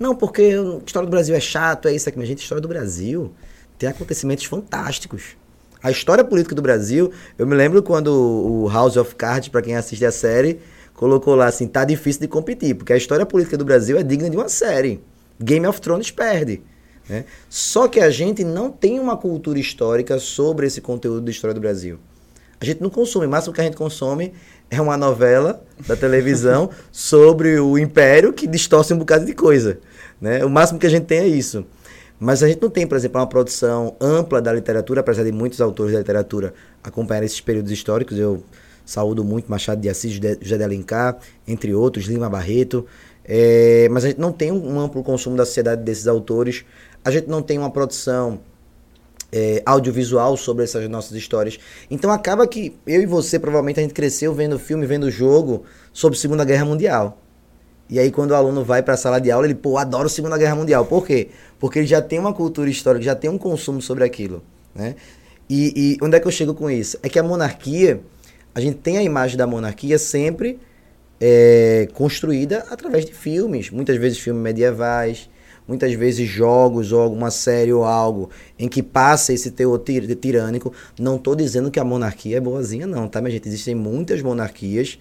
Não, 0.00 0.16
porque 0.16 0.42
a 0.42 0.84
história 0.84 1.06
do 1.06 1.10
Brasil 1.10 1.34
é 1.36 1.40
chato, 1.40 1.86
é 1.86 1.94
isso 1.94 2.08
aqui. 2.08 2.18
Mas, 2.18 2.26
gente, 2.26 2.40
a 2.40 2.42
história 2.42 2.60
do 2.60 2.66
Brasil 2.66 3.32
tem 3.78 3.88
acontecimentos 3.88 4.46
fantásticos. 4.46 5.36
A 5.82 5.90
história 5.90 6.22
política 6.22 6.54
do 6.54 6.62
Brasil, 6.62 7.10
eu 7.36 7.46
me 7.46 7.56
lembro 7.56 7.82
quando 7.82 8.08
o 8.08 8.68
House 8.68 8.96
of 8.96 9.16
Cards, 9.16 9.48
para 9.48 9.60
quem 9.60 9.74
assiste 9.74 10.04
a 10.04 10.12
série, 10.12 10.60
colocou 10.94 11.34
lá 11.34 11.46
assim, 11.46 11.66
tá 11.66 11.84
difícil 11.84 12.20
de 12.20 12.28
competir, 12.28 12.76
porque 12.76 12.92
a 12.92 12.96
história 12.96 13.26
política 13.26 13.56
do 13.56 13.64
Brasil 13.64 13.98
é 13.98 14.02
digna 14.04 14.30
de 14.30 14.36
uma 14.36 14.48
série. 14.48 15.02
Game 15.40 15.66
of 15.66 15.80
Thrones 15.80 16.10
perde. 16.12 16.62
Né? 17.08 17.24
Só 17.50 17.88
que 17.88 17.98
a 17.98 18.10
gente 18.10 18.44
não 18.44 18.70
tem 18.70 19.00
uma 19.00 19.16
cultura 19.16 19.58
histórica 19.58 20.20
sobre 20.20 20.68
esse 20.68 20.80
conteúdo 20.80 21.22
da 21.22 21.30
história 21.32 21.52
do 21.52 21.60
Brasil. 21.60 21.98
A 22.60 22.64
gente 22.64 22.80
não 22.80 22.88
consome, 22.88 23.26
o 23.26 23.28
máximo 23.28 23.52
que 23.52 23.60
a 23.60 23.64
gente 23.64 23.76
consome 23.76 24.32
é 24.70 24.80
uma 24.80 24.96
novela 24.96 25.64
da 25.84 25.96
televisão 25.96 26.70
sobre 26.92 27.58
o 27.58 27.76
império 27.76 28.32
que 28.32 28.46
distorce 28.46 28.94
um 28.94 28.98
bocado 28.98 29.24
de 29.24 29.34
coisa. 29.34 29.80
Né? 30.20 30.44
O 30.44 30.48
máximo 30.48 30.78
que 30.78 30.86
a 30.86 30.90
gente 30.90 31.06
tem 31.06 31.18
é 31.18 31.26
isso. 31.26 31.66
Mas 32.22 32.40
a 32.40 32.46
gente 32.46 32.62
não 32.62 32.70
tem, 32.70 32.86
por 32.86 32.96
exemplo, 32.96 33.20
uma 33.20 33.26
produção 33.26 33.96
ampla 34.00 34.40
da 34.40 34.52
literatura, 34.52 35.00
apesar 35.00 35.24
de 35.24 35.32
muitos 35.32 35.60
autores 35.60 35.92
da 35.92 35.98
literatura 35.98 36.54
acompanhar 36.80 37.24
esses 37.24 37.40
períodos 37.40 37.72
históricos. 37.72 38.16
Eu 38.16 38.44
saúdo 38.84 39.24
muito 39.24 39.50
Machado 39.50 39.80
de 39.80 39.88
Assis, 39.88 40.20
José 40.40 40.56
de 40.56 40.62
Alencar, 40.62 41.18
entre 41.48 41.74
outros, 41.74 42.04
Lima 42.04 42.30
Barreto. 42.30 42.86
É, 43.24 43.88
mas 43.90 44.04
a 44.04 44.08
gente 44.08 44.20
não 44.20 44.30
tem 44.30 44.52
um 44.52 44.78
amplo 44.78 45.02
consumo 45.02 45.36
da 45.36 45.44
sociedade 45.44 45.82
desses 45.82 46.06
autores. 46.06 46.64
A 47.04 47.10
gente 47.10 47.26
não 47.26 47.42
tem 47.42 47.58
uma 47.58 47.72
produção 47.72 48.38
é, 49.32 49.60
audiovisual 49.66 50.36
sobre 50.36 50.62
essas 50.62 50.88
nossas 50.88 51.16
histórias. 51.16 51.58
Então 51.90 52.08
acaba 52.12 52.46
que 52.46 52.76
eu 52.86 53.02
e 53.02 53.06
você, 53.06 53.36
provavelmente, 53.36 53.80
a 53.80 53.82
gente 53.82 53.94
cresceu 53.94 54.32
vendo 54.32 54.60
filme, 54.60 54.86
vendo 54.86 55.10
jogo 55.10 55.64
sobre 55.92 56.16
Segunda 56.16 56.44
Guerra 56.44 56.66
Mundial. 56.66 57.18
E 57.92 57.98
aí, 57.98 58.10
quando 58.10 58.30
o 58.30 58.34
aluno 58.34 58.64
vai 58.64 58.82
para 58.82 58.94
a 58.94 58.96
sala 58.96 59.20
de 59.20 59.30
aula, 59.30 59.46
ele, 59.46 59.54
pô, 59.54 59.76
adoro 59.76 60.06
a 60.06 60.08
Segunda 60.08 60.38
Guerra 60.38 60.54
Mundial. 60.54 60.86
Por 60.86 61.06
quê? 61.06 61.28
Porque 61.60 61.78
ele 61.78 61.86
já 61.86 62.00
tem 62.00 62.18
uma 62.18 62.32
cultura 62.32 62.70
histórica, 62.70 63.04
já 63.04 63.14
tem 63.14 63.28
um 63.28 63.36
consumo 63.36 63.82
sobre 63.82 64.02
aquilo. 64.02 64.42
Né? 64.74 64.94
E, 65.46 65.74
e 65.76 65.98
onde 66.02 66.16
é 66.16 66.20
que 66.20 66.26
eu 66.26 66.32
chego 66.32 66.54
com 66.54 66.70
isso? 66.70 66.96
É 67.02 67.08
que 67.10 67.18
a 67.18 67.22
monarquia, 67.22 68.00
a 68.54 68.62
gente 68.62 68.78
tem 68.78 68.96
a 68.96 69.02
imagem 69.02 69.36
da 69.36 69.46
monarquia 69.46 69.98
sempre 69.98 70.58
é, 71.20 71.86
construída 71.92 72.64
através 72.70 73.04
de 73.04 73.12
filmes. 73.12 73.68
Muitas 73.68 73.98
vezes 73.98 74.18
filmes 74.18 74.42
medievais, 74.42 75.28
muitas 75.68 75.92
vezes 75.92 76.26
jogos 76.26 76.92
ou 76.92 77.00
alguma 77.02 77.30
série 77.30 77.74
ou 77.74 77.84
algo 77.84 78.30
em 78.58 78.70
que 78.70 78.82
passa 78.82 79.34
esse 79.34 79.50
teor 79.50 79.78
tir 79.80 80.16
tirânico. 80.16 80.72
Não 80.98 81.16
estou 81.16 81.36
dizendo 81.36 81.70
que 81.70 81.78
a 81.78 81.84
monarquia 81.84 82.38
é 82.38 82.40
boazinha, 82.40 82.86
não, 82.86 83.06
tá, 83.06 83.20
minha 83.20 83.32
gente? 83.32 83.46
Existem 83.48 83.74
muitas 83.74 84.22
monarquias 84.22 84.98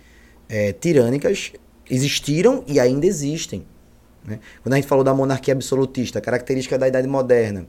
é, 0.50 0.74
tirânicas 0.74 1.54
existiram 1.92 2.64
e 2.66 2.80
ainda 2.80 3.06
existem. 3.06 3.64
Né? 4.26 4.40
Quando 4.64 4.74
a 4.74 4.78
gente 4.78 4.88
falou 4.88 5.04
da 5.04 5.14
monarquia 5.14 5.54
absolutista, 5.54 6.22
característica 6.22 6.78
da 6.78 6.88
Idade 6.88 7.08
Moderna. 7.08 7.66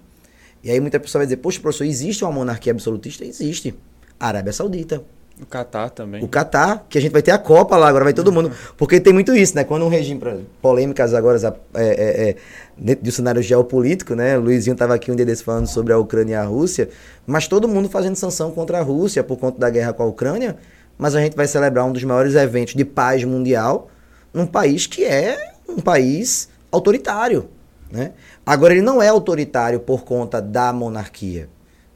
E 0.62 0.70
aí 0.70 0.80
muita 0.80 1.00
pessoa 1.00 1.20
vai 1.20 1.26
dizer, 1.26 1.38
poxa, 1.38 1.60
professor, 1.60 1.84
existe 1.84 2.24
uma 2.24 2.32
monarquia 2.32 2.72
absolutista? 2.72 3.24
Existe. 3.24 3.74
A 4.18 4.28
Arábia 4.28 4.52
Saudita. 4.52 5.02
O 5.40 5.46
Catar 5.46 5.90
também. 5.90 6.22
O 6.22 6.28
Catar, 6.28 6.86
que 6.88 6.96
a 6.96 7.00
gente 7.00 7.10
vai 7.10 7.22
ter 7.22 7.32
a 7.32 7.38
Copa 7.38 7.76
lá, 7.76 7.88
agora 7.88 8.04
vai 8.04 8.12
todo 8.12 8.30
mundo. 8.30 8.52
Porque 8.76 9.00
tem 9.00 9.12
muito 9.12 9.34
isso, 9.34 9.56
né? 9.56 9.64
Quando 9.64 9.84
um 9.84 9.88
regime, 9.88 10.20
polêmicas 10.60 11.14
agora, 11.14 11.38
é, 11.74 11.82
é, 11.82 12.28
é, 12.28 12.36
dentro 12.78 13.04
do 13.04 13.10
cenário 13.10 13.42
geopolítico, 13.42 14.14
né? 14.14 14.38
O 14.38 14.42
Luizinho 14.42 14.74
estava 14.74 14.94
aqui 14.94 15.10
um 15.10 15.16
dia 15.16 15.26
desse 15.26 15.42
falando 15.42 15.66
sobre 15.66 15.92
a 15.92 15.98
Ucrânia 15.98 16.34
e 16.34 16.36
a 16.36 16.44
Rússia, 16.44 16.88
mas 17.26 17.48
todo 17.48 17.66
mundo 17.66 17.88
fazendo 17.88 18.14
sanção 18.14 18.52
contra 18.52 18.78
a 18.78 18.82
Rússia 18.82 19.24
por 19.24 19.36
conta 19.36 19.58
da 19.58 19.68
guerra 19.68 19.92
com 19.92 20.04
a 20.04 20.06
Ucrânia. 20.06 20.56
Mas 20.96 21.16
a 21.16 21.20
gente 21.20 21.34
vai 21.34 21.48
celebrar 21.48 21.86
um 21.86 21.92
dos 21.92 22.04
maiores 22.04 22.36
eventos 22.36 22.74
de 22.74 22.84
paz 22.84 23.24
mundial 23.24 23.88
num 24.32 24.46
país 24.46 24.86
que 24.86 25.04
é 25.04 25.54
um 25.68 25.80
país 25.80 26.48
autoritário. 26.70 27.48
Né? 27.90 28.12
Agora, 28.44 28.72
ele 28.72 28.82
não 28.82 29.02
é 29.02 29.08
autoritário 29.08 29.80
por 29.80 30.04
conta 30.04 30.40
da 30.40 30.72
monarquia. 30.72 31.48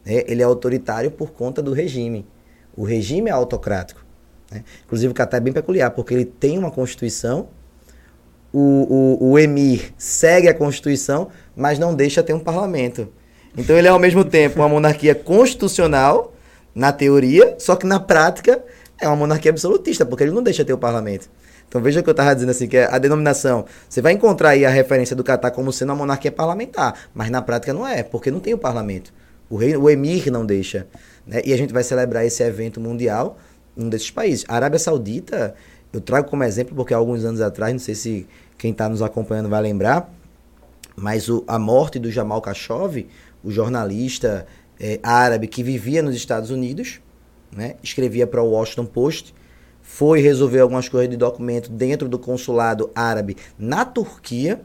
Né? 0.04 0.24
Ele 0.26 0.42
é 0.42 0.44
autoritário 0.44 1.10
por 1.10 1.32
conta 1.32 1.62
do 1.62 1.72
regime. 1.72 2.26
O 2.76 2.84
regime 2.84 3.30
é 3.30 3.32
autocrático. 3.32 4.04
Né? 4.50 4.62
Inclusive, 4.84 5.10
o 5.10 5.14
Catar 5.14 5.38
é 5.38 5.40
bem 5.40 5.52
peculiar, 5.52 5.90
porque 5.90 6.12
ele 6.12 6.24
tem 6.24 6.58
uma 6.58 6.70
constituição, 6.70 7.48
o, 8.52 9.18
o, 9.20 9.30
o 9.30 9.38
emir 9.38 9.92
segue 9.96 10.48
a 10.48 10.54
constituição, 10.54 11.28
mas 11.54 11.78
não 11.78 11.94
deixa 11.94 12.22
ter 12.22 12.32
um 12.32 12.40
parlamento. 12.40 13.08
Então, 13.56 13.76
ele 13.76 13.88
é, 13.88 13.90
ao 13.90 13.98
mesmo 13.98 14.24
tempo, 14.24 14.60
uma 14.60 14.68
monarquia 14.68 15.14
constitucional, 15.14 16.34
na 16.76 16.92
teoria, 16.92 17.56
só 17.58 17.74
que 17.74 17.86
na 17.86 17.98
prática 17.98 18.62
é 19.00 19.08
uma 19.08 19.16
monarquia 19.16 19.50
absolutista, 19.50 20.04
porque 20.04 20.24
ele 20.24 20.30
não 20.32 20.42
deixa 20.42 20.62
ter 20.62 20.74
o 20.74 20.78
parlamento. 20.78 21.30
Então 21.68 21.80
veja 21.80 22.00
o 22.00 22.02
que 22.02 22.08
eu 22.08 22.12
estava 22.12 22.34
dizendo 22.34 22.50
assim, 22.50 22.68
que 22.68 22.76
é 22.76 22.88
a 22.92 22.98
denominação. 22.98 23.64
Você 23.88 24.00
vai 24.00 24.12
encontrar 24.12 24.50
aí 24.50 24.64
a 24.64 24.70
referência 24.70 25.16
do 25.16 25.24
Catar 25.24 25.50
como 25.50 25.72
sendo 25.72 25.90
uma 25.90 25.96
monarquia 25.96 26.30
parlamentar, 26.30 26.94
mas 27.14 27.30
na 27.30 27.42
prática 27.42 27.72
não 27.72 27.86
é, 27.86 28.02
porque 28.02 28.30
não 28.30 28.40
tem 28.40 28.54
o 28.54 28.58
parlamento. 28.58 29.12
O, 29.50 29.56
rei, 29.56 29.76
o 29.76 29.88
emir 29.90 30.30
não 30.30 30.44
deixa. 30.44 30.86
Né? 31.26 31.42
E 31.44 31.52
a 31.52 31.56
gente 31.56 31.72
vai 31.72 31.82
celebrar 31.82 32.24
esse 32.24 32.42
evento 32.42 32.80
mundial 32.80 33.38
num 33.76 33.88
desses 33.88 34.10
países. 34.10 34.44
A 34.48 34.54
Arábia 34.54 34.78
Saudita, 34.78 35.54
eu 35.92 36.00
trago 36.00 36.28
como 36.28 36.42
exemplo, 36.44 36.74
porque 36.74 36.94
há 36.94 36.96
alguns 36.96 37.24
anos 37.24 37.40
atrás, 37.40 37.72
não 37.72 37.80
sei 37.80 37.94
se 37.94 38.26
quem 38.56 38.70
está 38.70 38.88
nos 38.88 39.02
acompanhando 39.02 39.48
vai 39.48 39.60
lembrar, 39.60 40.10
mas 40.94 41.28
o, 41.28 41.44
a 41.46 41.58
morte 41.58 41.98
do 41.98 42.10
Jamal 42.10 42.40
Khashoggi, 42.40 43.08
o 43.44 43.50
jornalista 43.50 44.46
é, 44.80 44.98
árabe 45.02 45.46
que 45.46 45.62
vivia 45.62 46.02
nos 46.02 46.16
Estados 46.16 46.50
Unidos, 46.50 47.00
né? 47.52 47.74
escrevia 47.82 48.26
para 48.26 48.42
o 48.42 48.50
Washington 48.50 48.86
Post, 48.86 49.34
foi 49.86 50.20
resolver 50.20 50.58
algumas 50.58 50.88
coisas 50.88 51.08
de 51.08 51.16
documento 51.16 51.70
dentro 51.70 52.08
do 52.08 52.18
consulado 52.18 52.90
árabe 52.92 53.36
na 53.56 53.84
Turquia. 53.84 54.60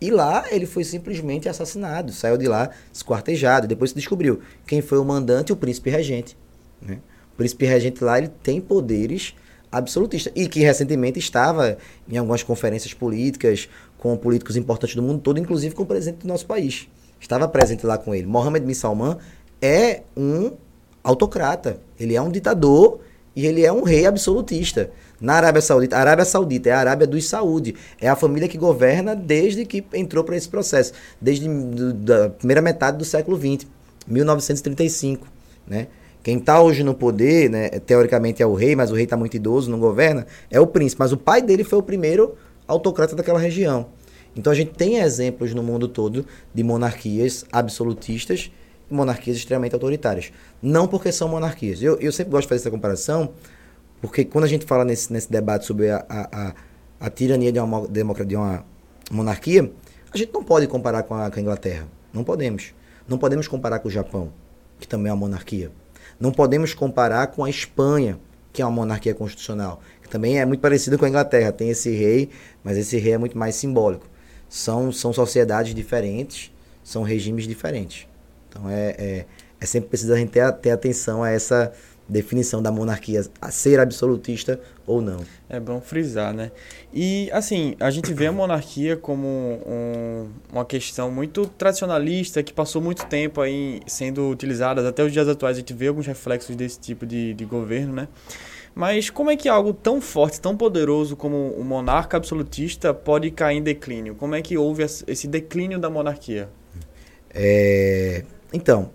E 0.00 0.12
lá 0.12 0.44
ele 0.48 0.64
foi 0.64 0.84
simplesmente 0.84 1.48
assassinado, 1.48 2.12
saiu 2.12 2.38
de 2.38 2.46
lá 2.46 2.70
esquartejado. 2.90 3.66
Depois 3.66 3.90
se 3.90 3.96
descobriu 3.96 4.40
quem 4.64 4.80
foi 4.80 4.96
o 4.96 5.04
mandante, 5.04 5.52
o 5.52 5.56
príncipe 5.56 5.90
regente. 5.90 6.36
Né? 6.80 7.00
O 7.34 7.36
príncipe 7.36 7.66
regente 7.66 8.02
lá 8.02 8.16
ele 8.16 8.28
tem 8.28 8.60
poderes 8.60 9.34
absolutista. 9.72 10.30
E 10.36 10.48
que 10.48 10.60
recentemente 10.60 11.18
estava 11.18 11.76
em 12.08 12.16
algumas 12.16 12.44
conferências 12.44 12.94
políticas 12.94 13.68
com 13.98 14.16
políticos 14.16 14.56
importantes 14.56 14.94
do 14.94 15.02
mundo 15.02 15.20
todo, 15.20 15.38
inclusive 15.38 15.74
com 15.74 15.82
o 15.82 15.86
presidente 15.86 16.20
do 16.20 16.28
nosso 16.28 16.46
país. 16.46 16.88
Estava 17.20 17.48
presente 17.48 17.84
lá 17.84 17.98
com 17.98 18.14
ele. 18.14 18.26
Mohamed 18.26 18.64
bin 18.64 18.72
Salman 18.72 19.18
é 19.60 20.02
um 20.16 20.52
autocrata. 21.02 21.80
Ele 21.98 22.14
é 22.14 22.22
um 22.22 22.30
ditador 22.30 23.00
e 23.38 23.46
ele 23.46 23.64
é 23.64 23.72
um 23.72 23.84
rei 23.84 24.04
absolutista. 24.04 24.90
Na 25.20 25.34
Arábia 25.34 25.62
Saudita, 25.62 25.96
a 25.96 26.00
Arábia 26.00 26.24
Saudita 26.24 26.70
é 26.70 26.72
a 26.72 26.80
Arábia 26.80 27.06
dos 27.06 27.28
Saúde, 27.28 27.76
é 28.00 28.08
a 28.08 28.16
família 28.16 28.48
que 28.48 28.58
governa 28.58 29.14
desde 29.14 29.64
que 29.64 29.84
entrou 29.94 30.24
para 30.24 30.36
esse 30.36 30.48
processo, 30.48 30.92
desde 31.20 31.48
a 31.48 32.30
primeira 32.30 32.60
metade 32.60 32.98
do 32.98 33.04
século 33.04 33.36
XX, 33.36 33.64
1935, 34.08 35.28
né? 35.68 35.86
Quem 36.20 36.38
está 36.38 36.60
hoje 36.60 36.82
no 36.82 36.94
poder, 36.94 37.48
né, 37.48 37.68
teoricamente 37.68 38.42
é 38.42 38.46
o 38.46 38.54
rei, 38.54 38.74
mas 38.74 38.90
o 38.90 38.94
rei 38.94 39.04
está 39.04 39.16
muito 39.16 39.36
idoso, 39.36 39.70
não 39.70 39.78
governa, 39.78 40.26
é 40.50 40.58
o 40.58 40.66
príncipe. 40.66 40.98
Mas 40.98 41.12
o 41.12 41.16
pai 41.16 41.40
dele 41.40 41.62
foi 41.62 41.78
o 41.78 41.82
primeiro 41.82 42.34
autocrata 42.66 43.14
daquela 43.14 43.38
região. 43.38 43.86
Então 44.34 44.52
a 44.52 44.56
gente 44.56 44.72
tem 44.72 44.96
exemplos 44.96 45.54
no 45.54 45.62
mundo 45.62 45.86
todo 45.86 46.26
de 46.52 46.64
monarquias 46.64 47.44
absolutistas 47.52 48.50
monarquias 48.90 49.36
extremamente 49.36 49.74
autoritárias. 49.74 50.32
Não 50.62 50.86
porque 50.86 51.12
são 51.12 51.28
monarquias. 51.28 51.82
Eu, 51.82 51.98
eu 51.98 52.12
sempre 52.12 52.30
gosto 52.30 52.42
de 52.42 52.48
fazer 52.48 52.62
essa 52.62 52.70
comparação, 52.70 53.32
porque 54.00 54.24
quando 54.24 54.44
a 54.44 54.48
gente 54.48 54.64
fala 54.64 54.84
nesse, 54.84 55.12
nesse 55.12 55.30
debate 55.30 55.66
sobre 55.66 55.90
a, 55.90 56.04
a, 56.08 56.48
a, 56.48 56.54
a 57.00 57.10
tirania 57.10 57.52
de 57.52 57.58
uma, 57.58 57.86
de 57.86 58.36
uma 58.36 58.64
monarquia, 59.10 59.70
a 60.12 60.16
gente 60.16 60.32
não 60.32 60.42
pode 60.42 60.66
comparar 60.66 61.02
com 61.02 61.14
a, 61.14 61.30
com 61.30 61.38
a 61.38 61.42
Inglaterra. 61.42 61.86
Não 62.12 62.24
podemos. 62.24 62.72
Não 63.06 63.18
podemos 63.18 63.46
comparar 63.46 63.78
com 63.78 63.88
o 63.88 63.90
Japão, 63.90 64.32
que 64.78 64.88
também 64.88 65.10
é 65.10 65.12
uma 65.12 65.20
monarquia. 65.20 65.70
Não 66.18 66.32
podemos 66.32 66.74
comparar 66.74 67.28
com 67.28 67.44
a 67.44 67.50
Espanha, 67.50 68.18
que 68.52 68.62
é 68.62 68.64
uma 68.66 68.74
monarquia 68.74 69.14
constitucional, 69.14 69.80
que 70.02 70.08
também 70.08 70.40
é 70.40 70.44
muito 70.44 70.60
parecida 70.60 70.98
com 70.98 71.04
a 71.04 71.08
Inglaterra. 71.08 71.52
Tem 71.52 71.70
esse 71.70 71.90
rei, 71.90 72.30
mas 72.64 72.76
esse 72.76 72.96
rei 72.98 73.12
é 73.12 73.18
muito 73.18 73.36
mais 73.36 73.54
simbólico. 73.54 74.06
São, 74.48 74.90
são 74.90 75.12
sociedades 75.12 75.74
diferentes, 75.74 76.50
são 76.82 77.02
regimes 77.02 77.46
diferentes. 77.46 78.07
Então 78.58 78.70
é, 78.70 78.94
é, 78.98 79.26
é 79.60 79.66
sempre 79.66 79.90
preciso 79.90 80.12
a 80.12 80.16
gente 80.16 80.30
ter, 80.30 80.50
ter 80.54 80.70
atenção 80.70 81.22
a 81.22 81.30
essa 81.30 81.72
definição 82.08 82.62
da 82.62 82.72
monarquia 82.72 83.22
a 83.40 83.50
ser 83.50 83.78
absolutista 83.78 84.58
ou 84.86 85.02
não. 85.02 85.20
É 85.48 85.60
bom 85.60 85.78
frisar, 85.80 86.32
né? 86.32 86.50
E, 86.92 87.30
assim, 87.32 87.76
a 87.78 87.90
gente 87.90 88.14
vê 88.14 88.26
a 88.26 88.32
monarquia 88.32 88.96
como 88.96 89.26
um, 89.28 90.28
uma 90.50 90.64
questão 90.64 91.10
muito 91.10 91.46
tradicionalista, 91.46 92.42
que 92.42 92.52
passou 92.52 92.80
muito 92.80 93.04
tempo 93.06 93.42
aí 93.42 93.80
sendo 93.86 94.30
utilizada, 94.30 94.88
até 94.88 95.04
os 95.04 95.12
dias 95.12 95.28
atuais 95.28 95.58
a 95.58 95.60
gente 95.60 95.74
vê 95.74 95.88
alguns 95.88 96.06
reflexos 96.06 96.56
desse 96.56 96.80
tipo 96.80 97.04
de, 97.04 97.34
de 97.34 97.44
governo, 97.44 97.92
né? 97.92 98.08
Mas 98.74 99.10
como 99.10 99.30
é 99.30 99.36
que 99.36 99.48
algo 99.48 99.74
tão 99.74 100.00
forte, 100.00 100.40
tão 100.40 100.56
poderoso 100.56 101.16
como 101.16 101.50
o 101.50 101.64
monarca 101.64 102.16
absolutista 102.16 102.94
pode 102.94 103.30
cair 103.30 103.58
em 103.58 103.62
declínio? 103.62 104.14
Como 104.14 104.34
é 104.34 104.40
que 104.40 104.56
houve 104.56 104.82
esse 104.82 105.26
declínio 105.26 105.78
da 105.78 105.90
monarquia? 105.90 106.48
É... 107.34 108.24
Então, 108.52 108.90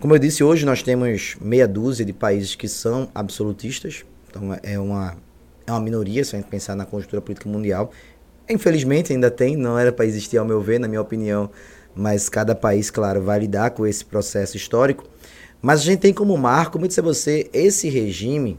como 0.00 0.14
eu 0.14 0.18
disse, 0.18 0.42
hoje 0.42 0.66
nós 0.66 0.82
temos 0.82 1.36
meia 1.40 1.68
dúzia 1.68 2.04
de 2.04 2.12
países 2.12 2.56
que 2.56 2.66
são 2.66 3.08
absolutistas. 3.14 4.04
Então 4.28 4.58
é 4.62 4.78
uma, 4.78 5.16
é 5.66 5.70
uma 5.70 5.80
minoria, 5.80 6.24
se 6.24 6.34
a 6.34 6.40
gente 6.40 6.48
pensar 6.48 6.74
na 6.74 6.84
conjuntura 6.84 7.22
política 7.22 7.48
mundial. 7.48 7.92
Infelizmente 8.48 9.12
ainda 9.12 9.30
tem, 9.30 9.56
não 9.56 9.78
era 9.78 9.92
para 9.92 10.04
existir 10.04 10.38
ao 10.38 10.44
meu 10.44 10.60
ver, 10.60 10.80
na 10.80 10.88
minha 10.88 11.00
opinião, 11.00 11.48
mas 11.94 12.28
cada 12.28 12.54
país, 12.54 12.90
claro, 12.90 13.22
vai 13.22 13.38
lidar 13.38 13.70
com 13.70 13.86
esse 13.86 14.04
processo 14.04 14.56
histórico. 14.56 15.04
Mas 15.60 15.80
a 15.80 15.84
gente 15.84 16.00
tem 16.00 16.12
como 16.12 16.36
marco, 16.36 16.72
como 16.72 16.84
eu 16.84 16.88
disse 16.88 16.98
a 16.98 17.04
você, 17.04 17.48
esse 17.52 17.88
regime, 17.88 18.58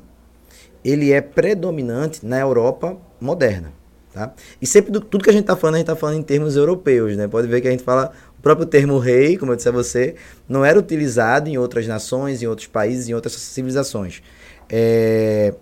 ele 0.86 1.11
é 1.11 1.19
predominante 1.19 2.26
na 2.26 2.39
Europa 2.39 2.97
moderna. 3.19 3.74
Tá? 4.13 4.32
E 4.61 4.67
sempre 4.67 4.91
do, 4.91 5.01
tudo 5.01 5.24
que 5.24 5.30
a 5.30 5.34
gente 5.34 5.41
está 5.41 5.55
falando, 5.55 5.76
a 5.76 5.78
gente 5.80 5.89
está 5.89 5.95
falando 5.95 6.19
em 6.19 6.24
termos 6.24 6.55
europeus, 6.55 7.17
né? 7.17 7.28
Pode 7.28 7.47
ver 7.47 7.61
que 7.61 7.67
a 7.67 7.71
gente 7.71 7.84
fala 7.84 8.13
próprio 8.44 8.68
termo 8.68 9.00
rei, 9.00 9.38
como 9.38 9.54
eu 9.54 9.56
disse 9.56 9.70
a 9.70 9.72
você, 9.72 10.16
não 10.48 10.66
era 10.66 10.78
utilizado 10.78 11.50
em 11.50 11.58
outras 11.58 11.88
nações, 11.88 12.44
em 12.44 12.46
outros 12.46 12.68
países, 12.68 13.08
em 13.08 13.14
outras 13.14 13.34
civilizações. 13.34 14.22
É... 14.70 15.54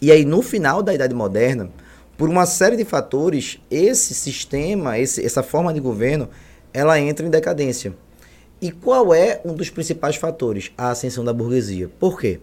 E 0.00 0.10
aí, 0.10 0.24
no 0.24 0.40
final 0.40 0.82
da 0.82 0.94
Idade 0.94 1.14
Moderna, 1.14 1.70
por 2.16 2.28
uma 2.28 2.46
série 2.46 2.76
de 2.76 2.84
fatores, 2.84 3.60
esse 3.70 4.14
sistema, 4.14 4.98
esse, 4.98 5.24
essa 5.24 5.42
forma 5.42 5.72
de 5.72 5.80
governo, 5.80 6.30
ela 6.72 6.98
entra 6.98 7.26
em 7.26 7.30
decadência. 7.30 7.94
E 8.60 8.72
qual 8.72 9.14
é 9.14 9.40
um 9.44 9.54
dos 9.54 9.68
principais 9.68 10.16
fatores? 10.16 10.72
A 10.76 10.90
ascensão 10.90 11.24
da 11.24 11.32
burguesia. 11.32 11.90
Por 11.98 12.18
quê? 12.18 12.40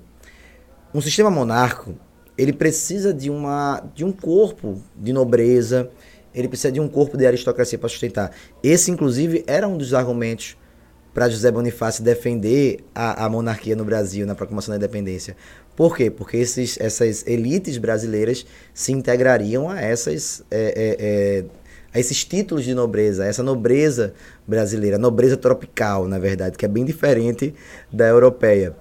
Um 0.94 1.02
sistema 1.02 1.32
monárquico, 1.32 1.96
ele 2.38 2.54
precisa 2.54 3.14
de, 3.14 3.30
uma, 3.30 3.84
de 3.94 4.06
um 4.06 4.12
corpo 4.12 4.82
de 4.96 5.12
nobreza, 5.12 5.90
ele 6.36 6.48
precisa 6.48 6.72
de 6.72 6.80
um 6.80 6.88
corpo 6.88 7.18
de 7.18 7.26
aristocracia 7.26 7.80
para 7.80 7.90
sustentar. 7.90 8.32
Esse, 8.62 8.92
inclusive, 8.92 9.44
era 9.48 9.68
um 9.68 9.78
dos 9.78 9.94
argumentos 9.94 10.58
para 11.14 11.30
José 11.30 11.50
Bonifácio 11.50 12.04
defender 12.04 12.80
a, 12.94 13.24
a, 13.24 13.30
monarquia 13.30 13.74
no 13.74 13.86
Brasil, 13.86 14.28
na 14.28 14.36
proclamação 14.36 14.74
da 14.74 14.76
independência. 14.76 15.38
Por 15.74 15.96
quê? 15.96 16.12
Porque 16.12 16.36
esses, 16.36 16.78
essas 16.80 17.26
elites 17.26 17.78
brasileiras 17.78 18.46
se 18.74 18.92
integrariam 18.92 19.70
a, 19.70 19.80
essas, 19.80 20.44
é, 20.52 20.74
é, 20.76 20.96
é, 21.00 21.46
a 21.94 22.00
esses 22.02 22.26
títulos 22.26 22.66
de 22.66 22.74
nobreza, 22.74 23.24
a 23.24 23.28
essa 23.28 23.42
nobreza 23.42 24.14
brasileira, 24.46 24.98
nobreza 24.98 25.38
tropical, 25.38 26.06
na 26.06 26.20
verdade, 26.20 26.58
que 26.58 26.66
é 26.66 26.68
bem 26.68 26.84
diferente 26.84 27.54
da 27.90 28.08
europeia. 28.08 28.76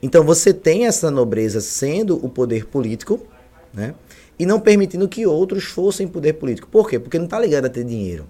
Então 0.00 0.22
você 0.22 0.54
tem 0.54 0.86
essa 0.86 1.10
nobreza 1.10 1.60
sendo 1.60 2.24
o 2.24 2.28
poder 2.28 2.66
político, 2.66 3.20
né? 3.74 3.94
E 4.40 4.46
não 4.46 4.58
permitindo 4.58 5.06
que 5.06 5.26
outros 5.26 5.64
fossem 5.64 6.08
poder 6.08 6.32
político. 6.32 6.66
Por 6.66 6.88
quê? 6.88 6.98
Porque 6.98 7.18
não 7.18 7.26
está 7.26 7.38
ligado 7.38 7.66
a 7.66 7.68
ter 7.68 7.84
dinheiro. 7.84 8.24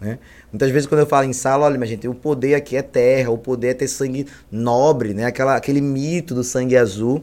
Né? 0.00 0.18
Muitas 0.50 0.70
vezes 0.70 0.88
quando 0.88 1.00
eu 1.00 1.06
falo 1.06 1.26
em 1.26 1.34
sala, 1.34 1.66
olha, 1.66 1.76
minha 1.76 1.86
gente, 1.86 2.08
o 2.08 2.14
poder 2.14 2.54
aqui 2.54 2.78
é 2.78 2.82
terra, 2.82 3.30
o 3.30 3.36
poder 3.36 3.68
é 3.68 3.74
ter 3.74 3.86
sangue 3.86 4.26
nobre, 4.50 5.12
né? 5.12 5.26
Aquela, 5.26 5.54
aquele 5.54 5.82
mito 5.82 6.34
do 6.34 6.42
sangue 6.42 6.78
azul. 6.78 7.22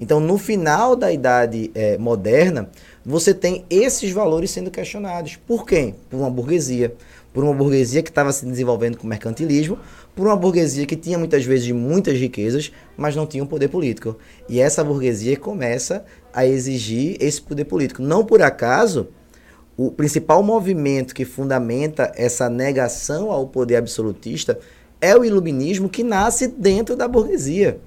Então, 0.00 0.18
no 0.18 0.38
final 0.38 0.96
da 0.96 1.12
idade 1.12 1.70
é, 1.74 1.98
moderna, 1.98 2.70
você 3.04 3.34
tem 3.34 3.66
esses 3.68 4.10
valores 4.12 4.50
sendo 4.50 4.70
questionados. 4.70 5.36
Por 5.36 5.66
quem? 5.66 5.94
Por 6.08 6.16
uma 6.16 6.30
burguesia. 6.30 6.94
Por 7.34 7.44
uma 7.44 7.52
burguesia 7.52 8.02
que 8.02 8.08
estava 8.08 8.32
se 8.32 8.46
desenvolvendo 8.46 8.96
com 8.96 9.06
mercantilismo, 9.06 9.78
por 10.14 10.26
uma 10.26 10.36
burguesia 10.36 10.86
que 10.86 10.96
tinha 10.96 11.18
muitas 11.18 11.44
vezes 11.44 11.70
muitas 11.72 12.18
riquezas, 12.18 12.70
mas 12.96 13.16
não 13.16 13.26
tinha 13.26 13.42
um 13.42 13.46
poder 13.46 13.68
político. 13.68 14.16
E 14.48 14.60
essa 14.60 14.84
burguesia 14.84 15.36
começa 15.36 16.04
a 16.32 16.46
exigir 16.46 17.16
esse 17.20 17.42
poder 17.42 17.64
político. 17.64 18.00
Não 18.02 18.24
por 18.24 18.40
acaso, 18.40 19.08
o 19.76 19.90
principal 19.90 20.42
movimento 20.42 21.14
que 21.14 21.24
fundamenta 21.24 22.12
essa 22.14 22.48
negação 22.48 23.30
ao 23.30 23.48
poder 23.48 23.76
absolutista 23.76 24.58
é 25.00 25.16
o 25.16 25.24
iluminismo 25.24 25.88
que 25.88 26.04
nasce 26.04 26.46
dentro 26.46 26.94
da 26.94 27.08
burguesia. 27.08 27.78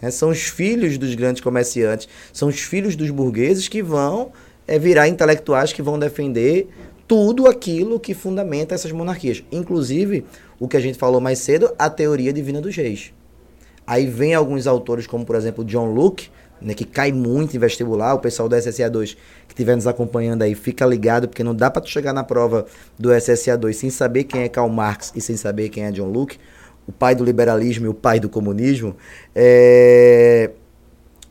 É, 0.00 0.10
são 0.10 0.30
os 0.30 0.42
filhos 0.42 0.98
dos 0.98 1.14
grandes 1.14 1.42
comerciantes, 1.42 2.08
são 2.32 2.48
os 2.48 2.60
filhos 2.60 2.96
dos 2.96 3.10
burgueses 3.10 3.68
que 3.68 3.82
vão 3.82 4.32
é, 4.66 4.78
virar 4.78 5.08
intelectuais 5.08 5.72
que 5.72 5.82
vão 5.82 5.98
defender 5.98 6.68
tudo 7.06 7.46
aquilo 7.46 8.00
que 8.00 8.14
fundamenta 8.14 8.74
essas 8.74 8.92
monarquias. 8.92 9.44
Inclusive, 9.52 10.24
o 10.58 10.68
que 10.68 10.76
a 10.76 10.80
gente 10.80 10.98
falou 10.98 11.20
mais 11.20 11.38
cedo, 11.38 11.72
a 11.78 11.90
teoria 11.90 12.32
divina 12.32 12.60
dos 12.60 12.74
reis. 12.76 13.12
Aí 13.86 14.06
vem 14.06 14.34
alguns 14.34 14.66
autores, 14.66 15.06
como 15.06 15.24
por 15.24 15.36
exemplo 15.36 15.64
John 15.64 15.92
Locke, 15.92 16.30
né, 16.60 16.72
que 16.72 16.84
cai 16.84 17.12
muito 17.12 17.54
em 17.54 17.58
vestibular, 17.58 18.14
o 18.14 18.18
pessoal 18.18 18.48
do 18.48 18.56
SSA2 18.56 19.16
que 19.46 19.52
estiver 19.52 19.74
nos 19.74 19.86
acompanhando 19.86 20.42
aí, 20.42 20.54
fica 20.54 20.86
ligado, 20.86 21.28
porque 21.28 21.44
não 21.44 21.54
dá 21.54 21.70
para 21.70 21.82
tu 21.82 21.90
chegar 21.90 22.12
na 22.14 22.24
prova 22.24 22.64
do 22.98 23.10
SSA2 23.10 23.72
sem 23.74 23.90
saber 23.90 24.24
quem 24.24 24.42
é 24.42 24.48
Karl 24.48 24.70
Marx 24.70 25.12
e 25.14 25.20
sem 25.20 25.36
saber 25.36 25.68
quem 25.68 25.84
é 25.84 25.92
John 25.92 26.10
Locke, 26.10 26.38
o 26.86 26.92
pai 26.92 27.14
do 27.14 27.24
liberalismo 27.24 27.86
e 27.86 27.88
o 27.88 27.94
pai 27.94 28.18
do 28.18 28.28
comunismo. 28.30 28.96
É... 29.34 30.50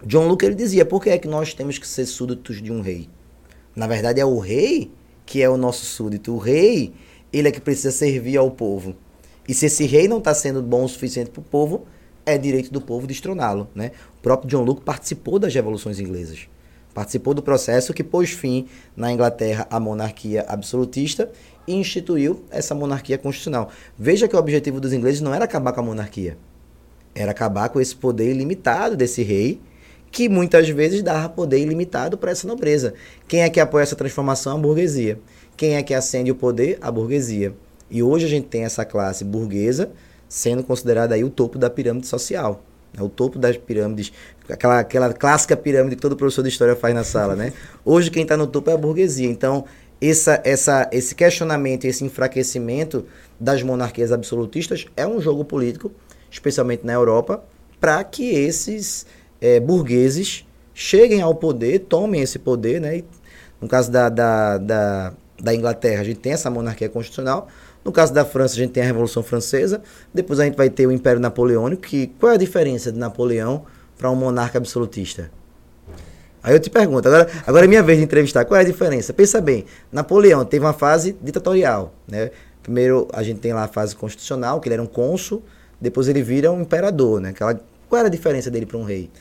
John 0.06 0.28
Locke 0.28 0.46
ele 0.46 0.56
dizia, 0.56 0.86
por 0.86 1.02
que 1.02 1.10
é 1.10 1.18
que 1.18 1.28
nós 1.28 1.54
temos 1.54 1.80
que 1.80 1.88
ser 1.88 2.06
súditos 2.06 2.62
de 2.62 2.72
um 2.72 2.82
rei? 2.82 3.10
Na 3.76 3.88
verdade 3.88 4.20
é 4.20 4.26
o 4.26 4.38
rei 4.38 4.92
que 5.26 5.42
é 5.42 5.50
o 5.50 5.58
nosso 5.58 5.86
súdito. 5.86 6.34
O 6.34 6.38
rei, 6.38 6.94
ele 7.32 7.48
é 7.48 7.52
que 7.52 7.62
precisa 7.62 7.92
servir 7.92 8.38
ao 8.38 8.52
povo. 8.52 8.96
E 9.48 9.54
se 9.54 9.66
esse 9.66 9.86
rei 9.86 10.08
não 10.08 10.20
está 10.20 10.34
sendo 10.34 10.62
bom 10.62 10.84
o 10.84 10.88
suficiente 10.88 11.30
para 11.30 11.42
o 11.42 11.44
povo, 11.44 11.86
é 12.26 12.38
direito 12.38 12.72
do 12.72 12.80
povo 12.80 13.06
destroná-lo. 13.06 13.68
Né? 13.76 13.92
O 14.18 14.22
próprio 14.22 14.50
John 14.50 14.64
Locke 14.64 14.82
participou 14.82 15.38
das 15.38 15.54
revoluções 15.54 16.00
inglesas. 16.00 16.48
Participou 16.94 17.34
do 17.34 17.42
processo 17.42 17.94
que 17.94 18.04
pôs 18.04 18.30
fim 18.30 18.68
na 18.96 19.12
Inglaterra 19.12 19.68
à 19.70 19.80
monarquia 19.80 20.46
absolutista 20.48 21.32
e 21.68 21.74
instituiu 21.74 22.44
essa 22.52 22.76
monarquia 22.76 23.18
constitucional. 23.18 23.70
Veja 23.98 24.28
que 24.28 24.36
o 24.36 24.40
objetivo 24.40 24.80
dos 24.80 24.94
ingleses 24.94 25.20
não 25.20 25.34
era 25.34 25.46
acabar 25.46 25.74
com 25.74 25.80
a 25.80 25.84
monarquia, 25.84 26.38
era 27.16 27.32
acabar 27.32 27.70
com 27.70 27.82
esse 27.82 27.96
poder 27.96 28.30
ilimitado 28.30 28.96
desse 28.96 29.24
rei, 29.24 29.60
que 30.14 30.30
muitas 30.30 30.70
vezes 30.70 31.02
dava 31.02 31.28
poder 31.28 31.58
ilimitado 31.58 32.20
para 32.20 32.30
essa 32.30 32.48
nobreza. 32.48 32.94
Quem 33.28 33.42
é 33.42 33.50
que 33.50 33.60
apoia 33.60 33.82
essa 33.82 33.96
transformação? 33.96 34.56
A 34.56 34.60
burguesia. 34.60 35.20
Quem 35.58 35.76
é 35.76 35.82
que 35.82 35.92
acende 35.92 36.30
o 36.30 36.36
poder? 36.36 36.78
A 36.82 36.92
burguesia. 36.92 37.56
E 37.90 38.04
hoje 38.04 38.28
a 38.28 38.30
gente 38.30 38.46
tem 38.46 38.64
essa 38.64 38.86
classe 38.86 39.26
burguesa 39.26 39.90
sendo 40.30 40.64
considerada 40.64 41.16
aí 41.16 41.24
o 41.24 41.32
topo 41.32 41.58
da 41.58 41.68
pirâmide 41.68 42.06
social. 42.06 42.64
Né? 42.96 43.02
O 43.02 43.10
topo 43.10 43.40
das 43.40 43.58
pirâmides, 43.58 44.14
aquela, 44.48 44.80
aquela 44.80 45.12
clássica 45.14 45.58
pirâmide 45.58 45.96
que 45.96 46.02
todo 46.02 46.16
professor 46.16 46.44
de 46.44 46.50
história 46.50 46.76
faz 46.76 46.94
na 46.94 47.04
sala, 47.04 47.36
né? 47.36 47.52
Hoje 47.84 48.12
quem 48.12 48.22
está 48.22 48.38
no 48.38 48.46
topo 48.46 48.70
é 48.70 48.74
a 48.74 48.78
burguesia. 48.78 49.28
Então, 49.28 49.66
essa, 50.00 50.40
essa, 50.44 50.88
esse 50.92 51.16
questionamento, 51.16 51.86
esse 51.86 52.04
enfraquecimento 52.04 53.04
das 53.40 53.64
monarquias 53.64 54.12
absolutistas 54.12 54.86
é 54.96 55.08
um 55.08 55.20
jogo 55.20 55.44
político, 55.44 55.92
especialmente 56.30 56.86
na 56.86 56.94
Europa, 56.94 57.44
para 57.80 58.04
que 58.04 58.30
esses 58.30 59.08
é, 59.44 59.60
burgueses 59.60 60.46
cheguem 60.74 61.22
ao 61.22 61.36
poder, 61.36 61.80
tomem 61.80 62.22
esse 62.22 62.40
poder, 62.40 62.80
né? 62.80 63.00
E, 63.00 63.06
no 63.60 63.68
caso 63.68 63.92
da, 63.92 64.08
da, 64.08 64.58
da, 64.58 65.14
da 65.38 65.54
Inglaterra, 65.54 66.00
a 66.00 66.04
gente 66.06 66.22
tem 66.22 66.32
essa 66.32 66.50
monarquia 66.50 66.88
constitucional. 66.88 67.50
No 67.84 67.92
caso 67.92 68.14
da 68.14 68.24
França, 68.24 68.54
a 68.54 68.58
gente 68.58 68.72
tem 68.72 68.82
a 68.82 68.86
Revolução 68.86 69.22
Francesa. 69.22 69.82
Depois 70.14 70.40
a 70.40 70.46
gente 70.46 70.56
vai 70.56 70.70
ter 70.70 70.88
o 70.88 70.92
Império 70.94 71.20
Napoleônico. 71.20 71.82
Que, 71.82 72.08
qual 72.08 72.32
é 72.32 72.36
a 72.36 72.38
diferença 72.38 72.90
de 72.90 72.98
Napoleão 72.98 73.66
para 73.98 74.10
um 74.10 74.16
monarca 74.16 74.58
absolutista? 74.58 75.30
Aí 76.42 76.56
eu 76.56 76.60
te 76.60 76.70
pergunto, 76.70 77.08
agora, 77.08 77.30
agora 77.46 77.66
é 77.66 77.68
minha 77.68 77.84
vez 77.84 77.98
de 77.98 78.04
entrevistar, 78.04 78.44
qual 78.46 78.58
é 78.58 78.62
a 78.62 78.66
diferença? 78.66 79.14
Pensa 79.14 79.40
bem, 79.40 79.64
Napoleão 79.90 80.44
teve 80.44 80.66
uma 80.66 80.74
fase 80.74 81.16
ditatorial, 81.22 81.94
né? 82.06 82.32
Primeiro 82.62 83.08
a 83.14 83.24
gente 83.24 83.40
tem 83.40 83.54
lá 83.54 83.64
a 83.64 83.68
fase 83.70 83.96
constitucional, 83.96 84.60
que 84.60 84.68
ele 84.68 84.74
era 84.74 84.84
um 84.84 84.88
cônsul, 84.88 85.42
depois 85.80 86.10
ele 86.10 86.22
vira 86.22 86.52
um 86.52 86.62
imperador, 86.62 87.22
né? 87.22 87.30
Aquela, 87.30 87.58
qual 87.94 88.00
era 88.00 88.08
a 88.08 88.12
diferença 88.12 88.50
dele 88.50 88.66
para 88.66 88.76
um 88.76 88.84
rei? 88.84 89.12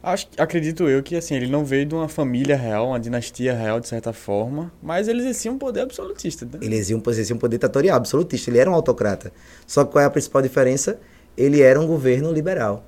Acho, 0.00 0.28
acredito 0.38 0.88
eu 0.88 1.02
que 1.02 1.16
assim, 1.16 1.34
ele 1.34 1.48
não 1.48 1.64
veio 1.64 1.84
de 1.84 1.92
uma 1.92 2.08
família 2.08 2.56
real, 2.56 2.90
uma 2.90 3.00
dinastia 3.00 3.52
real, 3.52 3.80
de 3.80 3.88
certa 3.88 4.12
forma, 4.12 4.72
mas 4.80 5.08
ele 5.08 5.18
exercia 5.22 5.50
um 5.50 5.58
poder 5.58 5.80
absolutista. 5.80 6.44
Né? 6.44 6.52
Ele 6.62 6.76
exercia 6.76 6.96
um, 6.96 7.02
exercia 7.10 7.34
um 7.34 7.38
poder 7.40 7.56
ditatorial, 7.56 7.96
absolutista. 7.96 8.48
Ele 8.48 8.60
era 8.60 8.70
um 8.70 8.74
autocrata. 8.74 9.32
Só 9.66 9.84
que 9.84 9.90
qual 9.90 10.04
é 10.04 10.06
a 10.06 10.10
principal 10.10 10.40
diferença? 10.40 11.00
Ele 11.36 11.60
era 11.62 11.80
um 11.80 11.86
governo 11.88 12.32
liberal. 12.32 12.84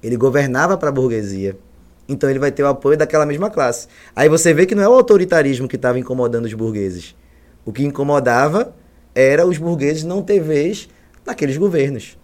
Ele 0.00 0.16
governava 0.16 0.78
para 0.78 0.90
a 0.90 0.92
burguesia. 0.92 1.58
Então 2.08 2.30
ele 2.30 2.38
vai 2.38 2.52
ter 2.52 2.62
o 2.62 2.68
apoio 2.68 2.96
daquela 2.96 3.26
mesma 3.26 3.50
classe. 3.50 3.88
Aí 4.14 4.28
você 4.28 4.54
vê 4.54 4.66
que 4.66 4.74
não 4.76 4.84
é 4.84 4.88
o 4.88 4.92
autoritarismo 4.92 5.66
que 5.66 5.74
estava 5.74 5.98
incomodando 5.98 6.44
os 6.44 6.54
burgueses. 6.54 7.16
O 7.64 7.72
que 7.72 7.84
incomodava 7.84 8.72
era 9.16 9.44
os 9.44 9.58
burgueses 9.58 10.04
não 10.04 10.22
ter 10.22 10.38
vez 10.38 10.88
naqueles 11.26 11.56
governos. 11.56 12.19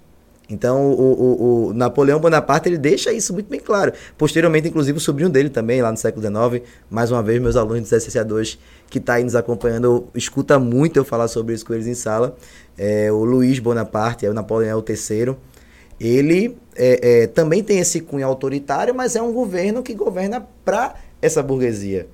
Então, 0.49 0.93
o, 0.93 1.13
o, 1.13 1.67
o, 1.67 1.73
Napoleão 1.73 2.21
Bonaparte 2.21 2.69
ele 2.69 2.79
deixa 2.79 3.13
isso 3.13 3.33
muito 3.33 3.49
bem 3.49 3.59
claro. 3.59 3.93
Posteriormente, 4.17 4.69
inclusive, 4.69 4.97
o 4.97 5.01
sobrinho 5.01 5.29
dele 5.29 5.51
também, 5.51 5.83
lá 5.83 5.91
no 5.91 5.97
século 5.97 6.25
XIX, 6.25 6.65
mais 6.89 7.11
uma 7.11 7.23
vez, 7.23 7.41
meus 7.41 7.57
alunos 7.57 7.91
do 7.91 7.97
SCA2 7.97 8.59
que 8.89 8.99
está 8.99 9.15
aí 9.15 9.25
nos 9.25 9.35
acompanhando, 9.35 10.07
escuta 10.15 10.61
muito 10.61 10.97
eu 10.97 11.05
falar 11.05 11.27
sobre 11.27 11.55
isso 11.55 11.67
com 11.67 11.75
eles 11.75 11.89
em 11.89 11.95
sala. 11.95 12.37
É, 12.79 13.11
o 13.11 13.25
Luiz 13.25 13.59
Bonaparte, 13.59 14.25
é 14.25 14.31
o 14.31 14.35
Napoleão 14.35 14.85
III 14.89 15.37
ele 15.99 16.57
é, 16.75 17.23
é, 17.23 17.27
também 17.27 17.63
tem 17.63 17.79
esse 17.79 18.01
cunho 18.01 18.27
autoritário, 18.27 18.95
mas 18.95 19.17
é 19.17 19.23
um 19.23 19.33
governo 19.33 19.83
que 19.83 19.95
governa 19.95 20.47
para 20.65 20.95
essa 21.21 21.43
burguesia. 21.43 22.07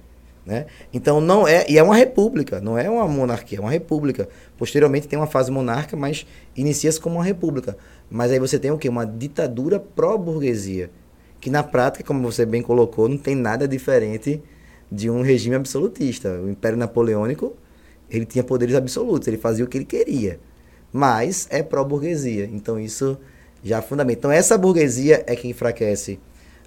Né? 0.45 0.67
Então 0.93 1.21
não 1.21 1.47
é 1.47 1.65
e 1.69 1.79
é 1.79 1.83
uma 1.83 1.95
república, 1.95 2.61
não 2.61 2.77
é 2.77 2.91
uma 2.91 3.07
monarquia, 3.07 3.59
é 3.59 3.61
uma 3.61 3.71
república. 3.71 4.29
Posteriormente 4.59 5.07
tem 5.07 5.19
uma 5.19 5.27
fase 5.27 5.51
monarca, 5.51 5.97
mas 5.97 6.27
inicia-se 6.57 7.01
como 7.01 7.17
uma 7.17 7.25
república. 7.25 7.77
Mas 8.13 8.31
aí 8.31 8.39
você 8.39 8.59
tem 8.59 8.71
o 8.71 8.77
que? 8.77 8.91
Uma 8.91 9.07
ditadura 9.07 9.81
pró-burguesia, 9.81 10.91
que 11.41 11.49
na 11.49 11.63
prática, 11.63 12.05
como 12.05 12.21
você 12.21 12.45
bem 12.45 12.61
colocou, 12.61 13.09
não 13.09 13.17
tem 13.17 13.35
nada 13.35 13.67
diferente 13.67 14.43
de 14.91 15.09
um 15.09 15.23
regime 15.23 15.57
absolutista. 15.57 16.39
O 16.39 16.51
Império 16.51 16.77
Napoleônico 16.77 17.57
ele 18.11 18.27
tinha 18.27 18.45
poderes 18.45 18.75
absolutos, 18.75 19.27
ele 19.27 19.39
fazia 19.39 19.65
o 19.65 19.69
que 19.69 19.79
ele 19.79 19.87
queria, 19.87 20.39
mas 20.93 21.49
é 21.49 21.63
pró-burguesia. 21.63 22.45
Então 22.53 22.79
isso 22.79 23.17
já 23.65 23.81
fundamenta. 23.81 24.19
Então 24.19 24.31
essa 24.31 24.59
burguesia 24.59 25.25
é 25.27 25.35
que 25.35 25.49
enfraquece 25.49 26.21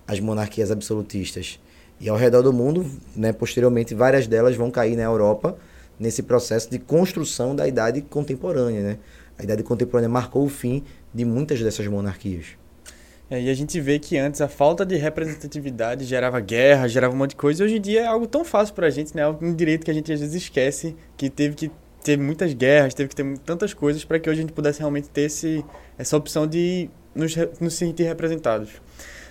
as 0.07 0.19
monarquias 0.19 0.71
absolutistas. 0.71 1.59
E 1.99 2.09
ao 2.09 2.17
redor 2.17 2.41
do 2.41 2.51
mundo, 2.51 2.85
né, 3.15 3.31
posteriormente, 3.31 3.93
várias 3.93 4.25
delas 4.25 4.55
vão 4.55 4.71
cair 4.71 4.95
na 4.95 5.03
Europa 5.03 5.55
nesse 5.99 6.23
processo 6.23 6.71
de 6.71 6.79
construção 6.79 7.55
da 7.55 7.67
idade 7.67 8.01
contemporânea. 8.01 8.81
Né? 8.81 8.97
A 9.37 9.43
idade 9.43 9.63
contemporânea 9.63 10.09
marcou 10.09 10.45
o 10.45 10.49
fim 10.49 10.83
de 11.13 11.25
muitas 11.25 11.61
dessas 11.61 11.85
monarquias. 11.87 12.57
É, 13.29 13.41
e 13.41 13.49
a 13.49 13.53
gente 13.53 13.79
vê 13.81 13.97
que 13.97 14.17
antes 14.17 14.39
a 14.39 14.47
falta 14.47 14.85
de 14.85 14.95
representatividade 14.95 16.05
gerava 16.05 16.39
guerra, 16.39 16.87
gerava 16.87 17.13
um 17.13 17.17
monte 17.17 17.31
de 17.31 17.37
coisa, 17.37 17.63
e 17.63 17.65
hoje 17.65 17.77
em 17.77 17.81
dia 17.81 18.01
é 18.01 18.05
algo 18.05 18.27
tão 18.27 18.45
fácil 18.45 18.75
para 18.75 18.87
a 18.87 18.89
gente, 18.89 19.15
né? 19.15 19.23
É 19.23 19.27
um 19.27 19.53
direito 19.53 19.83
que 19.83 19.89
a 19.89 19.93
gente 19.93 20.11
às 20.13 20.19
vezes 20.19 20.35
esquece, 20.35 20.95
que 21.17 21.29
teve 21.29 21.55
que 21.55 21.71
ter 22.03 22.19
muitas 22.19 22.53
guerras, 22.53 22.93
teve 22.93 23.09
que 23.09 23.15
ter 23.15 23.37
tantas 23.39 23.73
coisas 23.73 24.05
para 24.05 24.19
que 24.19 24.29
hoje 24.29 24.39
a 24.39 24.41
gente 24.43 24.53
pudesse 24.53 24.79
realmente 24.79 25.09
ter 25.09 25.21
esse, 25.21 25.65
essa 25.97 26.15
opção 26.15 26.45
de 26.45 26.87
nos, 27.15 27.35
nos 27.59 27.73
sentir 27.73 28.03
representados. 28.03 28.69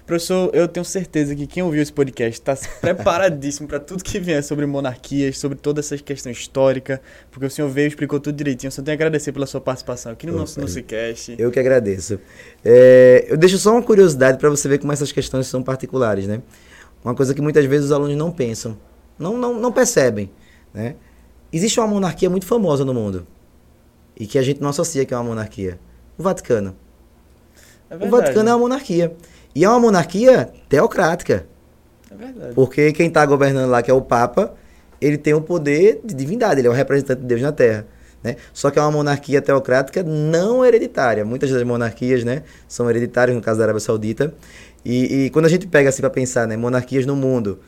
Professor, 0.06 0.50
eu 0.52 0.68
tenho 0.68 0.84
certeza 0.84 1.34
que 1.34 1.46
quem 1.46 1.62
ouviu 1.62 1.80
esse 1.80 1.92
podcast 1.92 2.38
está 2.38 2.54
preparadíssimo 2.78 3.66
para 3.66 3.80
tudo 3.80 4.04
que 4.04 4.20
vier 4.20 4.42
sobre 4.42 4.66
monarquias, 4.66 5.38
sobre 5.38 5.56
toda 5.56 5.80
essa 5.80 5.96
questão 5.96 6.30
histórica, 6.30 7.00
porque 7.30 7.46
o 7.46 7.50
senhor 7.50 7.70
veio 7.70 7.86
e 7.86 7.88
explicou 7.88 8.20
tudo 8.20 8.36
direitinho. 8.36 8.68
Eu 8.68 8.72
só 8.72 8.82
tenho 8.82 8.92
a 8.92 8.96
agradecer 8.96 9.32
pela 9.32 9.46
sua 9.46 9.62
participação 9.62 10.12
aqui 10.12 10.26
no 10.26 10.36
nosso 10.36 10.60
NoCast. 10.60 11.36
Eu 11.38 11.50
que 11.50 11.58
agradeço. 11.58 12.20
É, 12.62 13.24
eu 13.28 13.38
deixo 13.38 13.56
só 13.56 13.72
uma 13.72 13.82
curiosidade 13.82 14.36
para 14.36 14.50
você 14.50 14.68
ver 14.68 14.78
como 14.78 14.92
essas 14.92 15.10
questões 15.10 15.46
são 15.46 15.62
particulares, 15.62 16.26
né? 16.26 16.42
Uma 17.02 17.14
coisa 17.14 17.32
que 17.32 17.40
muitas 17.40 17.64
vezes 17.64 17.86
os 17.86 17.92
alunos 17.92 18.16
não 18.16 18.30
pensam, 18.30 18.78
não, 19.18 19.38
não, 19.38 19.58
não 19.58 19.72
percebem, 19.72 20.30
né? 20.74 20.96
Existe 21.50 21.80
uma 21.80 21.86
monarquia 21.86 22.28
muito 22.28 22.44
famosa 22.44 22.84
no 22.84 22.92
mundo 22.92 23.26
e 24.18 24.26
que 24.26 24.38
a 24.38 24.42
gente 24.42 24.60
não 24.60 24.68
associa 24.68 25.06
que 25.06 25.14
é 25.14 25.16
uma 25.16 25.24
monarquia. 25.24 25.78
O 26.18 26.22
Vaticano. 26.22 26.76
É 27.88 27.96
o 27.96 28.10
Vaticano 28.10 28.50
é 28.50 28.52
uma 28.52 28.58
monarquia. 28.58 29.16
E 29.54 29.64
é 29.64 29.68
uma 29.68 29.78
monarquia 29.78 30.50
teocrática. 30.68 31.46
É 32.10 32.14
verdade. 32.14 32.54
Porque 32.54 32.92
quem 32.92 33.08
está 33.08 33.24
governando 33.24 33.70
lá, 33.70 33.82
que 33.82 33.90
é 33.90 33.94
o 33.94 34.02
Papa, 34.02 34.54
ele 35.00 35.18
tem 35.18 35.34
o 35.34 35.40
poder 35.40 36.00
de 36.04 36.14
divindade, 36.14 36.60
ele 36.60 36.68
é 36.68 36.70
o 36.70 36.74
representante 36.74 37.20
de 37.20 37.26
Deus 37.26 37.40
na 37.40 37.52
Terra. 37.52 37.86
Né? 38.22 38.36
Só 38.52 38.70
que 38.70 38.78
é 38.78 38.82
uma 38.82 38.90
monarquia 38.90 39.42
teocrática 39.42 40.02
não 40.02 40.64
hereditária. 40.64 41.24
Muitas 41.24 41.50
das 41.50 41.62
monarquias 41.62 42.24
né, 42.24 42.42
são 42.66 42.88
hereditárias, 42.88 43.36
no 43.36 43.42
caso 43.42 43.58
da 43.58 43.64
Arábia 43.66 43.80
Saudita. 43.80 44.32
E, 44.84 45.26
e 45.26 45.30
quando 45.30 45.44
a 45.44 45.48
gente 45.48 45.66
pega 45.66 45.90
assim 45.90 46.00
para 46.00 46.10
pensar, 46.10 46.48
né, 46.48 46.56
monarquias 46.56 47.04
no 47.04 47.14
mundo, 47.14 47.60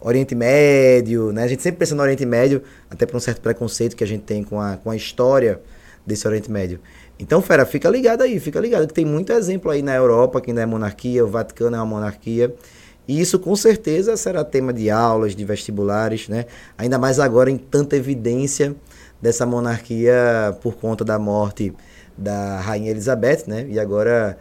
Oriente 0.00 0.34
Médio, 0.34 1.30
né? 1.30 1.44
A 1.44 1.48
gente 1.48 1.62
sempre 1.62 1.78
pensa 1.78 1.94
no 1.94 2.02
Oriente 2.02 2.24
Médio, 2.24 2.62
até 2.88 3.04
por 3.04 3.16
um 3.16 3.20
certo 3.20 3.40
preconceito 3.40 3.94
que 3.94 4.02
a 4.02 4.06
gente 4.06 4.22
tem 4.22 4.42
com 4.42 4.58
a, 4.58 4.78
com 4.78 4.90
a 4.90 4.96
história 4.96 5.60
desse 6.06 6.26
Oriente 6.26 6.50
Médio. 6.50 6.80
Então, 7.20 7.42
fera, 7.42 7.66
fica 7.66 7.88
ligado 7.88 8.22
aí, 8.22 8.40
fica 8.40 8.58
ligado 8.58 8.86
que 8.86 8.94
tem 8.94 9.04
muito 9.04 9.32
exemplo 9.32 9.70
aí 9.70 9.82
na 9.82 9.94
Europa, 9.94 10.40
que 10.40 10.50
ainda 10.50 10.62
é 10.62 10.66
monarquia, 10.66 11.24
o 11.24 11.28
Vaticano 11.28 11.76
é 11.76 11.78
uma 11.78 11.86
monarquia. 11.86 12.54
E 13.06 13.20
isso 13.20 13.38
com 13.38 13.54
certeza 13.54 14.16
será 14.16 14.42
tema 14.44 14.72
de 14.72 14.88
aulas, 14.88 15.34
de 15.34 15.44
vestibulares, 15.44 16.28
né? 16.28 16.46
Ainda 16.78 16.98
mais 16.98 17.18
agora 17.18 17.50
em 17.50 17.58
tanta 17.58 17.96
evidência 17.96 18.74
dessa 19.20 19.44
monarquia 19.44 20.56
por 20.62 20.76
conta 20.76 21.04
da 21.04 21.18
morte 21.18 21.74
da 22.16 22.60
rainha 22.60 22.90
Elizabeth, 22.90 23.44
né? 23.46 23.66
E 23.68 23.78
agora 23.78 24.38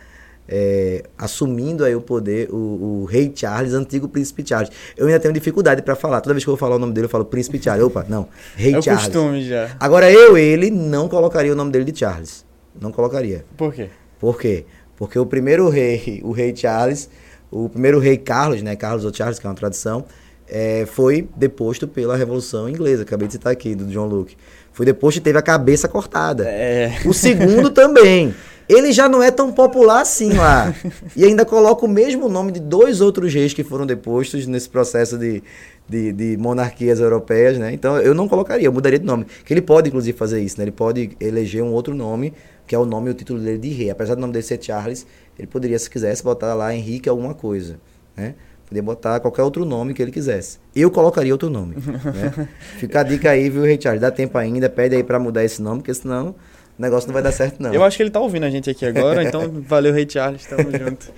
é, 0.47 1.03
assumindo 1.17 1.83
aí 1.83 1.95
o 1.95 2.01
poder, 2.01 2.49
o, 2.51 3.01
o, 3.01 3.05
rei 3.05 3.31
Charles, 3.35 3.73
antigo 3.73 4.07
príncipe 4.07 4.43
Charles. 4.45 4.71
Eu 4.97 5.07
ainda 5.07 5.19
tenho 5.19 5.33
dificuldade 5.33 5.81
para 5.81 5.95
falar. 5.95 6.21
Toda 6.21 6.33
vez 6.33 6.43
que 6.43 6.49
eu 6.49 6.53
vou 6.53 6.59
falar 6.59 6.75
o 6.75 6.79
nome 6.79 6.93
dele, 6.93 7.05
eu 7.05 7.09
falo 7.09 7.25
príncipe 7.25 7.61
Charles. 7.61 7.85
Opa, 7.85 8.05
não, 8.09 8.27
rei 8.55 8.75
é 8.75 8.81
Charles. 8.81 9.05
costume 9.05 9.47
já. 9.47 9.75
Agora 9.79 10.11
eu, 10.11 10.37
ele, 10.37 10.69
não 10.69 11.07
colocaria 11.07 11.51
o 11.51 11.55
nome 11.55 11.71
dele 11.71 11.91
de 11.91 11.97
Charles. 11.97 12.48
Não 12.79 12.91
colocaria. 12.91 13.45
Por 13.55 13.73
quê? 13.73 13.89
Por 14.19 14.39
quê? 14.39 14.65
Porque 14.97 15.17
o 15.17 15.25
primeiro 15.25 15.69
rei, 15.69 16.21
o 16.25 16.31
rei 16.31 16.55
Charles, 16.55 17.09
o 17.51 17.69
primeiro 17.69 17.99
rei 17.99 18.17
Carlos, 18.17 18.61
né, 18.61 18.75
Carlos 18.75 19.05
ou 19.05 19.13
Charles, 19.13 19.39
que 19.39 19.47
é 19.47 19.49
uma 19.49 19.55
tradição, 19.55 20.05
é, 20.47 20.85
foi 20.85 21.27
deposto 21.35 21.87
pela 21.87 22.17
Revolução 22.17 22.67
Inglesa. 22.67 23.03
Acabei 23.03 23.27
de 23.27 23.33
citar 23.33 23.51
aqui, 23.53 23.75
do 23.75 23.85
John 23.85 24.07
Luke. 24.07 24.35
Foi 24.73 24.85
deposto 24.85 25.19
e 25.19 25.21
teve 25.21 25.37
a 25.37 25.41
cabeça 25.41 25.87
cortada. 25.87 26.45
É. 26.47 26.97
O 27.05 27.13
segundo 27.13 27.69
também 27.69 28.33
ele 28.69 28.91
já 28.91 29.09
não 29.09 29.21
é 29.21 29.31
tão 29.31 29.51
popular 29.51 30.01
assim 30.01 30.33
lá. 30.33 30.73
e 31.17 31.25
ainda 31.25 31.43
coloca 31.43 31.83
o 31.83 31.89
mesmo 31.89 32.29
nome 32.29 32.51
de 32.51 32.59
dois 32.59 33.01
outros 33.01 33.33
reis 33.33 33.51
que 33.51 33.63
foram 33.63 33.83
depostos 33.83 34.45
nesse 34.45 34.69
processo 34.69 35.17
de, 35.17 35.41
de, 35.87 36.13
de, 36.13 36.37
monarquias 36.37 36.99
europeias, 36.99 37.57
né? 37.57 37.73
Então 37.73 37.97
eu 37.97 38.13
não 38.13 38.27
colocaria, 38.27 38.67
eu 38.67 38.71
mudaria 38.71 38.99
de 38.99 39.05
nome. 39.05 39.25
Que 39.43 39.51
ele 39.55 39.61
pode, 39.61 39.89
inclusive, 39.89 40.15
fazer 40.15 40.39
isso, 40.39 40.59
né? 40.59 40.65
Ele 40.65 40.71
pode 40.71 41.17
eleger 41.19 41.63
um 41.63 41.71
outro 41.71 41.95
nome, 41.95 42.31
que 42.69 42.75
é 42.75 42.77
o 42.77 42.85
nome 42.85 43.07
e 43.07 43.11
o 43.11 43.13
título 43.15 43.39
dele 43.39 43.57
de 43.57 43.69
rei. 43.69 43.89
Apesar 43.89 44.13
do 44.13 44.21
nome 44.21 44.31
dele 44.31 44.43
ser 44.43 44.61
Charles, 44.61 45.03
ele 45.39 45.47
poderia, 45.47 45.79
se 45.79 45.89
quisesse, 45.89 46.23
botar 46.23 46.53
lá 46.53 46.71
Henrique 46.73 47.09
alguma 47.09 47.33
coisa, 47.33 47.79
né? 48.15 48.35
Podia 48.67 48.83
botar 48.83 49.19
qualquer 49.19 49.41
outro 49.41 49.65
nome 49.65 49.95
que 49.95 50.03
ele 50.03 50.11
quisesse. 50.11 50.59
Eu 50.75 50.91
colocaria 50.91 51.33
outro 51.33 51.49
nome. 51.49 51.77
né? 51.77 52.47
Fica 52.77 52.99
a 52.99 53.03
dica 53.03 53.31
aí, 53.31 53.49
viu, 53.49 53.63
Rei 53.63 53.81
Charles? 53.81 53.99
Dá 53.99 54.11
tempo 54.11 54.37
ainda, 54.37 54.69
pede 54.69 54.95
aí 54.95 55.03
para 55.03 55.17
mudar 55.17 55.43
esse 55.43 55.59
nome, 55.59 55.79
porque 55.79 55.95
senão 55.95 56.35
o 56.77 56.81
negócio 56.81 57.07
não 57.07 57.13
vai 57.15 57.23
dar 57.23 57.31
certo, 57.31 57.59
não. 57.59 57.73
Eu 57.73 57.83
acho 57.83 57.97
que 57.97 58.03
ele 58.03 58.11
tá 58.11 58.19
ouvindo 58.19 58.43
a 58.43 58.51
gente 58.51 58.69
aqui 58.69 58.85
agora, 58.85 59.23
então 59.23 59.49
valeu, 59.65 59.91
Rei 59.91 60.07
Charles, 60.07 60.45
tamo 60.45 60.69
junto. 60.71 61.11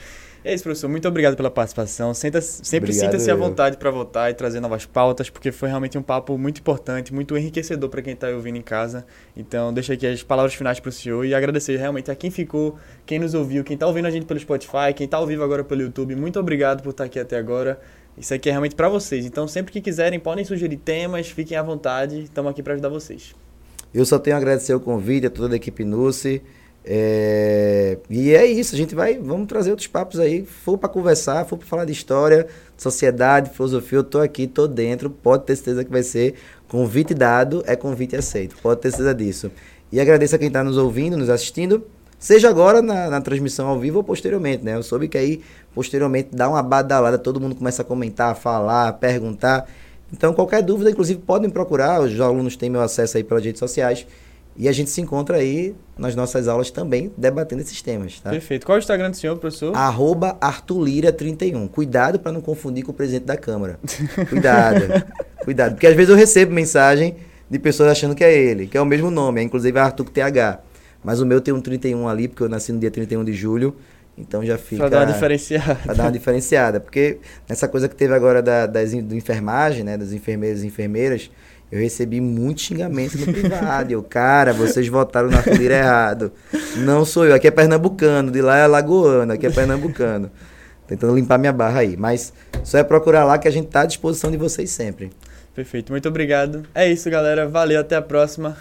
É 0.44 0.54
isso, 0.54 0.64
professor. 0.64 0.90
Muito 0.90 1.08
obrigado 1.08 1.36
pela 1.36 1.52
participação. 1.52 2.14
Senta, 2.16 2.42
sempre 2.42 2.92
sinta-se 2.92 3.30
à 3.30 3.36
vontade 3.36 3.78
para 3.78 3.92
votar 3.92 4.32
e 4.32 4.34
trazer 4.34 4.60
novas 4.60 4.88
pautas, 4.88 5.30
porque 5.30 5.52
foi 5.52 5.70
realmente 5.70 6.00
um 6.00 6.02
papo 6.02 6.36
muito 6.36 6.60
importante, 6.60 7.14
muito 7.14 7.38
enriquecedor 7.38 7.90
para 7.90 8.02
quem 8.02 8.14
está 8.14 8.28
ouvindo 8.30 8.58
em 8.58 8.62
casa. 8.62 9.06
Então, 9.38 9.72
deixa 9.72 9.94
aqui 9.94 10.08
as 10.08 10.24
palavras 10.24 10.56
finais 10.56 10.80
para 10.80 10.90
o 10.90 10.92
senhor 10.92 11.24
e 11.26 11.36
agradecer 11.36 11.78
realmente 11.78 12.10
a 12.10 12.16
quem 12.16 12.32
ficou, 12.32 12.76
quem 13.06 13.20
nos 13.20 13.36
ouviu, 13.36 13.64
quem 13.64 13.76
está 13.76 13.86
ouvindo 13.86 14.08
a 14.08 14.10
gente 14.10 14.26
pelo 14.26 14.40
Spotify, 14.40 14.94
quem 14.96 15.06
está 15.06 15.18
ao 15.18 15.28
vivo 15.28 15.44
agora 15.44 15.64
pelo 15.64 15.82
YouTube. 15.82 16.16
Muito 16.16 16.40
obrigado 16.40 16.82
por 16.82 16.90
estar 16.90 17.04
aqui 17.04 17.20
até 17.20 17.38
agora. 17.38 17.80
Isso 18.18 18.34
aqui 18.34 18.50
é 18.50 18.52
realmente 18.52 18.76
para 18.76 18.90
vocês. 18.90 19.28
Então, 19.28 19.48
sempre 19.48 19.72
que 19.72 19.80
quiserem, 19.80 20.20
podem 20.20 20.44
sugerir 20.44 20.78
temas, 20.78 21.30
fiquem 21.30 21.56
à 21.56 21.62
vontade. 21.62 22.24
Estamos 22.24 22.50
aqui 22.50 22.64
para 22.64 22.74
ajudar 22.74 22.90
vocês. 22.90 23.36
Eu 23.94 24.06
só 24.06 24.18
tenho 24.18 24.36
a 24.36 24.40
agradecer 24.40 24.74
o 24.74 24.80
convite 24.80 25.28
a 25.28 25.30
toda 25.30 25.54
a 25.54 25.58
equipe 25.58 25.84
NUSE. 25.84 26.42
É... 26.84 27.98
E 28.10 28.34
é 28.34 28.46
isso, 28.46 28.74
a 28.74 28.78
gente 28.78 28.96
vai, 28.96 29.18
vamos 29.18 29.48
trazer 29.48 29.70
outros 29.70 29.88
papos 29.88 30.20
aí. 30.20 30.46
For 30.46 30.78
para 30.78 30.90
conversar, 30.90 31.46
for 31.46 31.58
para 31.58 31.68
falar 31.68 31.86
de 31.86 31.92
história, 31.92 32.48
sociedade, 32.78 33.52
filosofia, 33.52 34.00
eu 34.00 34.04
tô 34.04 34.20
aqui, 34.20 34.48
tô 34.48 34.68
dentro. 34.68 35.10
Pode 35.10 35.46
ter 35.46 35.56
certeza 35.56 35.84
que 35.84 35.92
vai 35.92 36.04
ser 36.04 36.36
convite 36.68 37.14
dado, 37.14 37.64
é 37.68 37.76
convite 37.76 38.16
aceito. 38.16 38.56
Pode 38.62 38.82
ter 38.82 38.92
certeza 38.92 39.14
disso. 39.14 39.52
E 39.92 40.00
agradeço 40.00 40.36
a 40.36 40.40
quem 40.40 40.48
está 40.48 40.64
nos 40.64 40.78
ouvindo, 40.78 41.18
nos 41.18 41.30
assistindo. 41.30 41.86
Seja 42.18 42.50
agora 42.50 42.82
na, 42.82 43.10
na, 43.10 43.20
transmissão 43.20 43.68
ao 43.68 43.80
vivo 43.80 43.98
ou 43.98 44.04
posteriormente, 44.04 44.64
né? 44.64 44.76
Eu 44.76 44.84
soube 44.84 45.08
que 45.08 45.18
aí, 45.18 45.42
posteriormente, 45.74 46.30
dá 46.32 46.48
uma 46.48 46.62
badalada, 46.62 47.18
todo 47.18 47.42
mundo 47.42 47.56
começa 47.56 47.82
a 47.82 47.86
comentar, 47.86 48.36
falar, 48.36 48.94
perguntar. 48.94 49.68
Então, 50.14 50.32
qualquer 50.32 50.62
dúvida, 50.62 50.92
inclusive, 50.92 51.20
podem 51.20 51.50
procurar. 51.50 52.00
Os 52.00 52.20
alunos 52.22 52.56
têm 52.56 52.70
meu 52.70 52.82
acesso 52.82 53.18
aí 53.18 53.24
pelas 53.24 53.44
redes 53.44 53.58
sociais. 53.58 54.06
E 54.56 54.68
a 54.68 54.72
gente 54.72 54.90
se 54.90 55.00
encontra 55.00 55.38
aí 55.38 55.74
nas 55.98 56.16
nossas 56.16 56.48
aulas 56.48 56.70
também, 56.70 57.12
debatendo 57.18 57.62
esses 57.62 57.82
temas. 57.82 58.20
Tá? 58.20 58.30
Perfeito. 58.30 58.66
Qual 58.66 58.76
é 58.76 58.80
o 58.80 58.82
Instagram 58.82 59.12
do 59.12 59.18
senhor, 59.18 59.38
professor? 59.38 59.76
Arroba 59.76 60.38
Artulira31. 60.42 61.70
Cuidado 61.70 62.20
para 62.20 62.32
não 62.32 62.42
confundir 62.42 62.84
com 62.84 62.92
o 62.92 62.94
presidente 62.94 63.26
da 63.26 63.38
Câmara. 63.38 63.80
Cuidado. 64.30 65.06
Cuidado. 65.44 65.72
Porque 65.74 65.88
às 65.88 65.96
vezes 65.96 66.10
eu 66.10 66.16
recebo 66.16 66.54
mensagem 66.54 67.16
de 67.50 67.60
pessoas 67.60 67.90
achando 67.90 68.14
que 68.14 68.24
é 68.24 68.34
ele, 68.34 68.68
que 68.68 68.78
é 68.78 68.82
o 68.82 68.86
mesmo 68.86 69.10
nome, 69.10 69.42
é 69.42 69.44
inclusive 69.44 69.78
Arthur 69.78 70.06
com 70.06 70.12
TH. 70.12 70.60
Mas 71.04 71.20
o 71.20 71.26
meu 71.26 71.42
tem 71.42 71.54
um 71.54 71.60
31 71.60 72.08
ali, 72.08 72.28
porque 72.28 72.44
eu 72.44 72.50
nasci 72.50 72.72
no 72.72 72.80
dia 72.80 72.92
31 72.92 73.24
de 73.24 73.34
julho. 73.34 73.76
Então 74.18 74.46
já 74.46 74.58
fica. 74.58 74.88
Pra 74.88 74.90
dar 74.90 75.00
uma 75.00 75.14
diferenciada. 75.14 75.76
Pra 75.76 75.94
dar 75.94 76.04
uma 76.04 76.12
diferenciada. 76.12 76.80
Porque 76.80 77.18
nessa 77.50 77.68
coisa 77.68 77.90
que 77.90 77.96
teve 77.96 78.14
agora 78.14 78.42
da, 78.42 78.68
das, 78.68 78.92
do 78.92 79.16
enfermagem, 79.16 79.84
né? 79.84 79.98
Das 79.98 80.14
enfermeiras 80.14 80.64
e 80.64 80.68
enfermeiras, 80.68 81.32
eu 81.72 81.80
recebi 81.80 82.20
muito 82.20 82.62
xingamento 82.62 83.18
no 83.18 83.32
privado. 83.32 83.92
eu, 83.92 84.04
cara, 84.04 84.52
vocês 84.52 84.88
votaram 84.88 85.30
na 85.30 85.42
folha 85.42 85.74
errado. 85.74 86.32
Não 86.78 87.06
sou 87.06 87.26
eu, 87.26 87.34
aqui 87.34 87.48
é 87.48 87.52
pernambucano, 87.52 88.30
de 88.30 88.42
lá 88.42 88.58
é 88.58 88.68
lagoano, 88.68 89.32
aqui 89.32 89.48
é 89.48 89.50
pernambucano. 89.50 90.30
Tentando 90.86 91.16
limpar 91.16 91.38
minha 91.38 91.54
barra 91.54 91.80
aí. 91.80 91.96
Mas 91.96 92.34
só 92.64 92.78
é 92.78 92.84
procurar 92.84 93.24
lá 93.24 93.38
que 93.38 93.48
a 93.48 93.52
gente 93.52 93.70
tá 93.70 93.82
à 93.82 93.86
disposição 93.86 94.30
de 94.30 94.36
vocês 94.36 94.70
sempre. 94.70 95.12
Perfeito, 95.56 95.94
muito 95.94 96.10
obrigado. 96.10 96.64
É 96.76 96.92
isso, 96.92 97.10
galera. 97.10 97.48
Valeu, 97.48 97.80
até 97.80 97.96
a 97.96 98.02
próxima. 98.02 98.58